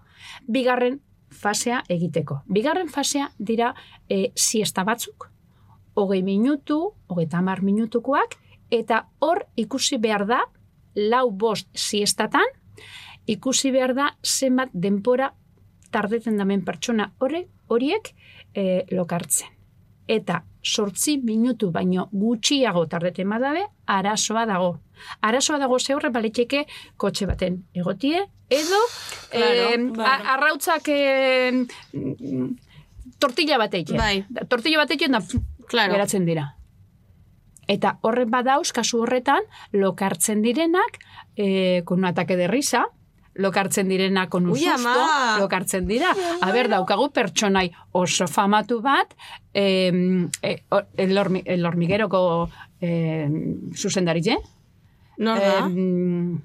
[0.48, 2.40] bigarren fasea egiteko.
[2.48, 3.74] Bigarren fasea dira
[4.08, 5.28] e, siesta batzuk,
[5.94, 8.38] hogei minutu, hogei tamar minutukoak,
[8.70, 10.40] eta hor ikusi behar da,
[10.96, 12.48] lau bost siestatan,
[13.26, 15.34] ikusi behar da zenbat denpora
[15.92, 18.14] tardeten damen pertsona hori, horiek
[18.56, 19.52] e, lokartzen.
[20.08, 24.80] Eta sortzi minutu baino gutxiago tardeten badabe, arazoa dago.
[25.20, 26.64] Arazoa dago ze horre baliteke
[26.96, 28.78] kotxe baten egotie, edo
[29.30, 31.66] Claro, eh, a- arrautzak eh,
[33.18, 33.96] tortilla bat eiken.
[33.98, 34.24] Bai.
[34.48, 35.20] Tortilla bat eiken da
[35.68, 35.92] Claro.
[35.92, 36.52] geratzen dira.
[37.68, 39.42] Eta horren badauz, kasu horretan,
[39.72, 41.00] lokartzen direnak,
[41.34, 42.86] eh, con un ataque de risa,
[43.38, 45.36] lokartzen direnak con un Ui, susto, ama!
[45.38, 46.10] lokartzen dira.
[46.40, 49.14] A ber, daukagu pertsonai oso famatu bat,
[49.54, 49.92] eh,
[50.42, 52.48] eh, or- el, hormi, el hormigueroko
[52.80, 53.28] eh,
[53.74, 54.36] zuzendaritze.
[55.18, 55.66] Nor da?
[55.68, 56.38] Eh,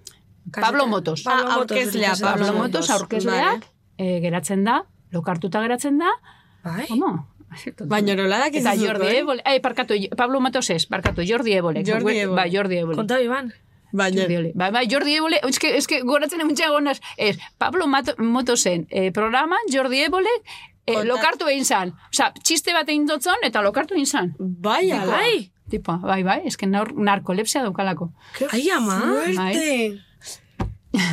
[0.51, 1.23] Pablo Motos.
[1.27, 3.65] Ah, aurkezlea, Pablo, Pablo Motos, aurkezleak,
[3.97, 6.09] eh, geratzen da, lokartuta geratzen da,
[6.63, 6.85] Bai?
[6.87, 7.27] Como?
[7.89, 11.83] Baina nola da, Eta Jordi Ebole, eh, parkatu, Pablo Matos ez, parkatu, Jordi Ebole.
[11.83, 12.35] Jordi Évole.
[12.37, 12.95] Ba, Jordi Ebole.
[12.95, 13.51] Konta biban.
[13.91, 14.51] Baina, Jordi Ebole.
[14.55, 19.71] Ba, ba, Jordi Ebole, eske, eske goratzen eguntxe gonaz, ez, Pablo Mato, Motosen eh, programan,
[19.71, 20.33] Jordi Ebole,
[20.85, 21.95] eh, lokartu egin zan.
[22.11, 24.35] Osa, txiste bat egin dotzon, eta lokartu egin zan.
[24.39, 25.19] bai, ala.
[25.19, 25.51] Bai.
[25.71, 28.11] Tipo, bai, bai, eske naur, narkolepsia daukalako.
[28.51, 28.99] Ai, ama.
[28.99, 30.01] Fuerte.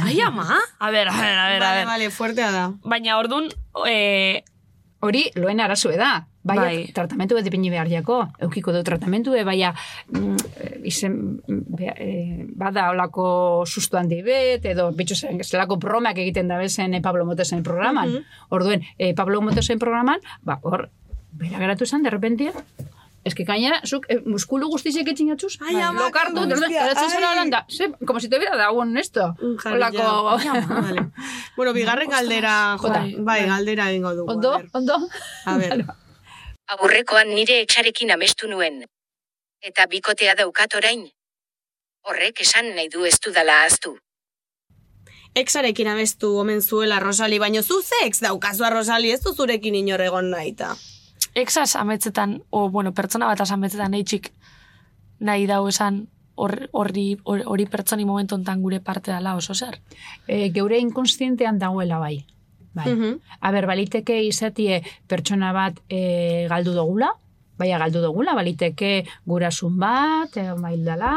[0.03, 0.47] Ai, ama.
[0.79, 2.65] A ber, a ber, a ber, a Vale, vale, fuertea da.
[2.83, 3.47] Baina ordun
[3.87, 4.43] eh,
[5.01, 6.28] Hori, loen arazue da.
[6.49, 6.77] Bai, Bai.
[6.97, 8.19] tratamentu bat ipini behar jako.
[8.47, 9.75] Eukiko du tratamentu, e, baina
[10.09, 11.15] mm, eh, izen,
[11.47, 16.57] mm, be- eh, bada olako sustu handi bet, edo bitxo zen, zelako bromak egiten da
[16.59, 18.15] bezen eh, Pablo Motosen programan.
[18.49, 20.89] Orduen, eh, Pablo Motosen programan, ba, hor,
[21.33, 22.53] bera geratu zen, de repente,
[23.29, 27.91] eske gainera, zuk eh, muskulu guztizek etxin jatzuz, Ai, ama, lokartu, geratzen zara holanda, ze,
[28.07, 29.35] como si te hubiera dado un esto.
[30.69, 31.11] Vale.
[31.59, 33.01] Bueno, bigarren galdera, jota.
[33.01, 34.31] Bai, Bai, galdera egingo dugu.
[34.33, 34.97] ondo, ondo.
[35.45, 35.85] A ver.
[36.69, 38.83] Aburrekoan nire etxarekin amestu nuen.
[39.65, 41.07] Eta bikotea daukat orain.
[42.09, 43.97] Horrek esan nahi du ez dudala ahaztu.
[45.35, 50.31] Exarekin abestu omen zuela Rosali, baino zu ze ex daukazua Rosali, ez zurekin inor egon
[50.31, 50.77] nahi ta.
[51.35, 54.33] exas ametzetan, o, bueno, pertsona bat ametzetan eitxik
[55.21, 59.81] nahi dau esan hor- horri hori, hori pertsoni momentu hontan gure parte dela oso zer.
[60.27, 62.27] e, geure inkonstientean dagoela bai.
[62.75, 62.89] Bai.
[62.93, 63.21] Mhm.
[63.41, 67.11] A ber, baliteke izatie pertsona bat e, galdu dugula,
[67.59, 71.13] baina galdu dugula, baliteke gurasun bat, edo bai hildala,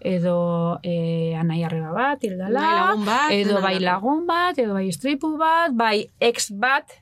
[0.00, 0.36] edo
[0.82, 2.64] e, anai arreba bat, hildala,
[2.96, 6.96] Bai bat, edo bai lagun bat, edo bai istripu bat, bai ex bat,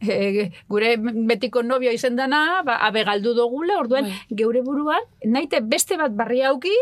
[0.00, 4.18] e, gure betiko nobio izen dana, ba, abe galdu dugula, orduen Bai.
[4.42, 6.74] geure buruan, naite beste bat barri auki,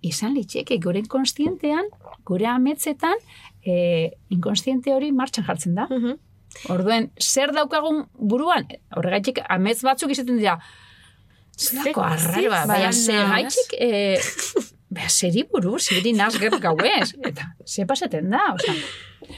[0.00, 1.90] izan litzeke gure inkonstientean,
[2.24, 3.20] gure ametzetan,
[3.70, 5.86] e, inkonstiente hori martxan jartzen da.
[5.90, 6.18] Mhm.
[6.74, 8.66] Orduen, zer daukagun buruan?
[8.98, 10.56] Horregatik, amets batzuk izaten dira,
[11.54, 17.12] zelako arraiba, Bai, baina zer gaitxik, e, Bea, zeri buru, zeri naz ger gauez.
[17.22, 18.74] Eta, ze pasaten da, oza.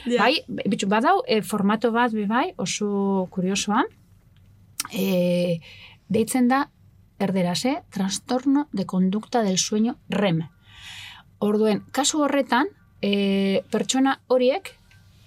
[0.07, 0.23] Ja.
[0.23, 3.83] Bai, bitxu, badau, e, formato bat, be bai, oso kuriosoa,
[4.89, 5.59] e,
[6.09, 6.63] deitzen da,
[7.21, 7.75] erderaz, eh?
[7.93, 10.41] trastorno de conducta del sueño REM.
[11.37, 12.73] Orduen, kasu horretan,
[13.03, 14.71] e, pertsona horiek,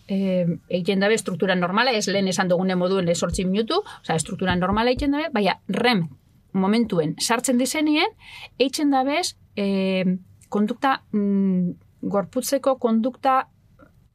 [0.09, 4.57] e, egiten dabe struktura normala, ez lehen esan dugune moduen ez sortzi minutu, oza, struktura
[4.57, 6.07] normala egiten dabe, baina REM
[6.57, 8.15] momentuen sartzen dizenien,
[8.59, 10.17] eitzen dabez, e,
[10.49, 13.43] kondukta, mm, gorputzeko kondukta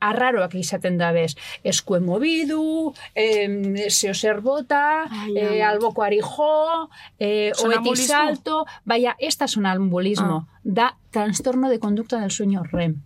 [0.01, 1.35] arraroak izaten dabez.
[1.63, 5.69] Eskue mobidu, em, zeo zer bota, Ai, eh, ama.
[5.69, 6.89] albokoari jo,
[7.19, 13.03] eh, oeti salto, baina ez da sonambulismo, da trastorno de conducta del sueño REM.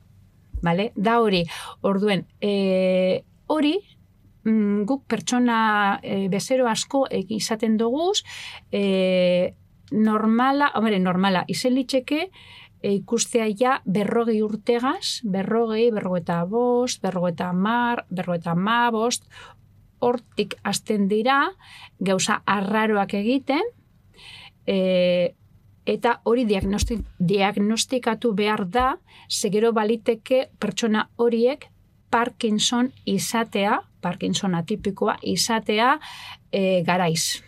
[0.65, 0.91] Vale?
[0.95, 1.43] Da hori,
[1.85, 3.75] orduen, eh, hori,
[4.45, 8.23] mm, guk pertsona e, bezero asko e, izaten doguz,
[8.71, 9.53] e,
[9.91, 12.29] normala, hombre, normala, izen litzeke,
[12.81, 19.29] e, ikustea ja berrogei urtegaz, berrogei, berrogeta bost, berrogeta mar, berrogeta ma bost,
[19.99, 21.39] hortik hasten dira,
[21.99, 23.73] gauza arraroak egiten,
[24.65, 25.35] e,
[25.85, 28.87] eta hori diagnosti, diagnostikatu behar da,
[29.29, 31.69] segero baliteke pertsona horiek
[32.09, 35.95] Parkinson izatea, Parkinson atipikoa izatea
[36.51, 37.41] e, garaiz.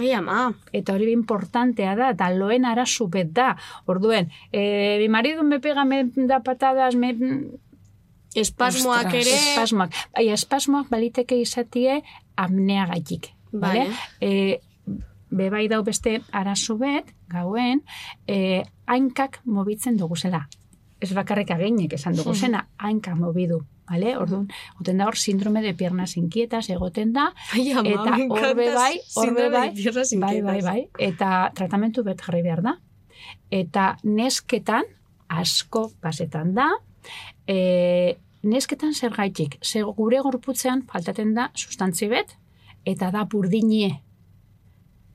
[0.00, 0.50] Ai, ama.
[0.72, 3.52] Eta hori importantea da, eta loen arazu bet da.
[3.90, 7.14] Orduen, e, mi marido me pega, me da patadas, me...
[8.30, 9.36] Espasmoak Ostras, ere...
[9.36, 9.94] Espasmoak.
[10.14, 12.00] Bai, espasmoak baliteke izatie
[12.38, 13.32] apnea gaitik.
[13.52, 13.88] Vale.
[13.88, 13.96] Vale?
[14.20, 14.60] E,
[15.30, 17.82] bebai dau beste arazo bet, gauen,
[18.26, 20.46] e, hainkak mobitzen duguzela.
[21.00, 23.62] Ez bakarrik aginek esan duguzena, hainkak mobidu.
[23.90, 24.12] Vale?
[24.20, 24.44] Orduan,
[24.78, 28.74] goten da hor sindrome de piernas inquietas egoten da, Ai, ama, eta me hor encanta
[28.76, 32.76] bai, hor síndrome de bai, bai, bai, bai, eta tratamentu bet jarri behar da.
[33.50, 34.86] Eta nesketan,
[35.26, 36.68] asko pasetan da,
[37.50, 42.36] e, nesketan zer gaitik, ze gure gorputzean faltaten da sustantzi bet,
[42.86, 43.96] eta da burdinie.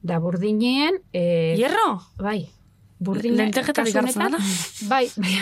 [0.06, 0.99] Da burdinien...
[1.14, 2.01] E, Hierro?
[2.22, 2.45] Bai.
[3.06, 4.38] Hartzen honetan, dana?
[4.91, 5.34] Bai, bai,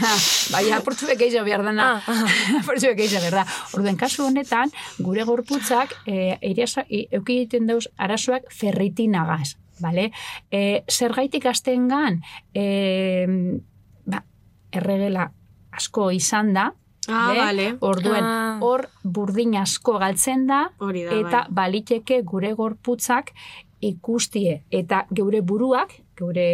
[0.52, 2.02] bai, apurtu bekeizo behar dana.
[2.08, 2.24] Ah,
[2.62, 3.44] apurtu bekeizo behar da.
[3.78, 9.54] Orduen, kasu honetan, gure gorputzak e, eiriasa, e, euki egiten dauz arazoak ferritinagaz.
[9.84, 10.10] Vale?
[10.52, 12.22] E, zergaitik azten gan,
[12.56, 13.28] e,
[14.10, 14.24] ba,
[14.72, 15.30] erregela
[15.78, 16.72] asko izan da,
[17.12, 17.74] Ah, vale.
[17.84, 18.58] Orduen, Ah.
[18.64, 21.56] hor burdin asko galtzen da, da, eta bai.
[21.58, 23.34] baliteke gure gorputzak
[23.84, 24.62] ikustie.
[24.72, 26.48] Eta geure buruak, geure,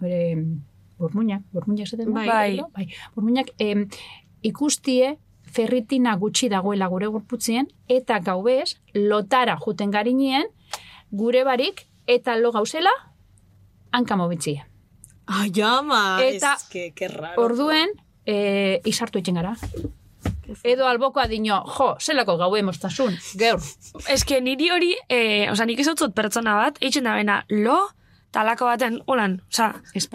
[0.00, 0.22] geure
[1.00, 2.12] burmuinak, burmuinak esaten?
[2.14, 2.54] Bai.
[2.56, 2.68] edo?
[2.76, 2.88] bai.
[3.14, 3.86] Burmuinak em,
[4.46, 5.16] ikustie
[5.50, 10.46] ferritina gutxi dagoela gure gorputzien, eta gaubez, lotara juten garinien,
[11.10, 12.92] gure barik, eta lo gauzela,
[13.90, 14.64] hanka mobitzie.
[15.26, 16.18] Ai, ama.
[16.22, 17.42] Eta es que, que raro.
[17.42, 17.90] Orduen,
[18.26, 19.56] e, izartu etxen gara.
[20.64, 23.60] Edo alboko adino, jo, zelako gaue moztasun, geur.
[24.14, 27.78] Ez que niri hori, eh, oza, nik ezautut pertsona bat, eitzen da bena, lo,
[28.30, 29.72] talako baten, holan, oza,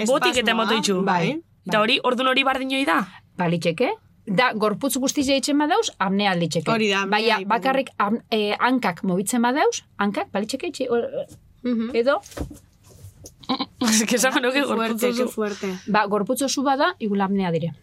[0.07, 1.01] botik eta moto itxu.
[1.03, 1.41] Bai.
[1.67, 2.99] Eta hori, ordun hori bardinoi da?
[3.37, 3.89] Balitxeke,
[4.25, 6.71] da gorputz guztizia eitzen badauz, apnea alditxeke.
[6.71, 11.25] Hori da, Baina bakarrik am, e, hankak mobitzen badauz, hankak balitxeke eitxe, o-
[11.65, 11.89] Mhm.
[11.95, 12.21] edo,
[13.81, 15.27] Ez que qué gorputzu.
[15.29, 15.67] fuerte.
[15.87, 17.73] ba, gorputz oso bada, igul apnea dire.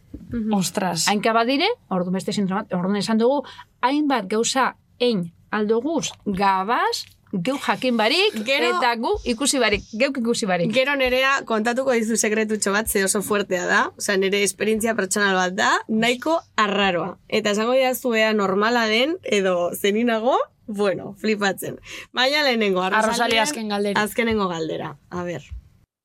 [0.53, 1.07] Ostras.
[1.09, 3.43] Hainka badire, ordu beste sindromat, ordu esan dugu,
[3.81, 10.47] hainbat gauza ein aldoguz gabaz, geu jakin barik, Gero- eta gu ikusi barik, geuk ikusi
[10.47, 10.73] barik.
[10.73, 15.55] Gero nerea kontatuko dizu sekretutxo bat, ze oso fuertea da, osea nere esperientzia pertsonal bat
[15.57, 17.19] da, nahiko arraroa.
[17.29, 21.79] Eta esango didazu ea normala den, edo zeninago, bueno, flipatzen.
[22.13, 24.01] Baina lehenengo, arrosalien azken galdera.
[24.03, 25.43] Azkenengo galdera, a ber.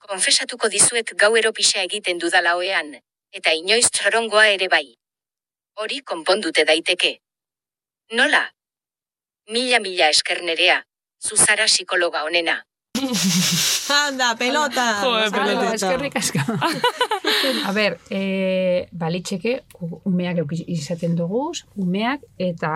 [0.07, 2.93] Konfesatuko dizuet gauero pixa egiten dudala oean,
[3.34, 4.86] eta inoiz txorongoa ere bai.
[5.78, 7.17] Hori konpondute daiteke.
[8.17, 8.45] Nola?
[9.51, 10.82] Mila mila esker nerea,
[11.23, 12.63] zuzara psikologa onena.
[14.07, 14.86] Anda, pelota!
[15.03, 16.39] Joder, eskerrik asko.
[17.67, 22.71] A ber, e, balitxeke, u- umeak izaten duguz, umeak eta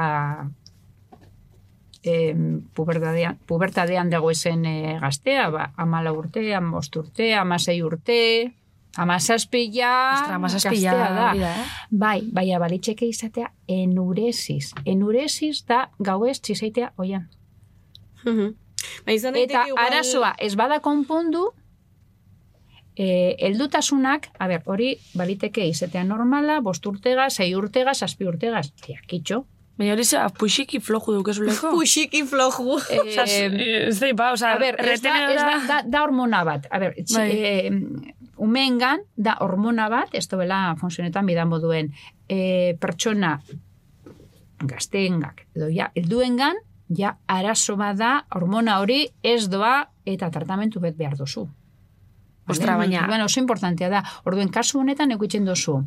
[2.03, 2.33] e,
[2.75, 8.19] pubertadean, pubertadean dagoezen e, gaztea, ba, amala urte, amost urte, amasei urte,
[8.97, 11.29] amazazpi ja, Ostra, amazazpi ja, gaztea da.
[11.29, 11.65] hori da, eh?
[11.91, 14.73] Bai, baina balitxeke izatea enuresis.
[14.85, 17.29] Enuresis da gauez txizeitea oian.
[18.25, 21.47] Ba, izan Eta igual- arazoa ez bada konpondu,
[22.95, 28.99] e, heldutasunak, a ber, hori baliteke izatea normala, bost urtega, sei urtega, zazpi urtega, ja,
[29.07, 29.45] kitxo.
[29.79, 31.71] Baina hori zera, puxiki floju dukezuleko.
[31.77, 32.75] Puxiki floju.
[32.91, 36.67] Eh, ez da, ba, osa, a ber, ez da, ez da, da, da hormona bat.
[36.69, 37.31] A ber, txi, Bai.
[37.31, 37.71] eh,
[38.41, 41.91] umeengan da hormona bat, ez dobela funtzionetan bidan moduen,
[42.29, 43.35] e, pertsona
[44.61, 46.57] gazteengak, edo ja, helduengan,
[46.97, 51.47] ja, arazo bat da, hormona hori ez doa eta tratamentu bet behar dozu.
[52.49, 54.03] Ostra, baina- Bueno, oso importantea da.
[54.25, 55.83] Orduen kasu honetan eukitzen dozu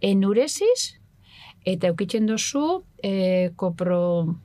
[0.00, 1.00] enuresis
[1.64, 4.36] eta eukitzen dozu eh, kopro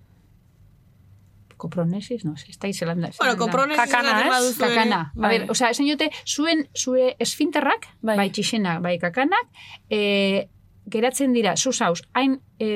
[1.60, 3.12] kopronesis, no, ez da izelanda.
[3.20, 4.32] Bueno, kopronesis Kakana, ez?
[4.32, 4.55] ere.
[4.64, 5.01] Kakana.
[5.14, 5.32] A Bai.
[5.36, 8.16] ber, osea, esan jote, zuen, zure esfinterrak, Bai.
[8.24, 9.51] bai, txixenak, bai kakanak,
[9.91, 10.47] e,
[10.89, 12.72] geratzen dira, zuzauz, hain e,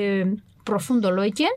[0.64, 1.52] profundo loitzen,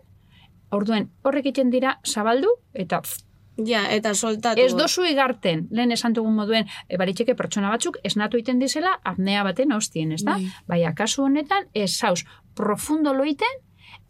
[0.72, 3.24] orduen horrek egiten dira zabaldu, eta pff,
[3.66, 4.62] Ja, eta soltatu.
[4.62, 9.42] ez dozu igarten, lehen esan dugun moduen, e, baritxeke pertsona batzuk esnatu egiten dizela apnea
[9.48, 10.36] baten hostien, ez da?
[10.38, 10.52] Bai.
[10.68, 12.22] Baina, kasu honetan, ez zauz,
[12.54, 13.56] profundo loiten,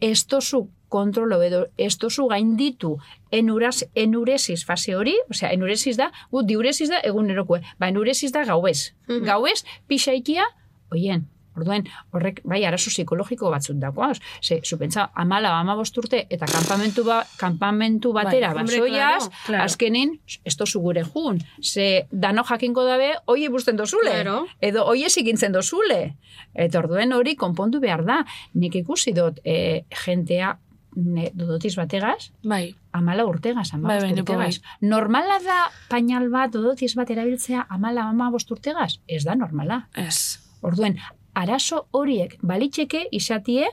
[0.02, 1.98] ez dozu kontrolo edo ez
[2.30, 2.98] gainditu
[3.32, 8.94] enuraz, enuresis fase hori, osea, enuresis da, gu diuresis da egunerokue, ba, enuresis da gauez.
[9.08, 9.26] Mhm.
[9.26, 10.46] Gauez, pixaikia,
[10.92, 11.28] oien,
[11.58, 14.18] orduen, horrek, bai, arazo psikologiko batzuk dagoaz.
[14.42, 19.64] Ze, zupentza, amala, amabost urte, eta kanpamentu, ba, kanpamentu batera, Bai, basoiaz, claro, claro.
[19.64, 21.42] azkenin, ez dozu gure jun.
[21.62, 24.14] Ze, dano jakinko dabe, hoi busten dozule.
[24.14, 24.46] Claro.
[24.62, 26.16] Edo hoi ezikintzen dozule.
[26.54, 28.22] Eta orduen hori konpondu behar da.
[28.54, 30.56] Nik ikusi dut, e, jentea
[30.98, 32.76] ne, dodotiz bategaz, Bai.
[32.92, 34.60] amala urtegaz, ama Bai, bost bai, urtegaz.
[34.82, 35.60] Normala da
[35.92, 38.98] painal bat, dodotiz bat erabiltzea amala ama urtegaz?
[39.08, 39.84] Ez da normala.
[39.96, 40.40] Ez.
[40.66, 40.98] Orduen,
[41.38, 43.68] arazo horiek balitxeke izatie,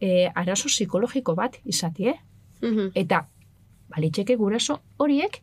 [0.00, 2.14] e, arazo psikologiko bat izatie.
[2.62, 2.92] Mhm.
[2.94, 3.24] Eta
[3.88, 5.40] balitxeke guraso horiek,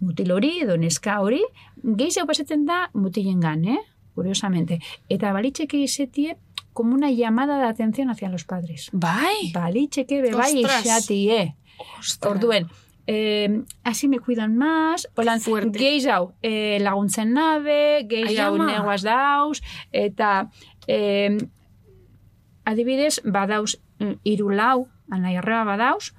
[0.00, 1.40] mutil hori edo neska hori,
[1.82, 3.80] gehiago pasatzen da mutilengan, eh?
[4.14, 4.80] Curiosamente.
[5.08, 6.36] Eta balitxeke izatie,
[6.72, 8.88] como una llamada de atención hacia los padres.
[8.92, 9.50] Bai?
[9.54, 10.84] Balitxeke be bai Ostras.
[10.86, 11.54] izatie.
[11.98, 12.30] Ostras.
[12.32, 12.66] Orduen,
[13.06, 15.78] eh, así me cuidan más, holan, Fuerte.
[15.78, 18.72] gehiago eh, laguntzen nabe, gehiago Ai, ama.
[18.72, 20.50] neguaz dauz, eta
[20.88, 21.36] eh,
[22.64, 26.12] adibidez, badauz, mm, hiru lau, anai arreba badauz,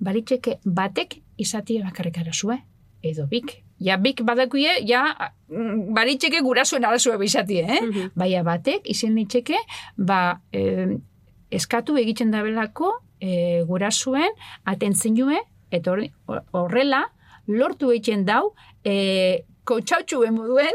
[0.00, 2.58] balitxeke batek izatie bakarrik arazue,
[3.02, 3.60] edo bik.
[3.80, 5.02] Ja, bik badakuie, ja,
[5.48, 7.80] mm, balitxeke gurasuen arazue bizatie, eh?
[7.82, 8.10] Mhm.
[8.14, 9.56] Baina batek, izen nitzeke,
[9.96, 10.96] ba, eh,
[11.50, 14.30] eskatu egiten dabelako eh, gurasuen
[14.64, 15.38] atentzen jue,
[15.70, 17.04] eta hor- horrela,
[17.46, 20.74] lortu egiten dau, eh, kotxautxu moduen,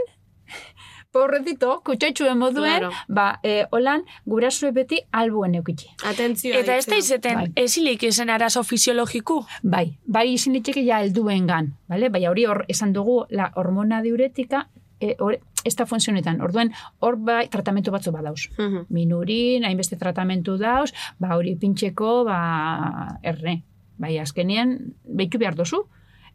[1.12, 2.91] Porretito, kutxaitxu moduen, Claro.
[3.07, 5.88] ba, eh, holan, gurasue beti albuen eukitxe.
[6.05, 6.60] Atentzioa.
[6.60, 7.51] Eta ez da izeten, Bai.
[7.55, 9.43] ezilik izen arazo fisiologiku.
[9.64, 12.10] Bai, bai izin ditzeke ja helduen gan, bale?
[12.10, 14.68] Bai, hori hor esan dugu la hormona diuretika
[15.01, 16.41] e, hor, ez da funtzionetan.
[16.41, 18.49] Orduen, hor bai tratamentu batzu badauz.
[18.60, 18.86] Mhm.
[18.89, 23.64] Minurin, hainbeste tratamentu dauz, ba hori pintxeko, ba erre.
[23.97, 25.88] Bai, azkenean, behitu behar dozu.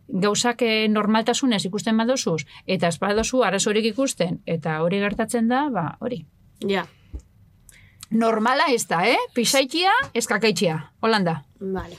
[0.08, 5.96] Gauzak eh, normaltasunez ikusten badozuz, eta ez badozu arazorik ikusten, eta hori gertatzen da, ba
[6.00, 6.24] hori.
[6.68, 6.84] Ja,
[8.14, 9.18] Normala ez da, eh?
[9.34, 10.78] Pisaitia, eskakaitxia.
[11.02, 11.42] Holanda.
[11.58, 11.96] vale.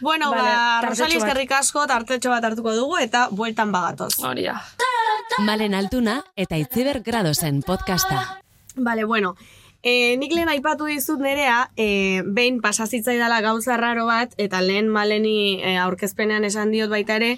[0.00, 4.18] Bueno, Vale, ba, Rosali eskerrik asko, tartetxo bat hartuko dugu, eta bueltan bagatoz.
[4.18, 4.58] Hori da.
[5.38, 8.40] Malen Altuna eta Itziber Gradosen podcasta.
[8.76, 9.36] Vale, bueno,
[9.84, 15.60] e, nik lehen aipatu dizut nerea, e, behin pasazitzaidala gauza raro bat, eta lehen maleni
[15.60, 17.34] e, aurkezpenean esan diot baita ere,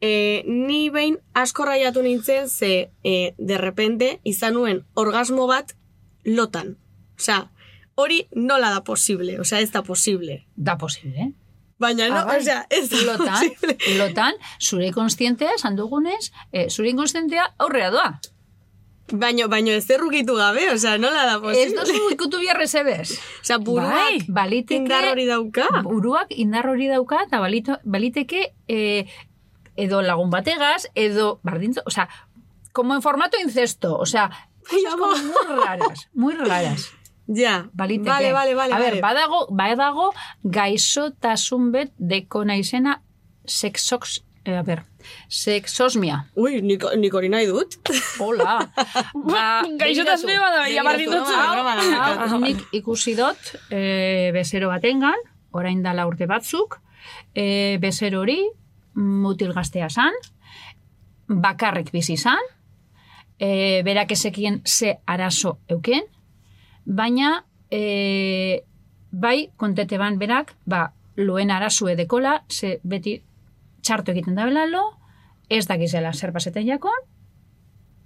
[0.00, 5.76] e, ni behin asko raiatu nintzen, ze e, de repente izan nuen orgasmo bat
[6.24, 6.78] lotan.
[7.20, 7.50] Osea,
[7.94, 10.46] hori nola da posible, osea, ez da posible.
[10.56, 11.32] Da posible, eh?
[11.78, 12.38] Baina, no, Ah, bai.
[12.40, 13.76] osea, ez da lotan, posible.
[13.98, 18.20] lotan, zure konstientea, esan dugunez, eh, zure inkonstientea aurrea doa.
[19.12, 21.66] Baino, baino ez errukitu gabe, osea, nola da posible.
[21.66, 23.18] Ez dozu ikutu biharrez ebez.
[23.42, 25.68] Osea, buruak Bai, baliteke, indar hori dauka.
[25.84, 29.04] Buruak indar hori dauka, eta balito, baliteke eh,
[29.76, 32.08] edo lagun bategaz, edo bardintzo, o sea,
[32.72, 34.30] como en formato incesto, o sea,
[34.68, 36.90] cosas como muy raras, muy raras.
[37.26, 38.10] Ja, Baliteke.
[38.10, 38.74] vale, vale, vale.
[38.74, 43.02] A ver, badago, badago gaixotasun bet dekona izena
[43.46, 44.82] sexox, eh, a ber,
[45.28, 46.24] sexosmia.
[46.36, 47.76] Ui, nik, nik hori nahi dut.
[48.20, 48.58] Hola.
[49.14, 49.44] ba,
[49.80, 51.52] Gaixotasune bada, ja bardin Begiratu, dutzu.
[51.52, 52.28] broma da, broma da.
[52.30, 55.24] Hau, nik ikusi dut e, bezero batengan,
[55.56, 56.80] orain dala urte batzuk,
[57.34, 58.38] e, bezero hori
[58.94, 60.14] mutil gaztea zan,
[61.28, 62.52] bakarrik bizi zan,
[63.38, 66.04] e, berak ezekien ze arazo euken,
[66.84, 67.38] baina
[67.70, 68.62] e,
[69.10, 73.20] bai kontete ban berak, ba, loen arazue dekola, ze beti
[73.84, 74.84] txarto egiten da belalo,
[75.52, 77.04] ez dakizela zer paseten jakon,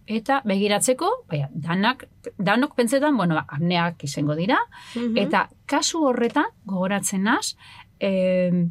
[0.09, 2.07] eta begiratzeko, baina, danak,
[2.39, 4.59] danok pentsetan, bueno, ba, apneak izango dira,
[5.21, 7.55] eta kasu horretan, gogoratzen naz,
[8.01, 8.69] e,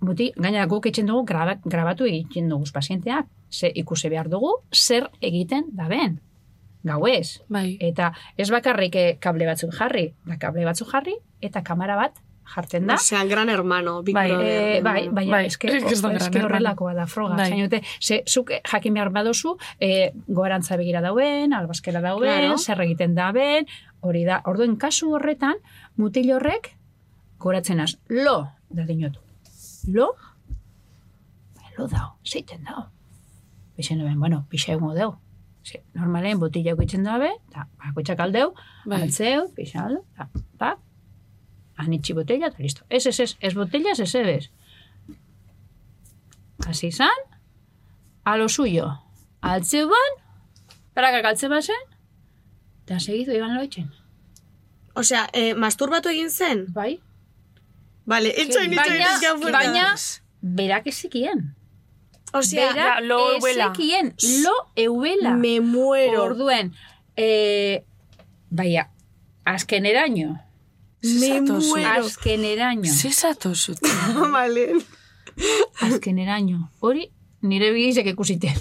[0.00, 5.10] Buti, gaina guk egiten dugu graba, grabatu egiten dugu pazienteak, ze ikusi behar dugu, zer
[5.20, 6.20] egiten daben.
[6.88, 7.42] Gauez.
[7.52, 7.76] Bai.
[7.84, 12.16] Eta ez bakarrik eh, kable batzuk jarri, da kable batzuk jarri, eta kamera bat
[12.54, 12.94] jartzen da.
[12.94, 14.46] Osea, gran hermano, Big Bai, Brother.
[14.46, 16.44] Eh, bai, bai, Bai, eske, eske hermano.
[16.46, 17.36] horrelakoa da froga.
[17.36, 17.48] Bai.
[17.50, 22.58] Zainote, ze, zuk eh, jakin behar badozu, eh, goarantza begira dauen, albazkera dauen, Claro.
[22.58, 23.66] zer egiten daben,
[24.00, 24.40] hori da.
[24.44, 25.54] Orduen kasu horretan,
[25.96, 26.74] mutil horrek,
[27.38, 29.20] goratzen az, lo, da dinotu.
[29.88, 30.14] Lo,
[31.78, 32.88] lo dao, zeiten dao.
[33.76, 35.14] Bixen ben, bueno, pixa egun deu.
[35.64, 38.52] Ze, normalen botila egitzen dabe, eta bakoitzak aldeu,
[38.86, 39.02] Bai.
[39.02, 40.02] altzeu, pixa aldo,
[40.54, 40.76] eta,
[41.80, 42.84] anitxi botella, eta listo.
[42.88, 44.50] Ez, ez, ez, ez botellas, ez ebes.
[46.66, 47.24] Hasi izan,
[48.24, 48.90] a lo suyo.
[49.40, 50.18] Altzeu ban,
[50.94, 51.86] prakak altze bazen,
[52.84, 53.88] eta segizu iban loitzen.
[55.00, 56.66] Osea, eh, masturbatu egin zen?
[56.74, 56.98] Bai.
[58.10, 59.86] Vale, itxoin, itxoin, Baina, itxoin, baina,
[60.40, 61.44] berak ezekien.
[62.32, 63.70] Osea, berak ja, lo euela.
[63.70, 64.14] ezekien,
[64.44, 65.34] lo euela.
[65.36, 66.24] me muero.
[66.24, 66.74] Orduen,
[67.16, 67.84] eh,
[68.50, 68.88] baina,
[69.44, 70.38] azkeneraino.
[71.02, 72.04] Me muero.
[72.06, 72.84] Azkeneraino.
[72.92, 73.78] Zezatu zut.
[74.32, 74.66] Vale.
[75.80, 76.70] Azkeneraino.
[76.80, 77.06] Hori,
[77.42, 78.52] nire bigizek ikusite.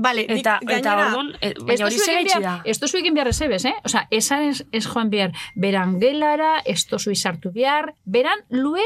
[0.00, 2.52] Vale, Eta, eta gainera- orduan, e, baina hori behar- da.
[2.64, 3.74] Ez duzu egin behar ez ebes, eh?
[3.84, 8.80] Osa, esan ez, ez joan behar beran gelara, ez duzu izartu behar, beran lue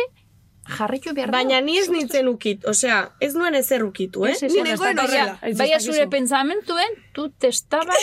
[0.66, 1.30] jarritu behar.
[1.30, 4.32] Baina ni ez nintzen ukit, osea, ez nuen ezer ukitu, eh?
[4.32, 5.38] Ez, ez, Ni ez, baina- horrela.
[5.56, 7.94] Baina zure pentsamentuen, tu testaba...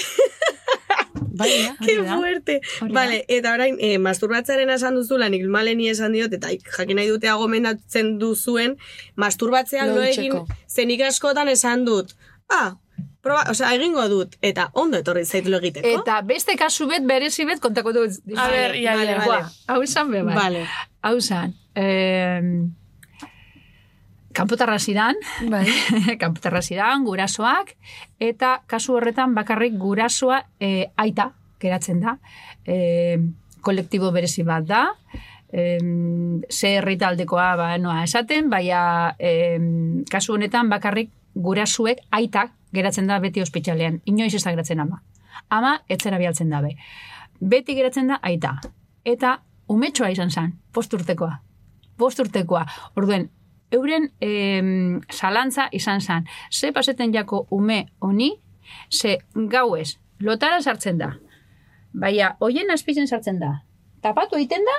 [1.34, 2.18] Baina, Qué Hori da.
[2.18, 2.62] fuerte.
[2.82, 7.32] Vale, eta orain, eh, masturbatzaren esan duzula, nik maleni esan diot, eta jakin nahi dute
[7.32, 8.78] gomendatzen duzuen,
[9.16, 12.14] masturbatzean Lo egin, zenik askotan esan dut,
[12.54, 12.76] ah,
[13.24, 15.96] proba, osea, egingo dut, eta ondo etorri zait lo egiteko.
[16.04, 18.22] Eta beste kasu bet, berezi bet, kontako dut.
[18.38, 19.42] A ber, ia, ia.
[19.68, 20.38] hau izan be, bai.
[20.38, 20.64] Vale.
[21.04, 22.42] Hau izan, eh,
[24.34, 25.16] kanpotarra zidan,
[25.50, 25.66] Bai.
[26.22, 27.76] kanpotarra zidan, gurasoak,
[28.20, 31.32] eta kasu horretan bakarrik gurasoa eh, aita
[31.62, 32.18] geratzen da.
[32.66, 33.18] Eh,
[33.64, 34.84] kolektibo berezi bat da,
[35.54, 35.80] eh,
[36.50, 39.60] ze herritaldekoa ba, noa esaten, baina eh,
[40.12, 44.02] kasu honetan bakarrik gurasuek aitak geratzen da beti ospitalean.
[44.06, 45.02] Inoiz ez da geratzen ama.
[45.50, 46.76] Ama, etzera bialtzen dabe.
[47.40, 48.58] Beti geratzen da aita.
[49.06, 51.40] Eta umetxoa izan zen, posturtekoa.
[51.98, 52.66] Posturtekoa.
[52.98, 53.30] Orduen,
[53.74, 56.28] euren em, salantza izan zen.
[56.51, 58.32] Ze paseten jako ume honi,
[58.89, 61.13] ze gauez, lotara sartzen da.
[61.93, 63.63] Baina, hoien azpizen sartzen da.
[64.01, 64.78] Tapatu egiten da,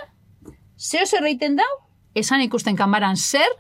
[0.79, 1.71] zeo zer egiten dau,
[2.15, 3.51] esan ikusten kamaran zer,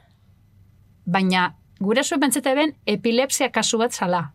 [1.04, 4.32] baina guraso pentseta ben epilepsia kasu bat zala.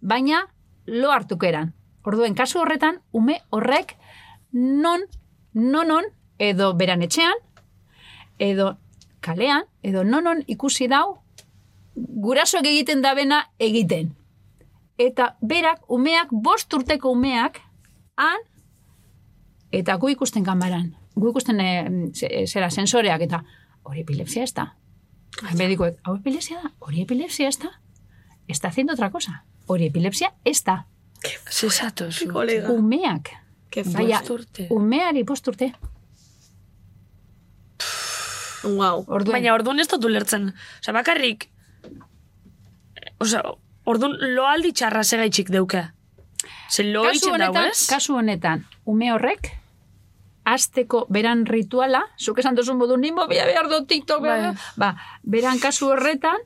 [0.00, 0.46] Baina
[0.86, 1.74] lo hartukeran.
[2.04, 3.96] Orduen kasu horretan ume horrek
[4.52, 5.04] non,
[5.52, 6.04] nonon,
[6.38, 7.36] edo beran etxean,
[8.38, 8.78] edo
[9.20, 11.20] kalean, edo nonon ikusi dau,
[11.96, 14.14] gurasoak egiten dabena egiten.
[15.00, 17.60] Eta berak, umeak, bost urteko umeak,
[18.16, 18.42] han,
[19.72, 21.70] eta gu ikusten kamaran, gu ikusten e,
[22.46, 23.42] zera sensoreak, eta
[23.82, 24.70] hori epilepsia ez da.
[25.56, 27.70] Medikoek, hau epilepsia da, hori epilepsia ez da.
[28.48, 29.44] Está haciendo otra cosa.
[29.66, 30.86] Hori epilepsia ez da.
[31.50, 32.28] Zesatu, zu.
[32.32, 32.72] Kolega.
[32.72, 33.30] Umeak.
[33.70, 34.66] Ke Baina, Posturte.
[34.70, 35.72] umeari posturte.
[38.64, 39.04] Wow.
[39.08, 40.50] Orduen, Baina orduan ez dut ulertzen.
[40.80, 41.48] Osa, bakarrik...
[43.20, 43.42] Osa,
[43.84, 45.86] orduan lo aldi txarra segaitxik deuke.
[46.70, 47.86] Ze lo kasu honetan, ez?
[47.90, 49.50] kasu honetan, ume horrek,
[50.44, 54.38] azteko beran rituala, zuk esan duzun modu nimo, bia behar do TikTok, Bai.
[54.46, 56.38] do- ba, beran kasu horretan,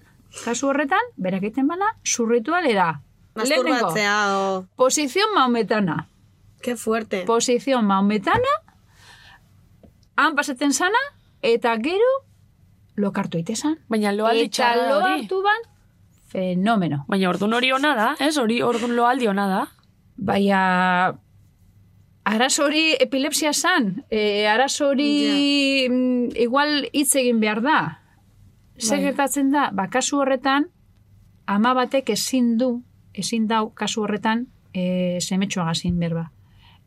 [0.45, 3.01] kasu horretan, berak egiten bana, su ritual era,
[3.37, 4.67] lehenengo, Masturbatzea o...
[4.77, 6.09] posición maometana,
[6.63, 7.23] Qué fuerte.
[7.29, 8.55] posición maometana,
[10.17, 10.99] han pasaten sana,
[11.45, 12.11] eta gero,
[12.97, 13.79] lokartu itezan.
[13.89, 15.21] Baina lo aldi Eta txarra lo hori.
[15.23, 15.65] hartu ban,
[16.35, 17.05] fenomeno.
[17.09, 18.37] Baina orduan hori ona da, ez?
[18.39, 19.61] Hori orduan lo aldi ona da.
[20.17, 20.61] Baina,
[22.25, 27.79] arazo hori epilepsia zan, e, arazo hori mm, igual hitz egin behar da.
[28.79, 29.05] Zer Bai.
[29.11, 30.71] gertatzen da, ba, kasu horretan,
[31.47, 32.83] ama batek ezin du,
[33.15, 36.31] ezin dau kasu horretan e, semetxoagazin berba.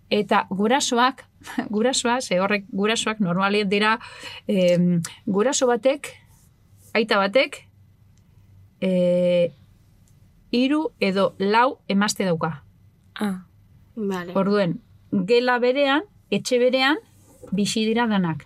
[0.10, 1.26] Eta gurasoak,
[1.76, 3.98] gurasoak, ze horrek gurasoak normalien dira,
[4.48, 6.14] em, guraso batek,
[6.94, 7.68] aita batek,
[8.82, 9.52] e,
[10.52, 12.64] hiru edo lau emazte dauka.
[13.16, 13.44] Ah.
[13.98, 14.34] Vale.
[14.38, 14.78] Orduen,
[15.12, 17.00] gela berean, etxe berean,
[17.52, 18.46] bizi dira danak.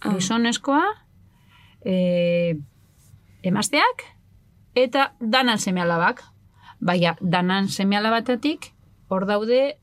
[0.00, 0.12] Ah.
[0.12, 0.84] Gizonezkoa,
[1.84, 2.56] e,
[3.42, 4.04] emazteak,
[4.76, 6.22] eta danan seme alabak.
[6.78, 8.74] Baina, danan seme alabatatik,
[9.08, 9.78] hor daude,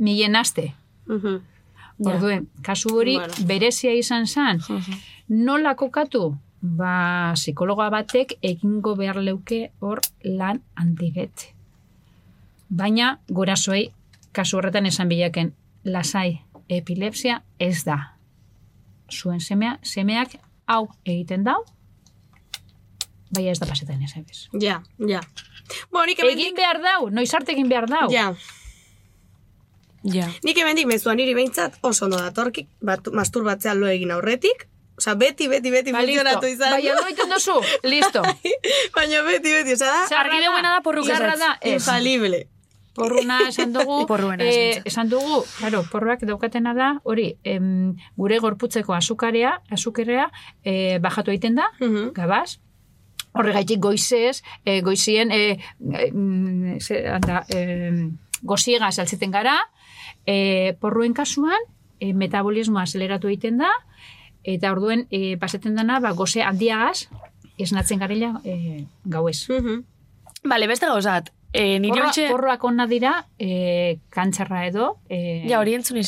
[0.00, 0.70] milen aste.
[1.06, 1.36] Mhm.
[2.00, 2.14] Ja.
[2.14, 3.34] Orduen, kasu hori Bueno.
[3.46, 4.60] berezia izan zen,
[5.28, 6.38] nola kokatu?
[6.62, 11.50] Ba, psikologa batek egingo behar leuke hor lan handibet.
[12.70, 13.90] Baina, gurasoei,
[14.32, 15.52] kasu horretan esan bilaken,
[15.84, 17.98] lasai, epilepsia ez da.
[19.10, 21.64] Zuen semea, semeak hau egiten dau,
[23.34, 24.48] baina ez da pasetan ez.
[24.60, 25.20] Ja, ja.
[25.92, 28.08] Bueno, Egin behar dau, noiz arte egin behar dau.
[28.10, 28.32] Ja.
[30.02, 30.28] Ja.
[30.44, 34.66] Nik hemendik mezuan niri behintzat oso ondo datorkik, bat, masturbatzea lo egin aurretik.
[35.00, 36.72] Osa, beti, beti, beti Ba, funtzionatu izan.
[36.76, 37.54] Baina lo egiten duzu,
[37.88, 38.22] listo.
[38.96, 41.38] Baina beti, beti, osa da, Argi deuena da porruk ezetz.
[41.40, 41.72] da, ez.
[41.80, 42.46] infalible.
[42.94, 48.92] Porruna esan dugu, Porruena eh, esan dugu, claro, porruak daukatena da, hori, em, gure gorputzeko
[48.96, 50.26] azukarea, azukerea,
[50.64, 52.10] eh, bajatu egiten da, Mhm.
[52.16, 52.58] gabaz,
[53.32, 55.56] horregaitik goizez, eh, goizien, eh,
[55.94, 58.08] eh, ze, anda, eh,
[58.42, 59.56] goziega saltzeten gara,
[60.30, 61.66] eh, porruen kasuan,
[61.98, 63.70] eh, metabolismoa aceleratu egiten da,
[64.46, 67.08] eta orduen eh, paseten dana, ba, goze handiagaz,
[67.58, 69.42] esnatzen garela eh, gauez.
[69.50, 69.84] Mhm.
[70.48, 71.32] Bale, beste gauzat.
[71.52, 72.26] E, nire Porroa, ontxe...
[72.30, 75.98] porroak ona dira, e, kantxarra edo, e, Ja, hori entzun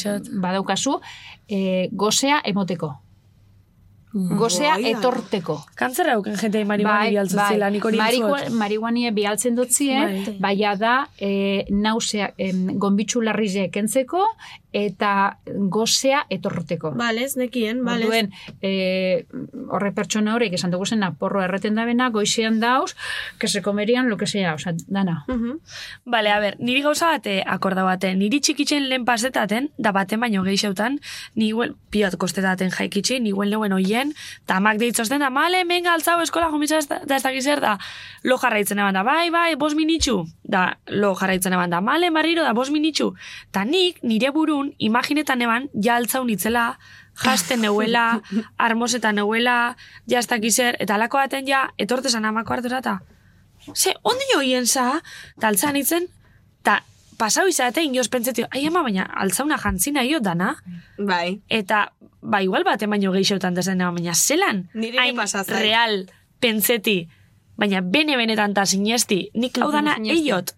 [0.40, 1.00] badaukazu,
[1.48, 2.94] e, gozea emoteko.
[4.12, 5.56] Gozea Bai, etorteko.
[5.78, 8.50] Kantzera auken jente marihuana bialtzen zela, nik hori entzuot.
[8.60, 10.36] marihuania bialtzen dutzien, Bai.
[10.40, 14.26] baina da e, nausea, em, gombitzu larrize kentzeko,
[14.72, 16.92] eta gozea etorteko.
[16.96, 18.08] Balez, nekien, balez.
[18.08, 18.30] Orduen,
[18.64, 19.26] e,
[19.68, 22.94] horre pertsona horrek esan dugu zen porro erreten da bena, goizean dauz,
[23.38, 25.24] que se comerian lo que sea, oza, dana.
[26.04, 30.42] Bale, a ber, niri gauza bate akorda bate, niri txikitzen lehen pasetaten, da baten baino
[30.46, 30.98] geixeutan,
[31.34, 34.14] ni huel, piot kostetaten jaikitzi, ni huel neuen oien,
[34.46, 37.76] ta amak deitzozten da, male, menga altzau eskola jomitza ez da, da ez zer da,
[38.24, 40.22] lo jarraitzen eban da, bai, bai, bos minitxu,
[40.52, 43.12] da, lo jarraitzen eban da, male, marriro da, bos minitxu,
[43.50, 46.76] ta nik, nire burun, imaginetan eban, ja altzau nitzela,
[47.24, 48.20] jasten neuela,
[48.58, 49.76] armosetan neuela,
[50.06, 53.00] ja ez dakiz zer, eta alako baten ja, etortezan amako hartura, ta,
[53.74, 55.00] Ze, ondi joien za,
[55.38, 56.08] eta itzen,
[56.62, 56.80] eta
[57.18, 60.56] pasau izate inoz pentsetio, ai ama baina altzauna jantzina jo dana,
[60.98, 61.40] Bai.
[61.48, 61.92] eta
[62.22, 65.58] ba igual baten baino geixotan dezen baina zelan, Niri hain pasa zait.
[65.60, 66.06] real
[66.40, 67.08] pentseti,
[67.58, 70.54] baina bene benetan ta sinesti, nik hau dana eiot,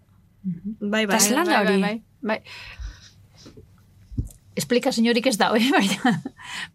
[0.81, 1.17] Bai, bai.
[1.17, 1.81] eta zelan da hori.
[1.81, 2.41] bai, bai.
[4.55, 5.67] Explika señorik ez da, eh?
[5.75, 6.13] baina,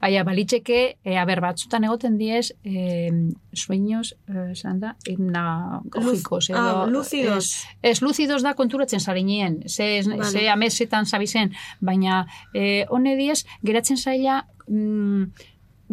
[0.01, 3.07] baina balitxeke, e, a ber, batzutan egoten diez, e,
[3.55, 6.59] sueños, eh, esan da, hipnagogikos, edo...
[6.59, 7.53] ah, lúcidos.
[7.80, 10.28] Ez, ez luzidos da konturatzen zarinien, ze, Vale.
[10.28, 15.24] ze amesetan zabizen, baina e, hone diez, geratzen zaila mm,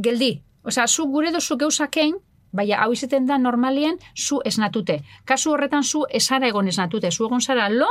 [0.03, 0.33] geldi.
[0.67, 2.19] Osea, zu gure dozu geuzakein,
[2.57, 5.01] baina hau izaten da normalien zu esnatute.
[5.25, 7.11] Kasu horretan zu esara egon esnatute.
[7.13, 7.89] Zu egon zara lo,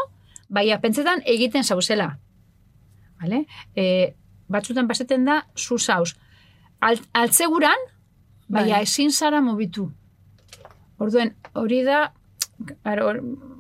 [0.50, 2.16] baina pentsetan egiten zauzela.
[3.22, 3.46] Vale?
[3.76, 4.16] E,
[4.52, 6.16] batzutan paseten da zu zauz.
[6.82, 7.88] Al, altzeguran,
[8.48, 8.84] baina Bai.
[8.84, 9.90] ezin zara mobitu.
[11.00, 12.14] Orduen, hori da,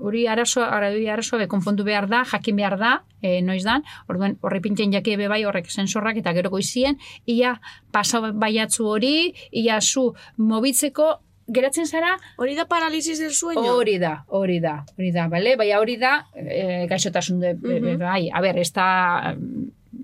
[0.01, 4.37] hori arazoa, hori arazoa be, konpondu behar da, jakin behar da, e, noiz dan, orduen
[4.41, 7.59] horre pintzen jaki ebe bai horrek sensorrak eta gero goizien, ia
[7.91, 13.75] pasa baiatzu hori, ia zu mobitzeko, geratzen zara, Hori da paralisis del sueño?
[13.75, 15.55] hori da, hori da, hori da, bale?
[15.55, 17.99] Baina hori da, e, gaixotasun de, e, Mhm.
[17.99, 19.35] bai, a ber, ez da,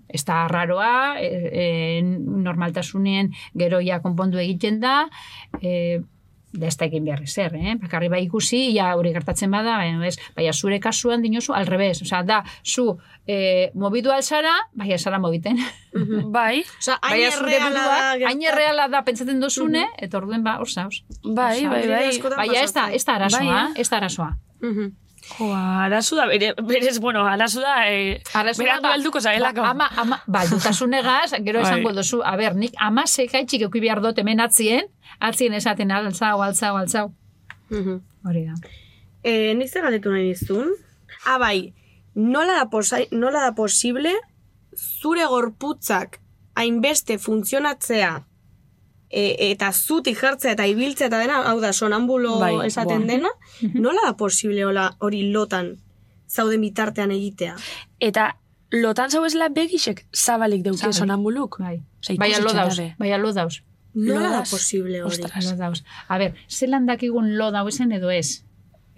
[0.07, 5.09] ez da raroa, e, e, normaltasunean gero ja konpondu egiten da,
[5.61, 6.01] e,
[6.53, 7.75] da ez da egin behar ezer, eh?
[7.81, 12.01] Bakarri bai ikusi, ja hori gertatzen bada, baina ez, baina zure kasuan dinozu, al revés,
[12.03, 12.97] osea, da, zu
[13.27, 15.59] e, mobidu alzara, baina zara mobiten.
[16.31, 18.27] Bai, Osa, hain Baina zure erreala burua, da.
[18.29, 21.03] hain erreala da pentsatzen dozune, eta orduen ba, hor zauz.
[21.23, 22.35] bai, bai, bai.
[22.37, 24.33] Baina ez da, ez da arazoa, Bai, ez da arazoa.
[24.61, 24.91] Mhm.
[25.37, 29.61] Joa, arazu da, bere, berez, bueno, arazu da, eh, Arazoa berandu da, helduko zaelako.
[29.61, 31.69] Ba, ama, ama, ba, dutasunegaz, gero Bai.
[31.71, 36.41] esango duzu, a ber, nik ama sekaitxik euki behar dut hemen atzien, atzien esaten altzau,
[36.41, 37.11] altzau, altzau.
[37.69, 38.01] Mhm.
[38.27, 38.55] Hori da.
[39.23, 40.73] Eh, nik zer galdetu nahi nizun?
[41.25, 41.73] Ah, bai,
[42.15, 44.13] nola da, posai, nola da posible
[44.75, 46.19] zure gorputzak
[46.55, 48.25] hainbeste funtzionatzea
[49.11, 53.07] e, eta zutik jartzea eta ibiltzea eta dena, hau da, sonambulo Bai, esaten boa.
[53.07, 53.29] dena,
[53.85, 54.65] nola da posible
[54.99, 55.75] hori lotan
[56.31, 57.55] zauden bitartean egitea?
[57.99, 58.37] Eta
[58.71, 60.97] lotan zau esela begixek zabalik deuke Zabalik.
[60.99, 61.57] sonambuluk.
[61.59, 61.81] Bai.
[62.01, 62.95] Osea, Baina lo ikusitxen dauz, dabe.
[62.99, 63.61] baina lo dauz.
[63.93, 65.11] Nola da posible hori?
[65.19, 65.57] Ostras.
[65.59, 65.83] Dauz.
[66.07, 68.45] A ber, zelan dakigun lo dauzen edo ez?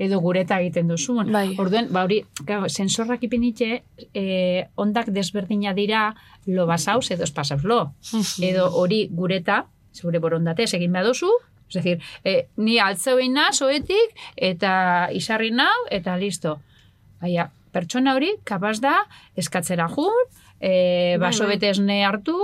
[0.04, 1.32] edo gureta egiten duzun.
[1.32, 1.56] Bai.
[1.62, 3.84] Orduen, ba hori, claro, sensorrak ipinitxe,
[4.14, 7.94] eh, ondak desberdina dira lo basauz edo espasauz lo.
[8.42, 11.30] edo hori gureta, zure borondatez egin behar duzu,
[11.70, 16.60] es decir, eh, ni altzeu egin naz, oetik, eta isarri nau, eta listo.
[17.22, 19.00] Baina, pertsona hori, kapaz da,
[19.36, 20.14] eskatzera jun,
[20.64, 21.58] Bai, baso bai.
[21.62, 22.38] esne hartu,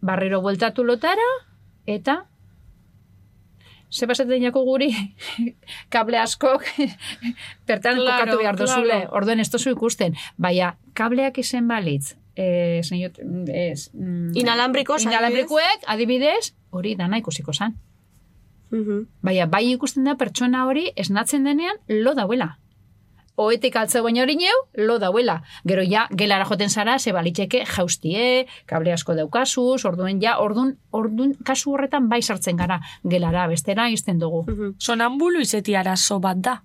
[0.00, 1.28] barrero bueltatu lotara,
[1.86, 2.24] eta
[3.92, 4.88] ze pasatzen jako guri
[5.92, 6.64] kable askok
[7.68, 8.88] bertan Claro, kokatu behar dozule.
[8.88, 9.10] claro.
[9.12, 10.14] Orduen ez ikusten.
[10.38, 13.12] Baina, kableak izen balitz, eh, señor,
[13.48, 17.76] es, mm, Inalambrikos, inalambrikuek, adibidez, hori dana ikusiko zan.
[18.70, 19.06] Mhm.
[19.20, 22.58] Baina, bai ikusten da pertsona hori esnatzen denean lo dauela.
[23.36, 25.42] Oetik altzeu baina hori neu, lo dauela.
[25.68, 31.34] Gero ja, gelara joten zara, ze balitxeke jaustie, kable asko daukazuz, orduen ja, ordun, ordun
[31.44, 34.44] kasu horretan bai sartzen gara gelara, bestera izten dugu.
[34.48, 34.74] Mhm.
[34.78, 36.62] Sonambulu izeti arazo bat da.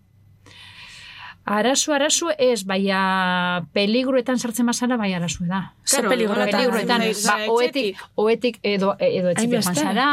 [1.47, 5.61] Arazo, arazo ez, baina peligruetan sartzen bazara, bai arazo da.
[5.85, 6.51] Ze Claro, peligruetan.
[6.59, 10.09] Peligruetan, Bai, ba, oetik, oetik edo, edo joan zara,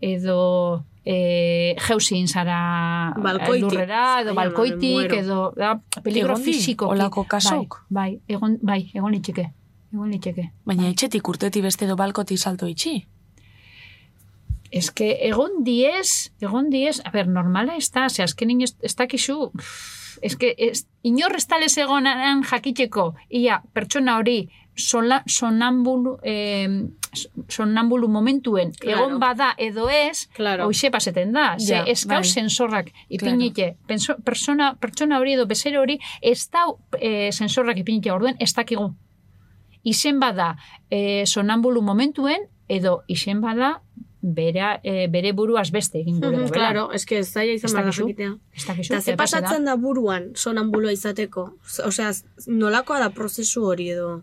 [0.00, 3.62] edo e, jausin zara Balkoitik.
[3.62, 6.88] lurrera, edo balkoitik, edo da, peligro fisiko.
[6.90, 7.84] holako kasok?
[7.88, 9.52] Bai, bai, egon, bai, egon litxeke.
[9.94, 10.50] Egon litxeke.
[10.66, 13.06] Baina etxetik urteti beste edo balkoti salto itxi.
[14.72, 18.96] Ez que egon diez, egon diez, a ber, normala ez da, ze azkenin ez, ez
[18.96, 26.68] dakizu, pff, eske, ez, inor ez talez egonan jakiteko, ia, pertsona hori, sola, sonambulu, eh,
[27.48, 28.98] sonambulu momentuen Claro.
[29.04, 30.64] egon bada edo ez, Claro.
[30.66, 31.58] hoxe paseten da.
[31.58, 32.24] Ze Ja, ez bai.
[32.24, 33.76] sensorrak ipinite.
[33.86, 38.94] Penso, persona, pertsona hori edo bezero hori ez dau eh, sensorrak ipinite orduen ez dakigu.
[39.82, 40.56] Izen bada
[40.90, 43.82] eh, sonambulu momentuen edo izen bada
[44.22, 46.30] bere, eh, bere buruaz beste egin gure.
[46.36, 46.52] Mhm, dela.
[46.54, 48.34] Claro, eske ez zaila izan bada jakitea.
[48.54, 49.46] Eta ze ze pasa da.
[49.48, 51.48] pasatzen da buruan sonambuloa izateko?
[51.84, 52.12] Osea,
[52.46, 54.22] nolakoa da prozesu hori edo?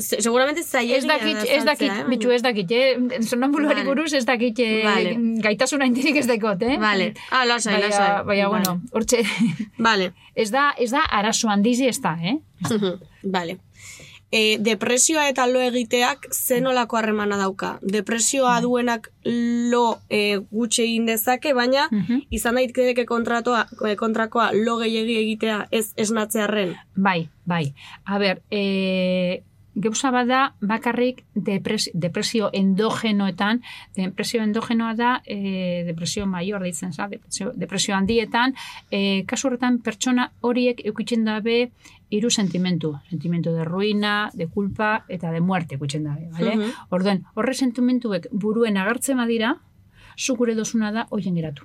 [0.00, 3.20] Seguramente zaila Ez dakit, ez dakit, bitxu ez dakit, eh?
[3.22, 3.86] sonambuluari Vale.
[3.86, 5.12] buruz ez dakit eh, Vale.
[5.44, 6.78] gaitasuna indirik ez dakot, eh?
[6.78, 7.12] Vale.
[7.30, 8.24] Ah, lasai, Baina- lasai.
[8.26, 8.64] Baina, Vale.
[8.64, 9.18] bueno, hortxe,
[9.78, 10.12] Vale.
[10.34, 12.38] ez da, ez da arazo handizi ez da, eh?
[13.22, 13.58] Vale.
[14.30, 17.78] E, depresioa eta lo egiteak ze nolako harremana dauka.
[17.82, 21.88] Depresioa duenak lo e, gutxe egin dezake, baina
[22.30, 26.76] izan daiteke kontratoa, e, kontrakoa lo gehiegi egitea ez esnatzearren.
[26.94, 27.72] Bai, bai.
[28.04, 29.42] A ber, e,
[29.78, 33.62] gauza bada bakarrik depres, depresio endogenoetan,
[33.96, 37.06] depresio endogenoa da e, depresio maior ditzen, za?
[37.08, 38.54] Depresio, depresio handietan,
[38.90, 41.70] e, kasu horretan pertsona horiek eukitzen dabe
[42.10, 46.56] hiru sentimentu, sentimentu de ruina, de culpa eta de muerte eukitzen dabe, vale?
[46.56, 46.70] Mhm.
[46.90, 49.56] Orduen, horre sentimentuek buruen agertzen badira,
[50.16, 51.64] zu gure dozuna da hoien geratu.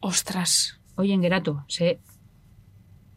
[0.00, 0.80] Ostras.
[0.96, 1.98] Hoien geratu, ze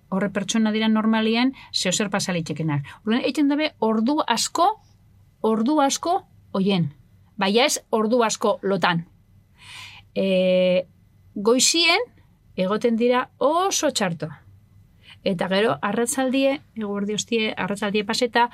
[0.09, 2.85] horre pertsona dira normalien zeo zer pasalitxekenak.
[3.05, 4.67] Orduan, egiten dabe ordu asko,
[5.41, 6.91] ordu asko hoien.
[7.37, 9.05] Baina ez ordu asko lotan.
[10.15, 10.85] E,
[11.35, 12.01] goizien
[12.59, 14.27] egoten dira oso txarto.
[15.27, 18.49] Eta gero, arratzaldie, eguerdi hostie, arratzaldie paseta,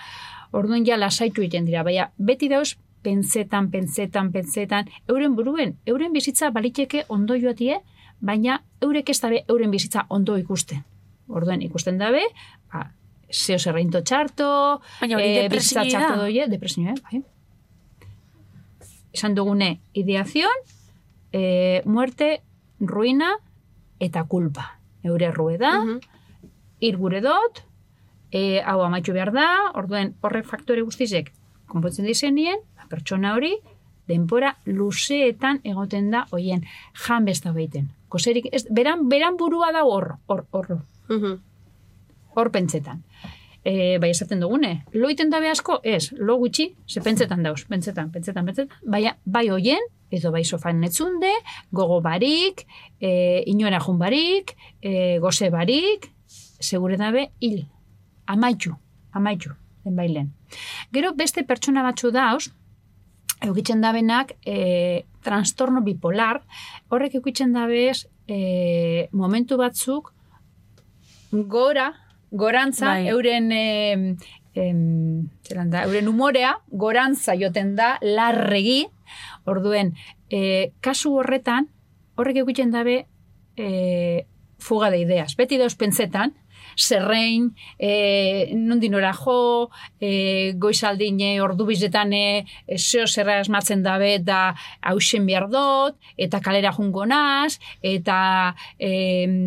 [0.52, 1.84] orduan ja lasaitu egiten dira.
[1.86, 2.76] Baina, beti dauz,
[3.06, 7.80] pentsetan, pentsetan, pentsetan, euren buruen, euren bizitza baliteke ondo joatie,
[8.20, 10.82] baina eurek ez dabe euren bizitza ondo ikusten.
[11.30, 12.24] Orduan ikusten dabe,
[12.74, 12.88] ba,
[13.30, 14.48] zeo zerreinto txarto,
[15.02, 17.22] Baina hori eh, depresioa bizitza txarto doie, depresioa, bai.
[19.16, 20.66] Esan dugune, ideazion,
[21.32, 22.42] eh, muerte,
[22.80, 23.36] ruina
[24.00, 24.72] eta kulpa.
[25.06, 25.78] Eure rueda,
[26.86, 27.64] hir gure dot,
[28.32, 31.32] e, hau amaitu behar da, orduen horrek faktore guztizek
[31.72, 33.54] konpontzen dizenien, ba, pertsona hori,
[34.10, 36.66] denpora luzeetan egoten da hoien
[37.06, 37.90] jan besta baiten.
[38.10, 40.76] Koserik, ez, beran, beran burua da hor, hor, hor,
[42.36, 43.02] hor pentsetan.
[43.66, 48.12] E, bai esaten dugune, lo iten dabe asko, ez, lo gutxi, ze pentsetan dauz, pentsetan,
[48.14, 49.82] pentsetan, pentsetan, baina, bai hoien,
[50.14, 51.32] edo bai sofan netzunde,
[51.74, 52.68] gogo barik,
[53.02, 54.54] e, inora jun barik,
[54.86, 56.12] e, goze barik,
[56.66, 57.66] segure dabe hil,
[58.26, 58.76] amaitu,
[59.12, 60.32] amaitu, den bailen.
[60.92, 62.50] Gero beste pertsona batzu dauz,
[63.46, 66.42] eukitzen dabenak e, trastorno bipolar,
[66.90, 70.12] horrek eukitzen dabez e, momentu batzuk
[71.32, 71.92] gora,
[72.32, 73.08] gorantza, Bai.
[73.12, 74.06] euren em,
[74.56, 75.30] em,
[75.70, 78.86] da, euren umorea, gorantza joten da, larregi,
[79.46, 79.94] orduen,
[80.30, 81.68] e, kasu horretan,
[82.16, 83.04] horrek eukitzen dabe
[83.58, 84.26] e,
[84.58, 85.36] fuga de ideas.
[85.36, 86.34] Beti dauz pentsetan,
[86.78, 89.70] zerrein, e, nondin ora jo,
[90.00, 92.46] e, goizaldine ordu bizetan e,
[92.78, 98.18] zeo zerra esmatzen dabe da hausen behar dut, eta kalera jungo naz, eta
[98.80, 98.92] e,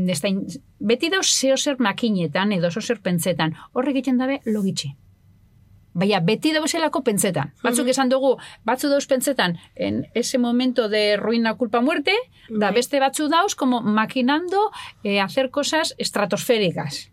[0.09, 0.33] ez da,
[0.79, 3.55] beti dauz zeo zer makinetan edo zeo zer pentsetan.
[3.75, 4.95] Horrek egiten dabe logitxi.
[5.99, 7.51] Baina, beti dauzelako pentsetan.
[7.65, 8.37] Batzuk esan dugu,
[8.69, 12.15] batzu dauz pentsetan, en ese momento de ruina culpa muerte,
[12.49, 14.71] da beste batzu dauz, como maquinando
[15.03, 17.11] eh, hacer cosas estratosféricas.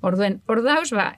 [0.00, 1.14] Orduen, hor dauz, ba,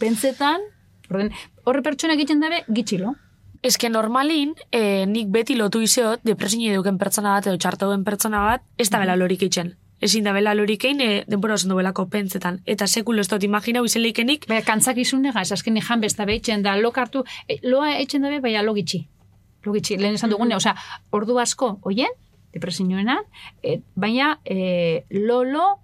[0.00, 0.62] pentsetan,
[1.10, 1.32] orduen,
[1.64, 3.14] horre pertsona egiten dabe, gitxilo.
[3.62, 8.04] Ez que normalin, eh, nik beti lotu izeot, depresini duken pertsona bat edo txarto duen
[8.04, 9.74] pertsona bat, ez da bela lorik itxen.
[10.00, 12.62] Ezin da bela lorik egin, eh, denbora oso belako pentsetan.
[12.64, 16.62] Eta sekulo ez dut imaginau izen leikenik, Baina, kantzak izunega, ez azken jan besta behitzen
[16.62, 19.06] da, lokartu, e, loa eitzen dabe, baina lo gitxi.
[19.64, 20.74] Lo gitxi, lehen esan dugune, osea,
[21.10, 22.08] ordu asko, oien,
[22.54, 23.18] depresioenan,
[23.62, 25.76] e, baina e, lo-lo,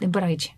[0.00, 0.50] denpora gitxi.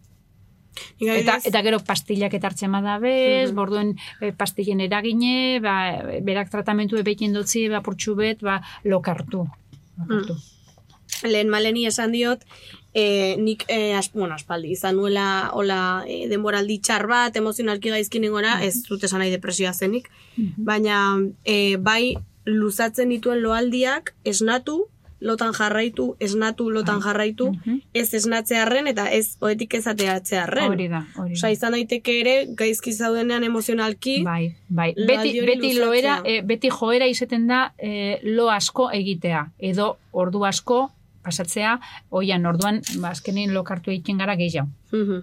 [1.00, 3.56] Eta, eta gero pastillak etartzen badabez, Mhm.
[3.56, 9.46] borduen e, pastillen eragine, ba, berak tratamentu ebekin dutzi, ba, purtsu bet, ba, lokartu.
[9.98, 10.36] lokartu.
[11.24, 12.42] Lehen maleni esan diot,
[12.92, 18.24] e, nik e, as, bueno, aspaldi izan nuela hola e, denboraldi txar bat, emozionalki gaizkin
[18.24, 20.10] ingora, ez dut esan nahi depresioa zenik,
[20.56, 24.88] baina e, bai luzatzen dituen loaldiak esnatu,
[25.20, 27.50] lotan jarraitu, esnatu, lotan jarraitu,
[27.94, 30.70] ez esnatzearren eta ez oetik ezateatzearren.
[30.72, 31.38] Hori da, hori da.
[31.38, 34.92] Osa, izan daiteke ere, gaizki zaudenean emozionalki, Bai, bai.
[34.94, 35.86] Beti, beti luzatzea.
[35.86, 39.46] loera, e, beti joera izeten da e, lo asko egitea.
[39.58, 40.90] Edo ordu asko
[41.26, 41.78] pasatzea,
[42.10, 44.68] oian orduan, ba, azkenin lokartu egiten gara gehiago.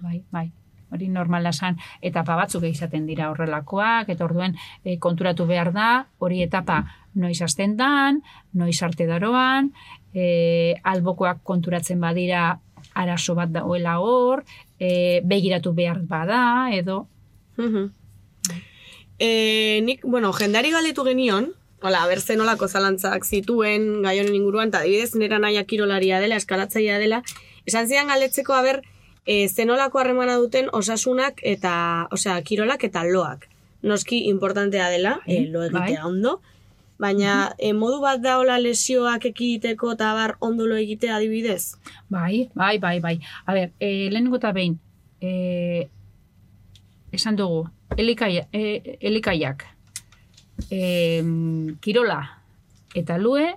[0.02, 0.50] Bai, bai.
[0.94, 4.54] Hori normala zan, etapa batzuk izaten dira horrelakoak, eta orduen
[4.84, 6.84] e, konturatu behar da, hori etapa
[7.14, 8.22] noiz hasten dan,
[8.52, 9.72] noiz arte daroan,
[10.14, 12.60] e, albokoak konturatzen badira
[12.94, 14.44] arazo bat dagoela hor,
[14.78, 17.04] e, begiratu behar bada, edo...
[19.18, 21.52] E, nik, bueno, jendari galdetu genion,
[21.84, 26.40] hola, ber zen olako zalantzak zituen gai honen inguruan, eta adibidez nera naia kirolaria dela,
[26.40, 27.22] eskalatzaia dela,
[27.68, 28.82] esan zidan galdetzeko haber
[29.26, 31.74] e, zenolako harremana duten osasunak eta,
[32.12, 33.48] osea, kirolak eta loak.
[33.84, 36.08] Noski importantea dela, e, lo egitea bai.
[36.08, 36.40] ondo,
[36.98, 41.74] baina e, modu bat da hola lesioak ekiteko eta bar ondo lo egitea adibidez?
[42.08, 43.18] Bai, bai, bai, bai.
[43.46, 44.78] A ber, e, lehenengo eta behin,
[45.20, 45.88] e,
[47.12, 47.64] esan dugu,
[47.96, 49.64] elikaia, e, elikaiak,
[50.70, 51.22] e,
[51.80, 52.20] kirola
[52.94, 53.54] eta lue,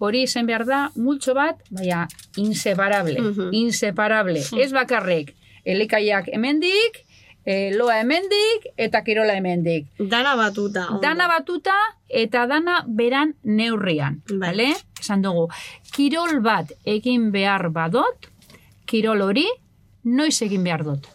[0.00, 2.06] hori izan behar da, multxo bat, baina,
[2.40, 3.50] inseparable, Mhm.
[3.52, 4.40] inseparable.
[4.58, 5.34] Ez bakarrik,
[5.64, 7.04] elikaiak hemendik,
[7.44, 9.86] e, loa hemendik, eta kirola hemendik.
[9.98, 10.86] Dana batuta.
[10.88, 11.00] ondo.
[11.00, 11.74] Dana batuta
[12.08, 14.72] eta dana beran neurrian, bale?
[15.00, 15.48] Esan dugu,
[15.94, 18.26] kirol bat egin behar badot,
[18.86, 19.46] kirol hori
[20.04, 21.06] noiz egin behar dut.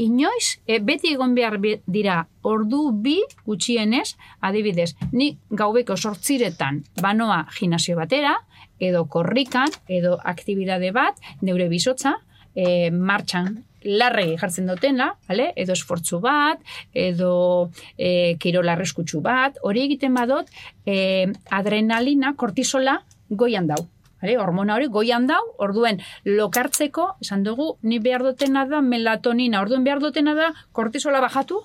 [0.00, 7.46] Inoiz, e, beti egon behar be- dira ordu bi gutxienez, adibidez, ni gaubeko sortziretan banoa
[7.58, 8.38] gimnasio batera,
[8.80, 12.16] edo korrikan, edo aktibidade bat, neure bizotza,
[12.54, 15.52] e, martxan larregi jartzen dutena, vale?
[15.56, 16.60] edo esfortzu bat,
[16.92, 20.48] edo e, kirola arriskutsu bat, hori egiten badot,
[20.86, 23.00] e, adrenalina, kortisola
[23.30, 23.80] goian dau.
[24.22, 24.36] Vale?
[24.38, 29.98] Hormona hori goian dau, orduen lokartzeko, esan dugu, ni behar dutena da melatonina, orduen behar
[30.00, 31.58] dutena da kortisola bajatu,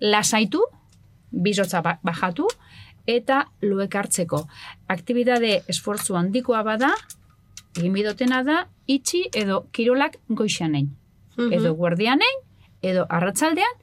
[0.00, 0.62] lasaitu,
[1.30, 2.46] bizotza ba- bajatu,
[3.06, 4.46] eta loekartzeko.
[4.88, 6.90] Aktibidade esfortzu handikoa bada,
[7.78, 10.90] egin bidotena da, itxi edo kirolak goixanein.
[11.36, 11.52] Mhm.
[11.52, 12.40] Edo guardianein,
[12.82, 13.82] edo arratzaldean,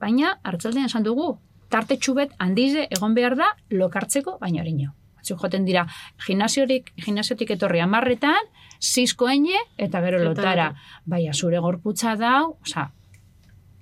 [0.00, 1.38] baina arratzaldean esan dugu,
[1.68, 4.92] tarte txubet handize egon behar da lokartzeko baina horino.
[5.16, 5.86] Batzuk joten dira,
[6.26, 10.74] gimnasiorik, gimnasiotik etorri amarretan, zizko ene, eta gero lotara.
[11.04, 12.90] Baina zure gorputza dau, oza,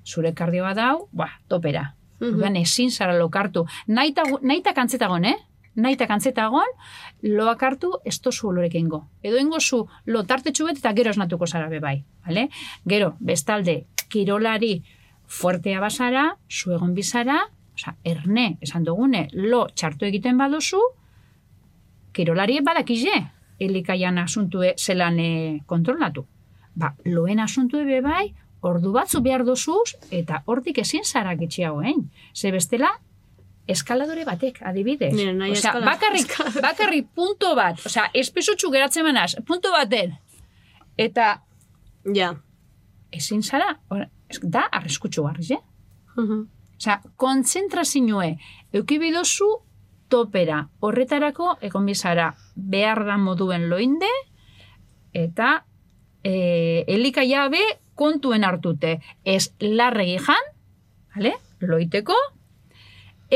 [0.06, 1.94] zure kardioa dau, ba, topera.
[2.20, 2.34] Mhm.
[2.34, 3.66] Orduan ezin zara lokartu.
[3.86, 5.36] Naita, naita kantzetagon, eh?
[5.74, 6.68] Naita kantzetagon,
[7.22, 9.04] loak hartu ez tozu olorek ingo.
[9.22, 12.04] Edo ingo zu lo tartetxu bet eta gero esnatuko zara be bai.
[12.26, 12.48] Vale?
[12.86, 14.84] Gero, bestalde, kirolari
[15.26, 17.40] fuertea bazara, zu egon bizara,
[17.74, 20.80] osea, erne, esan dugune, lo txartu egiten baduzu,
[22.14, 23.16] kirolari badakize,
[23.58, 26.26] elikaian asuntue zelan eh, kontrolatu.
[26.74, 28.28] Ba, loen asuntue be bai,
[28.64, 32.08] ordu batzu behar dozuz, eta hortik ezin zara gitxiago, hein?
[32.34, 32.94] Ze bestela,
[33.68, 35.12] eskaladore batek, adibidez.
[35.14, 40.16] Nire nahi Osea, eskala- bakarrik, bakarrik punto bat, osea, espesutxu geratzen manaz, punto baten,
[40.98, 41.42] eta
[42.14, 42.34] Ja.
[43.12, 44.08] ezin zara, or-
[44.42, 45.60] da arriskutsu garriz, eh?
[46.16, 46.42] Mhm.
[46.76, 48.36] Osea, kontzentrazioe,
[48.72, 49.46] eukibidozu
[50.08, 54.10] topera, horretarako egon bizara behar da moduen loinde,
[55.12, 55.64] eta
[56.24, 57.60] e, elikaia be
[57.94, 59.00] kontuen hartute.
[59.24, 60.44] Ez larregi jan,
[61.14, 61.34] vale?
[61.60, 62.14] loiteko,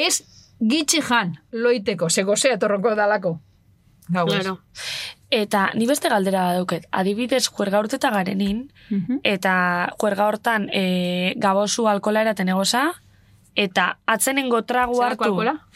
[0.07, 0.23] ez
[0.61, 3.41] gitxi jan, loiteko, ze gozea torroko dalako.
[4.09, 4.27] Gau.
[4.27, 4.59] Claro.
[5.31, 9.19] Eta ni beste galdera dauket, adibidez juerga urteta garenin, Mhm.
[9.23, 12.87] eta juerga hortan e, gabozu alkola eraten egoza,
[13.55, 15.25] eta atzenengo tragu hartu.
[15.25, 15.67] alkola?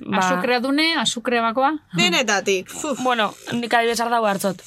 [0.00, 1.72] Ba, Azukrea dune, azukrea bakoa?
[1.94, 2.70] Denetatik.
[2.74, 4.62] Uf, Bueno, nik adibidez ardau hartzot.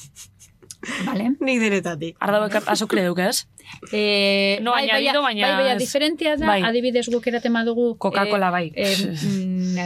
[1.06, 1.30] Vale.
[1.40, 2.16] nik denetatik.
[2.18, 3.46] Ardau azukre duk, ez?
[3.92, 6.62] Eh, No añadido, baina bai, baina ez- diferentia da, bai.
[6.62, 7.96] adibidez guk eraten badugu...
[7.98, 8.72] Coca-Cola, bai.
[8.74, 9.78] Eh, mm,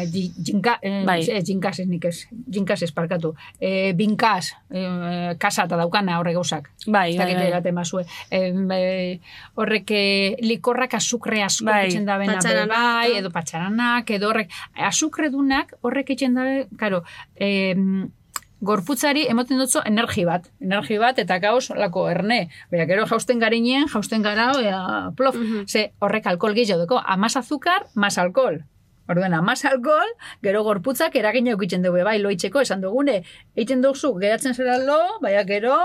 [0.42, 1.20] jinka, eh, Bai.
[1.28, 3.34] eh, jinkas ez nik ez, jinkas ez parkatu.
[3.60, 6.70] Eh, binkas, eh, kasa eta daukana horre gauzak.
[6.86, 7.46] Bai, bai, bai.
[7.48, 8.04] eraten bazue.
[8.30, 9.20] Eh, eh,
[9.54, 15.74] horrek eh, likorrak azukre asko Bai, da bena bai, edo patxaranak, edo horrek, azukre dunak
[15.82, 17.04] horrek itzen dabe, karo,
[17.36, 17.74] eh,
[18.66, 20.48] gorputzari emoten dutzo energi bat.
[20.60, 22.48] Energi bat eta gauz lako erne.
[22.70, 24.80] Baina gero jausten garinean, jausten gara, ea,
[25.16, 25.36] plof.
[25.66, 28.64] Ze horrek alkohol gehiago deko, amaz azukar, mas alkohol.
[29.08, 30.08] Orduan, amaz alkohol,
[30.42, 33.20] gero gorputzak eragin eukitzen dugu, bai, loitzeko, esan dugune,
[33.54, 35.76] egiten duzu, geratzen zara lo, baina gero,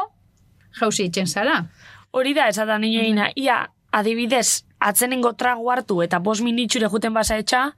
[0.80, 1.68] jauzi itzen zara.
[2.12, 7.76] Hori da, esaten nioina, ia, adibidez, atzenengo tragu hartu eta bos minitxure juten basa etxa,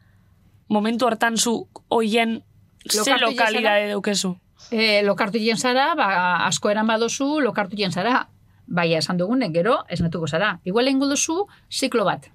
[0.70, 2.42] momentu hortan zu hoien
[2.90, 4.38] ze lokalidade daukezu.
[4.72, 6.08] E, lokartu jen zara, ba,
[6.48, 8.28] asko eran badozu, lokartu jen zara.
[8.68, 10.60] Baina esan dugune, gero, esnatuko zara.
[10.64, 12.30] Igual egingo duzu, ziklo bat.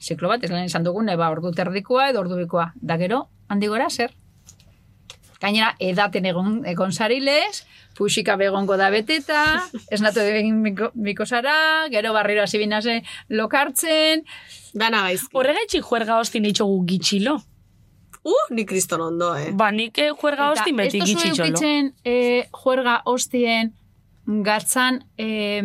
[0.00, 2.72] Ziklo bat, ez lehen esan dugune, ba, ordu terdikoa edo ordu bikoa.
[2.76, 4.12] Da gero, handi gora, zer?
[5.40, 7.64] Gainera, edaten egon, egon zarilez,
[7.96, 9.42] puxika begongo da beteta,
[9.92, 14.26] ez natu egin miko, miko zara, gero barriro hasi binaze lokartzen.
[14.74, 15.32] Dana gaizki.
[15.40, 17.40] Horregaitxik juerga hostin itxogu gitxilo.
[18.22, 19.50] Uh, ni kriston ondo, eh.
[19.56, 21.92] Ba, nik eh, juerga hostin beti Eta ez gitxitxolo.
[22.04, 23.72] eh, juerga hostien
[24.26, 25.62] gatzan eh,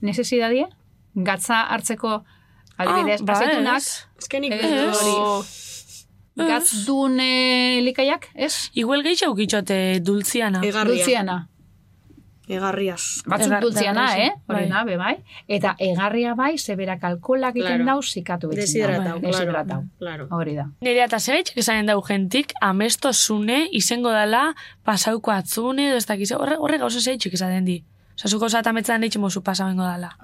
[0.00, 0.66] necesidadie?
[1.14, 2.24] Gatza hartzeko
[2.76, 4.06] adibidez, ba, azeitunak, ez.
[4.18, 4.96] Ez que nik Ez.
[4.98, 6.48] hori.
[6.48, 8.70] gatz dun eh, likaiak, ez?
[8.74, 10.60] Igual gehiago gitxote dultziana.
[10.64, 10.92] Egarria.
[10.94, 11.48] Dultziana.
[12.48, 13.22] Egarrias.
[13.26, 14.30] Batzuk Egar- dultziana, eh?
[14.46, 14.56] bai.
[14.62, 15.16] Hori da, be bai.
[15.48, 17.84] Eta egarria bai, zeberak alkoholak egiten Claro.
[17.96, 19.20] dau, zikatu betzen Deshidratau, claro.
[19.20, 19.80] Deshidratau.
[19.98, 20.28] Claro.
[20.30, 20.68] Hori da.
[20.80, 24.54] Nire eta zeretxek esanen dau gentik, amesto zune, izango dala,
[24.84, 27.82] pasauko atzune, edo ez dakiz, horre, horre gauza zeretxek esaten di.
[28.16, 30.16] Osa, zuko zata metzan ditxe mozu pasa bengo dala.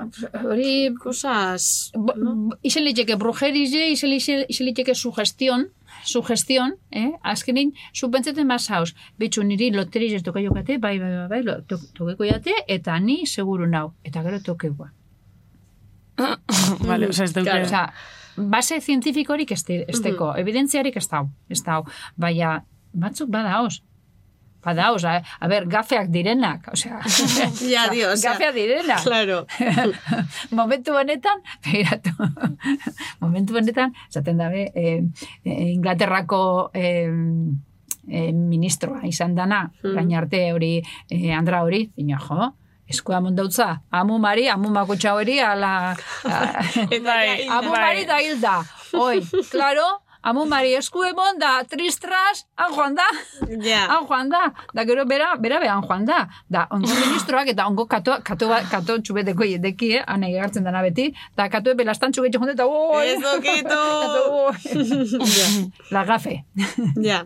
[0.48, 1.90] Hori, Cosas...
[1.94, 2.14] bo-
[2.62, 5.68] izen liteke brujerize, izen liteke- izen
[6.04, 7.10] sugestion, sugestion, eh?
[7.22, 11.78] Azkenin, zu pentseten mazauz, bitxu niri loteriz ez toka jokate, bai, bai, bai, bai, to-
[11.94, 14.90] tokeko jate, eta ni seguru nau, eta gero tokeua.
[16.88, 17.50] Vale, osa, ez duke.
[17.64, 17.92] Osea,
[18.36, 21.84] base zientifikorik ez te- ez teko, evidentziarik ez dau, ez dau,
[22.16, 23.80] baina batzuk badaoz.
[24.64, 27.00] Badaoz, a, a ber, gafeak direnak, osea,
[27.72, 28.32] Ja, dio, osea.
[28.32, 29.02] gafeak direnak.
[29.02, 29.40] Claro.
[30.58, 32.10] momentu honetan, begiratu,
[33.24, 35.02] momentu honetan, zaten dabe, eh,
[35.44, 37.10] eh, Inglaterrako eh,
[38.08, 39.94] eh, ministroa izan dana, Hmm.
[39.98, 40.76] gain arte hori,
[41.10, 42.52] eh, Andra hori, dina, jo,
[42.88, 45.94] eskua mondautza, amu mari, amu makutxa hori, ala...
[46.24, 46.62] a-
[47.02, 47.80] Bai, amu bai.
[47.80, 48.56] mari da hilda.
[48.94, 49.86] Oi, claro,
[50.22, 53.08] amu mari esku emon da, tristras, han joan da.
[53.62, 53.86] Ja.
[53.92, 54.42] Han joan da.
[54.74, 56.22] Da gero bera, bera behan joan da.
[56.48, 61.10] Da, ongo ministroak eta ongo kato, kato, kato txubeteko jedeki, eh, ane gartzen dana beti,
[61.36, 63.06] da kato belastan txubetxo jonde eta oi!
[63.12, 63.82] Ez dokitu.
[65.94, 66.42] La gafe.
[67.02, 67.24] Ja.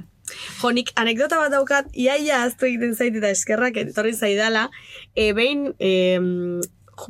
[0.60, 4.66] Jo, nik anekdota bat daukat, iaia aztu egiten zait eta eskerrak etorri zaidala,
[5.14, 5.93] e, behin, e,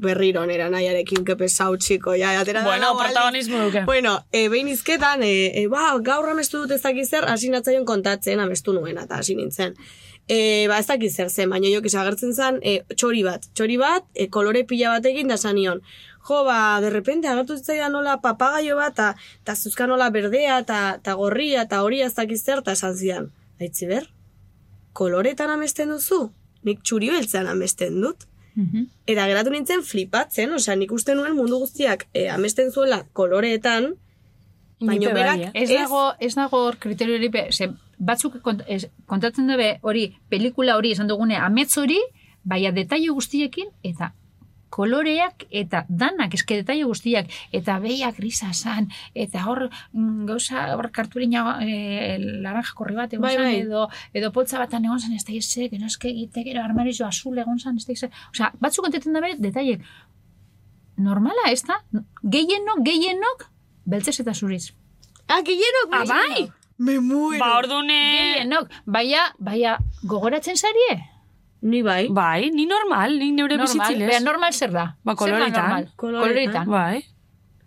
[0.03, 3.05] berriro nera nahiarekin kepe zau txiko, ja, atera da Bueno, aldiz.
[3.05, 3.85] protagonismo duke.
[3.87, 7.85] Bueno, e, behin izketan, e, e, ba, gaur amestu dut ez dakiz zer, hasi natzaion
[7.87, 9.77] kontatzen amestu nuen, eta hasi nintzen.
[10.29, 14.05] E, ba, ez dakiz zer zen, baina jo, agertzen zen, e, txori bat, txori bat,
[14.15, 15.81] e, kolore pila batekin da zanion.
[16.27, 19.15] Jo, ba, de repente agertu zitzaidan nola papagaio bat, ta,
[19.45, 23.31] ta zuzka nola berdea, ta, ta gorria, ta hori ez dakiz zer, ta esan zidan.
[23.61, 24.11] Aitzi ber,
[24.93, 26.33] koloretan amesten duzu?
[26.67, 28.27] Nik txuri beltzean amesten dut.
[29.07, 33.95] Eta geratu nintzen flipatzen, osea, nik uste nuen mundu guztiak e, amesten zuela koloreetan,
[34.81, 35.51] baina bai, berak eh?
[35.63, 40.77] Ez dago, ez dago hor kriterio hori, ze, batzuk kont, ez, kontatzen dabe hori, pelikula
[40.77, 41.99] hori esan dugune, amets hori,
[42.45, 44.13] baina detaile guztiekin, eta
[44.77, 50.91] koloreak eta danak, eske detaile guztiak, eta behiak grisa zan, eta hor mm, gauza, hor
[50.93, 53.61] kartulina e, laranja korri bat egon Bai, zan, bai.
[53.63, 53.87] edo,
[54.21, 57.59] edo poltza batan egon zan, ez da izek, no eske egite, gero armarizo azul egon
[57.63, 58.21] zan, ez da izek.
[58.35, 59.79] Osea, batzuk kontatzen dabe detaile
[60.97, 61.81] normala, ez da?
[62.37, 63.49] Gehienok, gehienok,
[63.89, 64.71] beltzez eta zuriz.
[65.29, 66.47] Ah, gehienok, Ah, bai?
[66.79, 67.41] Me muero.
[67.41, 67.97] Ba, ordune...
[68.21, 70.99] Gehienok, baia, baia, gogoratzen zarie?
[71.63, 72.09] Ni bai.
[72.11, 74.09] Bai, ni normal, ni neure Normal, bizitzilez.
[74.11, 74.97] bea, normal zer da?
[75.05, 75.89] Ba, koloretan.
[75.97, 76.69] Koloretan.
[76.69, 77.05] Bai.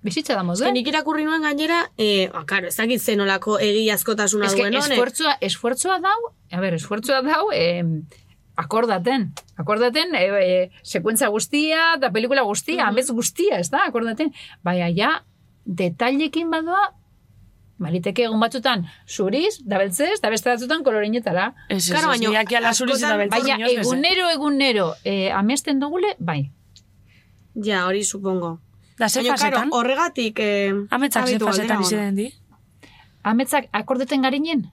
[0.02, 4.46] Bizitza da Ez que nik irakurri nuen gainera, eh, ah, karo, ez dakit zenolako egiazkotasuna
[4.46, 4.92] Ez que duen honek.
[4.92, 7.84] esfuertzua, esfuertzua dau, a ber, esfuertzua dau, eh,
[8.56, 9.34] akordaten.
[9.58, 12.90] Akordaten, e, e, sekuentza guztia, da pelikula guztia, Mhm.
[12.90, 14.32] amets guztia, ez da, akordaten.
[14.64, 15.24] Baina, ja,
[15.66, 16.94] detailekin badoa,
[17.80, 21.54] Baliteke egun batzutan zuriz, da beltzez, da beste batzutan kolorinetara.
[21.70, 26.52] Ez, ez, Claro, ez, baino, zuriz eta beltzez Baina egunero, egunero, eh, amesten dugule, bai.
[27.56, 28.60] Ja, hori supongo.
[29.00, 29.70] Da, ze fasetan?
[29.72, 30.40] horregatik...
[30.40, 32.28] Eh, Ametzak ze fasetan izaten di?
[33.24, 34.66] Ametzak akordeten garinen?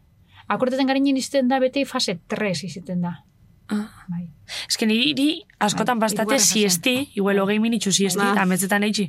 [0.48, 3.22] Akordeten garinen izten da beti fase 3 izten da.
[3.68, 3.90] Ah.
[4.08, 4.28] Bai.
[4.68, 8.32] Ez que niri askotan Bai, bastate siesti, igual hogei minitxu siesti, Ba.
[8.32, 9.08] eta ametzetan eitxi.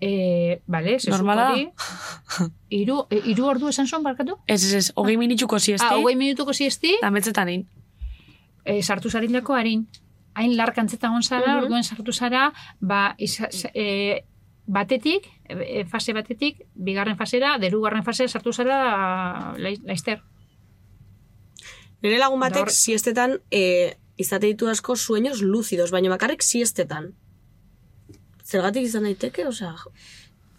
[0.00, 1.66] E, bale, zezuk Normala hori.
[2.70, 4.38] Iru, e, iru ordu esan zuen barkatu?
[4.46, 7.66] Ez, ez, ez, hogei minitxuko siesti, Ah, hogei minutuko siesti, eta ametzetan egin.
[8.64, 9.86] e, sartu zarilako harin.
[10.34, 11.62] Hain larkantzeta hon zara, Mhm.
[11.64, 14.24] orduen sartu zara, ba, isa, e,
[14.66, 20.22] batetik, e, fase batetik, bigarren fasera, derugarren fasera sartu zara lai- laizter.
[22.02, 27.14] Nire lagun batek Gaur- siestetan eh, izate ditu asko sueños lúcidos, baina bakarrik siestetan.
[28.50, 29.74] Zergatik izan daiteke, osea,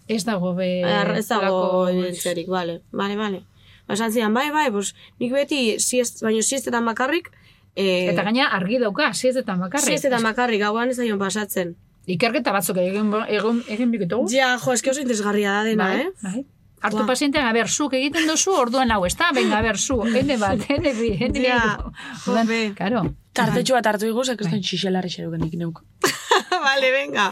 [0.07, 0.83] Ez dago be...
[0.83, 3.43] ar- ez dago evidentziarik, bale, bale, bale.
[3.87, 7.29] Ba, Esan zidan, bai, bai, pues, nik beti siest, baina siestetan bakarrik,
[7.75, 9.87] eh, Eta gaina argi dauka, siestetan bakarrik.
[9.87, 11.75] siestetan bakarrik, gauan ez daion pasatzen.
[12.07, 14.27] Ikerketa batzuk egin, egin, egin bikitugu.
[14.33, 16.11] Ja, jo, eske oso interesgarria da dena, bai, eh?
[16.23, 16.45] bai.
[16.81, 19.27] Hartu pazientean, a ber, zuk egiten duzu, orduan hau, ez da?
[19.37, 21.45] Venga, a ber, zu, ene bat, ene bi, ene bi.
[21.45, 21.77] Ja.
[22.75, 23.03] Karo.
[23.37, 25.83] Tartetxu bat hartu iguz, ekeston txixelarri xeruken nik neuk.
[26.65, 27.29] vale, venga.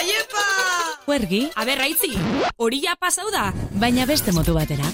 [0.00, 0.44] Iepa, iepa!
[1.06, 2.12] Huergi, A ber, raitzi,
[2.56, 3.52] hori ja pasau da.
[3.80, 4.84] baina beste modu batera.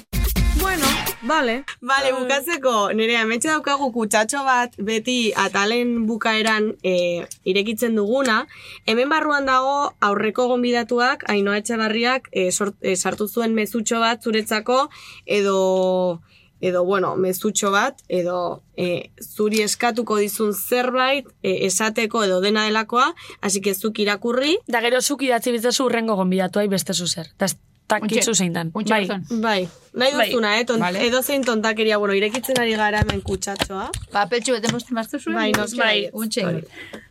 [0.58, 0.86] Bueno,
[1.22, 1.62] vale.
[1.80, 8.46] Vale, bukatzeko, nire ametxe daukagu kutsatxo bat, beti atalen bukaeran e, irekitzen duguna.
[8.86, 14.88] Hemen barruan dago aurreko gonbidatuak, Ainoa Etxabarriak e, sort, e, sartu zuen mezutxo bat zuretzako,
[15.26, 16.20] edo
[16.60, 23.12] edo, bueno, mezutxo bat, edo e, zuri eskatuko dizun zerbait, e, esateko edo dena delakoa,
[23.40, 24.56] hasi que zuk irakurri.
[24.66, 27.28] Da gero zuk idatzi bitzazu urrengo gonbidatuai beste zuzer.
[27.38, 27.46] Da
[27.86, 28.72] takitzu zein dan.
[28.72, 29.06] Bai.
[29.30, 30.26] Bai, nahi Bai.
[30.30, 30.64] duzuna, eh?
[30.64, 31.04] Tont, Vale.
[31.06, 33.90] Edo zein tontakeria, bueno, irekitzen ari gara hemen kutsatxoa.
[34.12, 35.36] Papeltxu bete mosten maztu zuen?
[35.36, 36.10] Bai, noski Bai.
[36.12, 36.42] Untxe.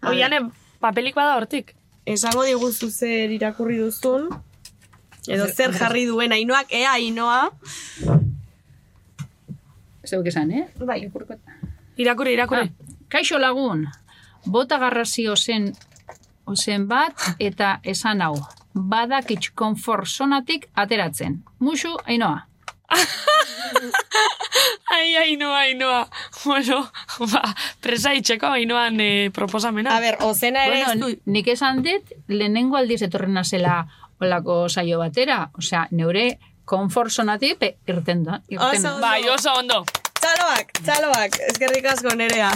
[0.03, 0.41] Oiane,
[0.83, 1.75] papelik bada hortik.
[2.05, 4.27] Esango diguzu zer irakurri duzun,
[5.27, 7.49] edo zer jarri duen ainoak, ea ainoa.
[10.05, 10.65] Zeuk esan, eh?
[10.79, 10.99] Bai.
[11.97, 12.71] Irakurri, irakurri.
[13.09, 13.85] Kaixo lagun,
[14.45, 15.71] bota garrazi ozen,
[16.45, 18.35] ozen bat eta esan hau.
[18.75, 21.43] Badakitx konfort zonatik ateratzen.
[21.59, 22.43] Musu, ainoa.
[24.95, 26.01] Ai, ainoa, ainoa.
[26.43, 26.81] Bueno,
[27.31, 27.43] ba,
[27.81, 29.95] presa itxeko ainoan eh, proposamena.
[29.95, 31.31] A ber, ozena ere Bueno, ez du...
[31.31, 33.85] nik esan dit, lehenengo aldiz etorren nazela
[34.21, 35.49] olako saio batera.
[35.57, 38.41] Osea, neure konfort zonatik pe, irten da.
[38.49, 38.97] Irten Oso.
[39.01, 39.83] Bai, oso ondo.
[40.19, 42.49] Txaloak, txaloak, eskerrik asko nerea.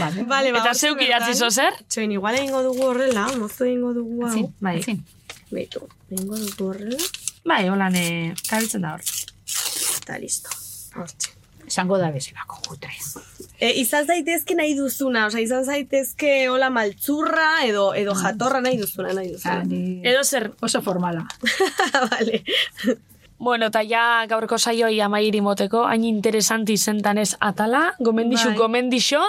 [0.00, 0.24] Vale.
[0.26, 1.76] Vale, ba, Eta zeuk idatzi zozer?
[1.88, 4.32] Txoin, igual egingo dugu horrela, mozo egingo dugu hau.
[4.34, 4.80] Zin, Bai.
[4.82, 5.04] zin.
[5.50, 6.98] Beitu, egingo dugu horrela,
[7.46, 9.04] Bai, holan, eh, kabitzen da hor.
[10.00, 10.50] eta listo.
[10.96, 11.36] Hortxe.
[11.70, 12.90] Esango da bezalako gutre.
[13.62, 19.12] E, izan zaitezke nahi duzuna, osea, izan zaitezke hola maltzurra, edo, edo jatorra nahi duzuna,
[19.14, 19.62] nahi duzuna.
[19.68, 20.00] Ni...
[20.02, 21.22] Edo zer, Oso formala.
[22.10, 22.42] vale.
[23.40, 28.56] Bueno, eta ja gaurko saioi amairi moteko, hain interesanti zentan ez atala, gomendixu, Bai.
[28.58, 29.20] gomendixo,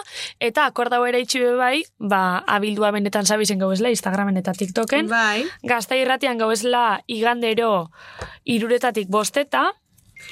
[0.43, 5.07] eta akordau ere itxi be bai, ba, abildua benetan zabizen gauezla, Instagramen eta TikToken.
[5.07, 5.45] Bai.
[5.63, 7.91] Gazta irratian gauezla igandero
[8.43, 9.71] iruretatik bosteta,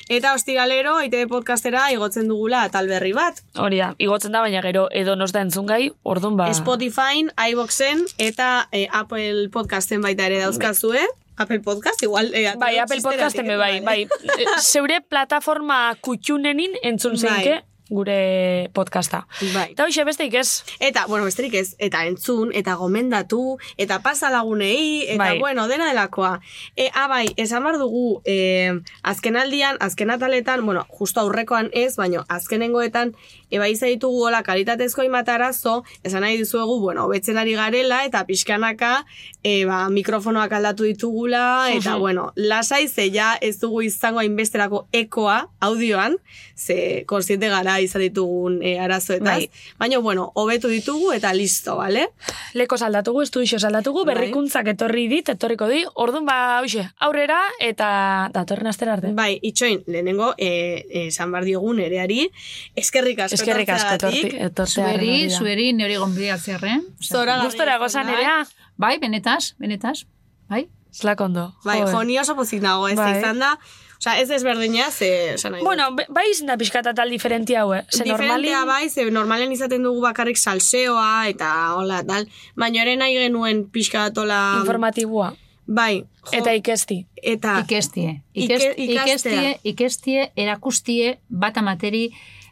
[0.10, 3.40] Eta ostiralero, ITV podcastera igotzen dugula atal berri bat.
[3.58, 6.52] hori da, igotzen da, baina gero edo nos da entzun gai, orduan ba...
[6.54, 11.08] Spotify, iVoxen eta eh, Apple Podcasten baita ere dauzkazue.
[11.40, 12.34] Apple Podcast, igual...
[12.36, 14.02] Eh, Bai, Apple Podcasten be bai, bai.
[14.38, 17.22] Eh, Zeure plataforma kutxunenin entzun Bai.
[17.24, 17.56] zeinke
[17.90, 19.26] gure podcasta.
[19.54, 19.72] Bai.
[19.74, 25.04] Eta hoxe besteik ez, Eta, bueno, besterik ez, eta entzun, eta gomendatu, eta pasa lagunei,
[25.08, 25.40] eta, Bai.
[25.40, 26.40] bueno, dena delakoa.
[26.76, 31.96] E, ah, bai, esan bar dugu, e, azken aldian, azken ataletan, bueno, justo aurrekoan ez,
[31.98, 33.16] baino, azkenengoetan,
[33.52, 39.06] eba ditugu hola kalitatezko hainbat arazo, esan nahi dizuegu, bueno, hobetzen ari garela, eta pixkanaka,
[39.44, 45.50] e, ba, mikrofonoak aldatu ditugula, eta, bueno, lasai, ze ja ez dugu izango hainbesterako ekoa,
[45.60, 46.18] audioan,
[46.56, 49.26] ze konsiente gara izan ditugun e, arazoetaz.
[49.26, 49.50] Bai.
[49.80, 52.08] Baina, bueno, hobetu ditugu eta listo, bale?
[52.54, 54.16] leko saldatugu, estudio saldatugu, Bai.
[54.16, 59.14] berrikuntzak etorri dit, etorriko di, orduan ba, hoxe, aurrera, eta datorren astera arte.
[59.18, 60.50] Bai, itxoin, lehenengo, e,
[60.90, 62.30] e, esan bar diogun ereari,
[62.76, 64.90] eskerrik asko Eskerrik asko etorti, etortea.
[64.90, 66.84] Zueri, zueri nire gonbidatzearen.
[67.04, 68.42] Zora Gustora gozan erea,
[68.80, 70.06] Bai, benetaz, benetaz.
[70.50, 70.68] Bai?
[70.94, 71.54] zlakondo.
[71.64, 73.20] Bai, jo, ni oso pozik nago, ez Bai.
[73.20, 73.58] izan da,
[74.00, 75.64] Osa, ez ezberdina, ze, esan nahi.
[75.64, 77.82] Bueno, bai izan da pixkata tal diferentia hau, eh?
[77.92, 78.48] Ze normali...
[78.48, 82.30] Diferentea bai, ze normalen izaten dugu bakarrik salseoa, eta hola, tal.
[82.56, 84.40] Baina ere nahi genuen pixka datola...
[84.62, 85.34] Informatibua.
[85.68, 86.06] Bai.
[86.32, 87.02] Jo, Eta ikesti.
[87.22, 87.60] Eta...
[87.66, 88.22] Ikestie.
[88.34, 89.14] Ike- Ikest, ikastea.
[89.14, 92.06] ikestie, ikestie, erakustie, bat amateri,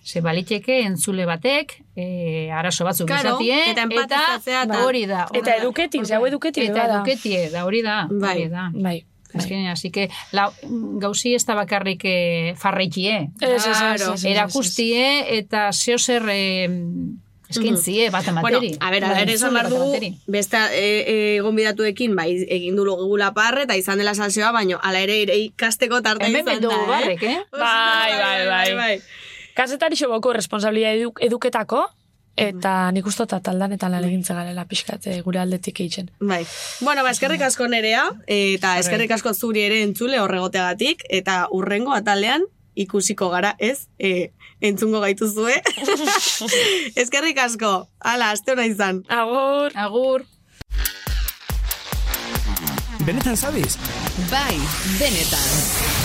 [0.07, 5.25] ze baliteke entzule batek, e, arazo batzuk Claro, izatie, eta eta- hori da.
[5.31, 6.19] hori Eta eduketik, da.
[6.27, 8.01] eduketik Eta eduketie, da hori da.
[8.11, 8.35] Bai.
[8.41, 8.69] Hori da.
[8.73, 8.99] Bai.
[9.33, 13.29] Azkenean, así que la, gauzi ez da bakarrik eh, farreikie.
[13.41, 14.25] Ez, ez, ez.
[14.25, 16.69] Erakustie eta zeo zer eh,
[17.49, 18.77] eskaintzie bat Bueno, amateri.
[18.79, 22.83] a ber, ala Bai, ere esan behar dugu, beste e, e, gonbidatuekin, bai, egin du
[22.83, 26.81] gula parre, eta izan dela salseoa, baino, ala ere ere ikasteko tarte Hemen izan da,
[26.87, 27.39] barrek, eh?
[27.51, 28.11] Bai,
[28.47, 28.95] bai, bai.
[29.57, 31.87] Kazetari xoboko responsabilia eduk, eduketako,
[32.37, 36.11] eta nik uste dut taldan eta lan egintze garela pixkat eh, gure aldetik eitzen.
[36.19, 36.43] Bai.
[36.81, 42.45] Bueno, ba, eskerrik asko nerea, eta eskerrik asko zuri ere entzule horregoteagatik, eta urrengo atalean
[42.77, 43.87] ikusiko gara, ez?
[43.97, 44.31] E,
[44.61, 45.57] entzungo gaituzue.
[47.03, 47.87] eskerrik asko.
[47.99, 49.01] Hala, aste hona izan.
[49.09, 49.73] Agur!
[49.75, 50.27] Agur!
[53.07, 53.79] Benetan sabes?
[54.29, 54.57] Bai,
[54.99, 55.96] benetan.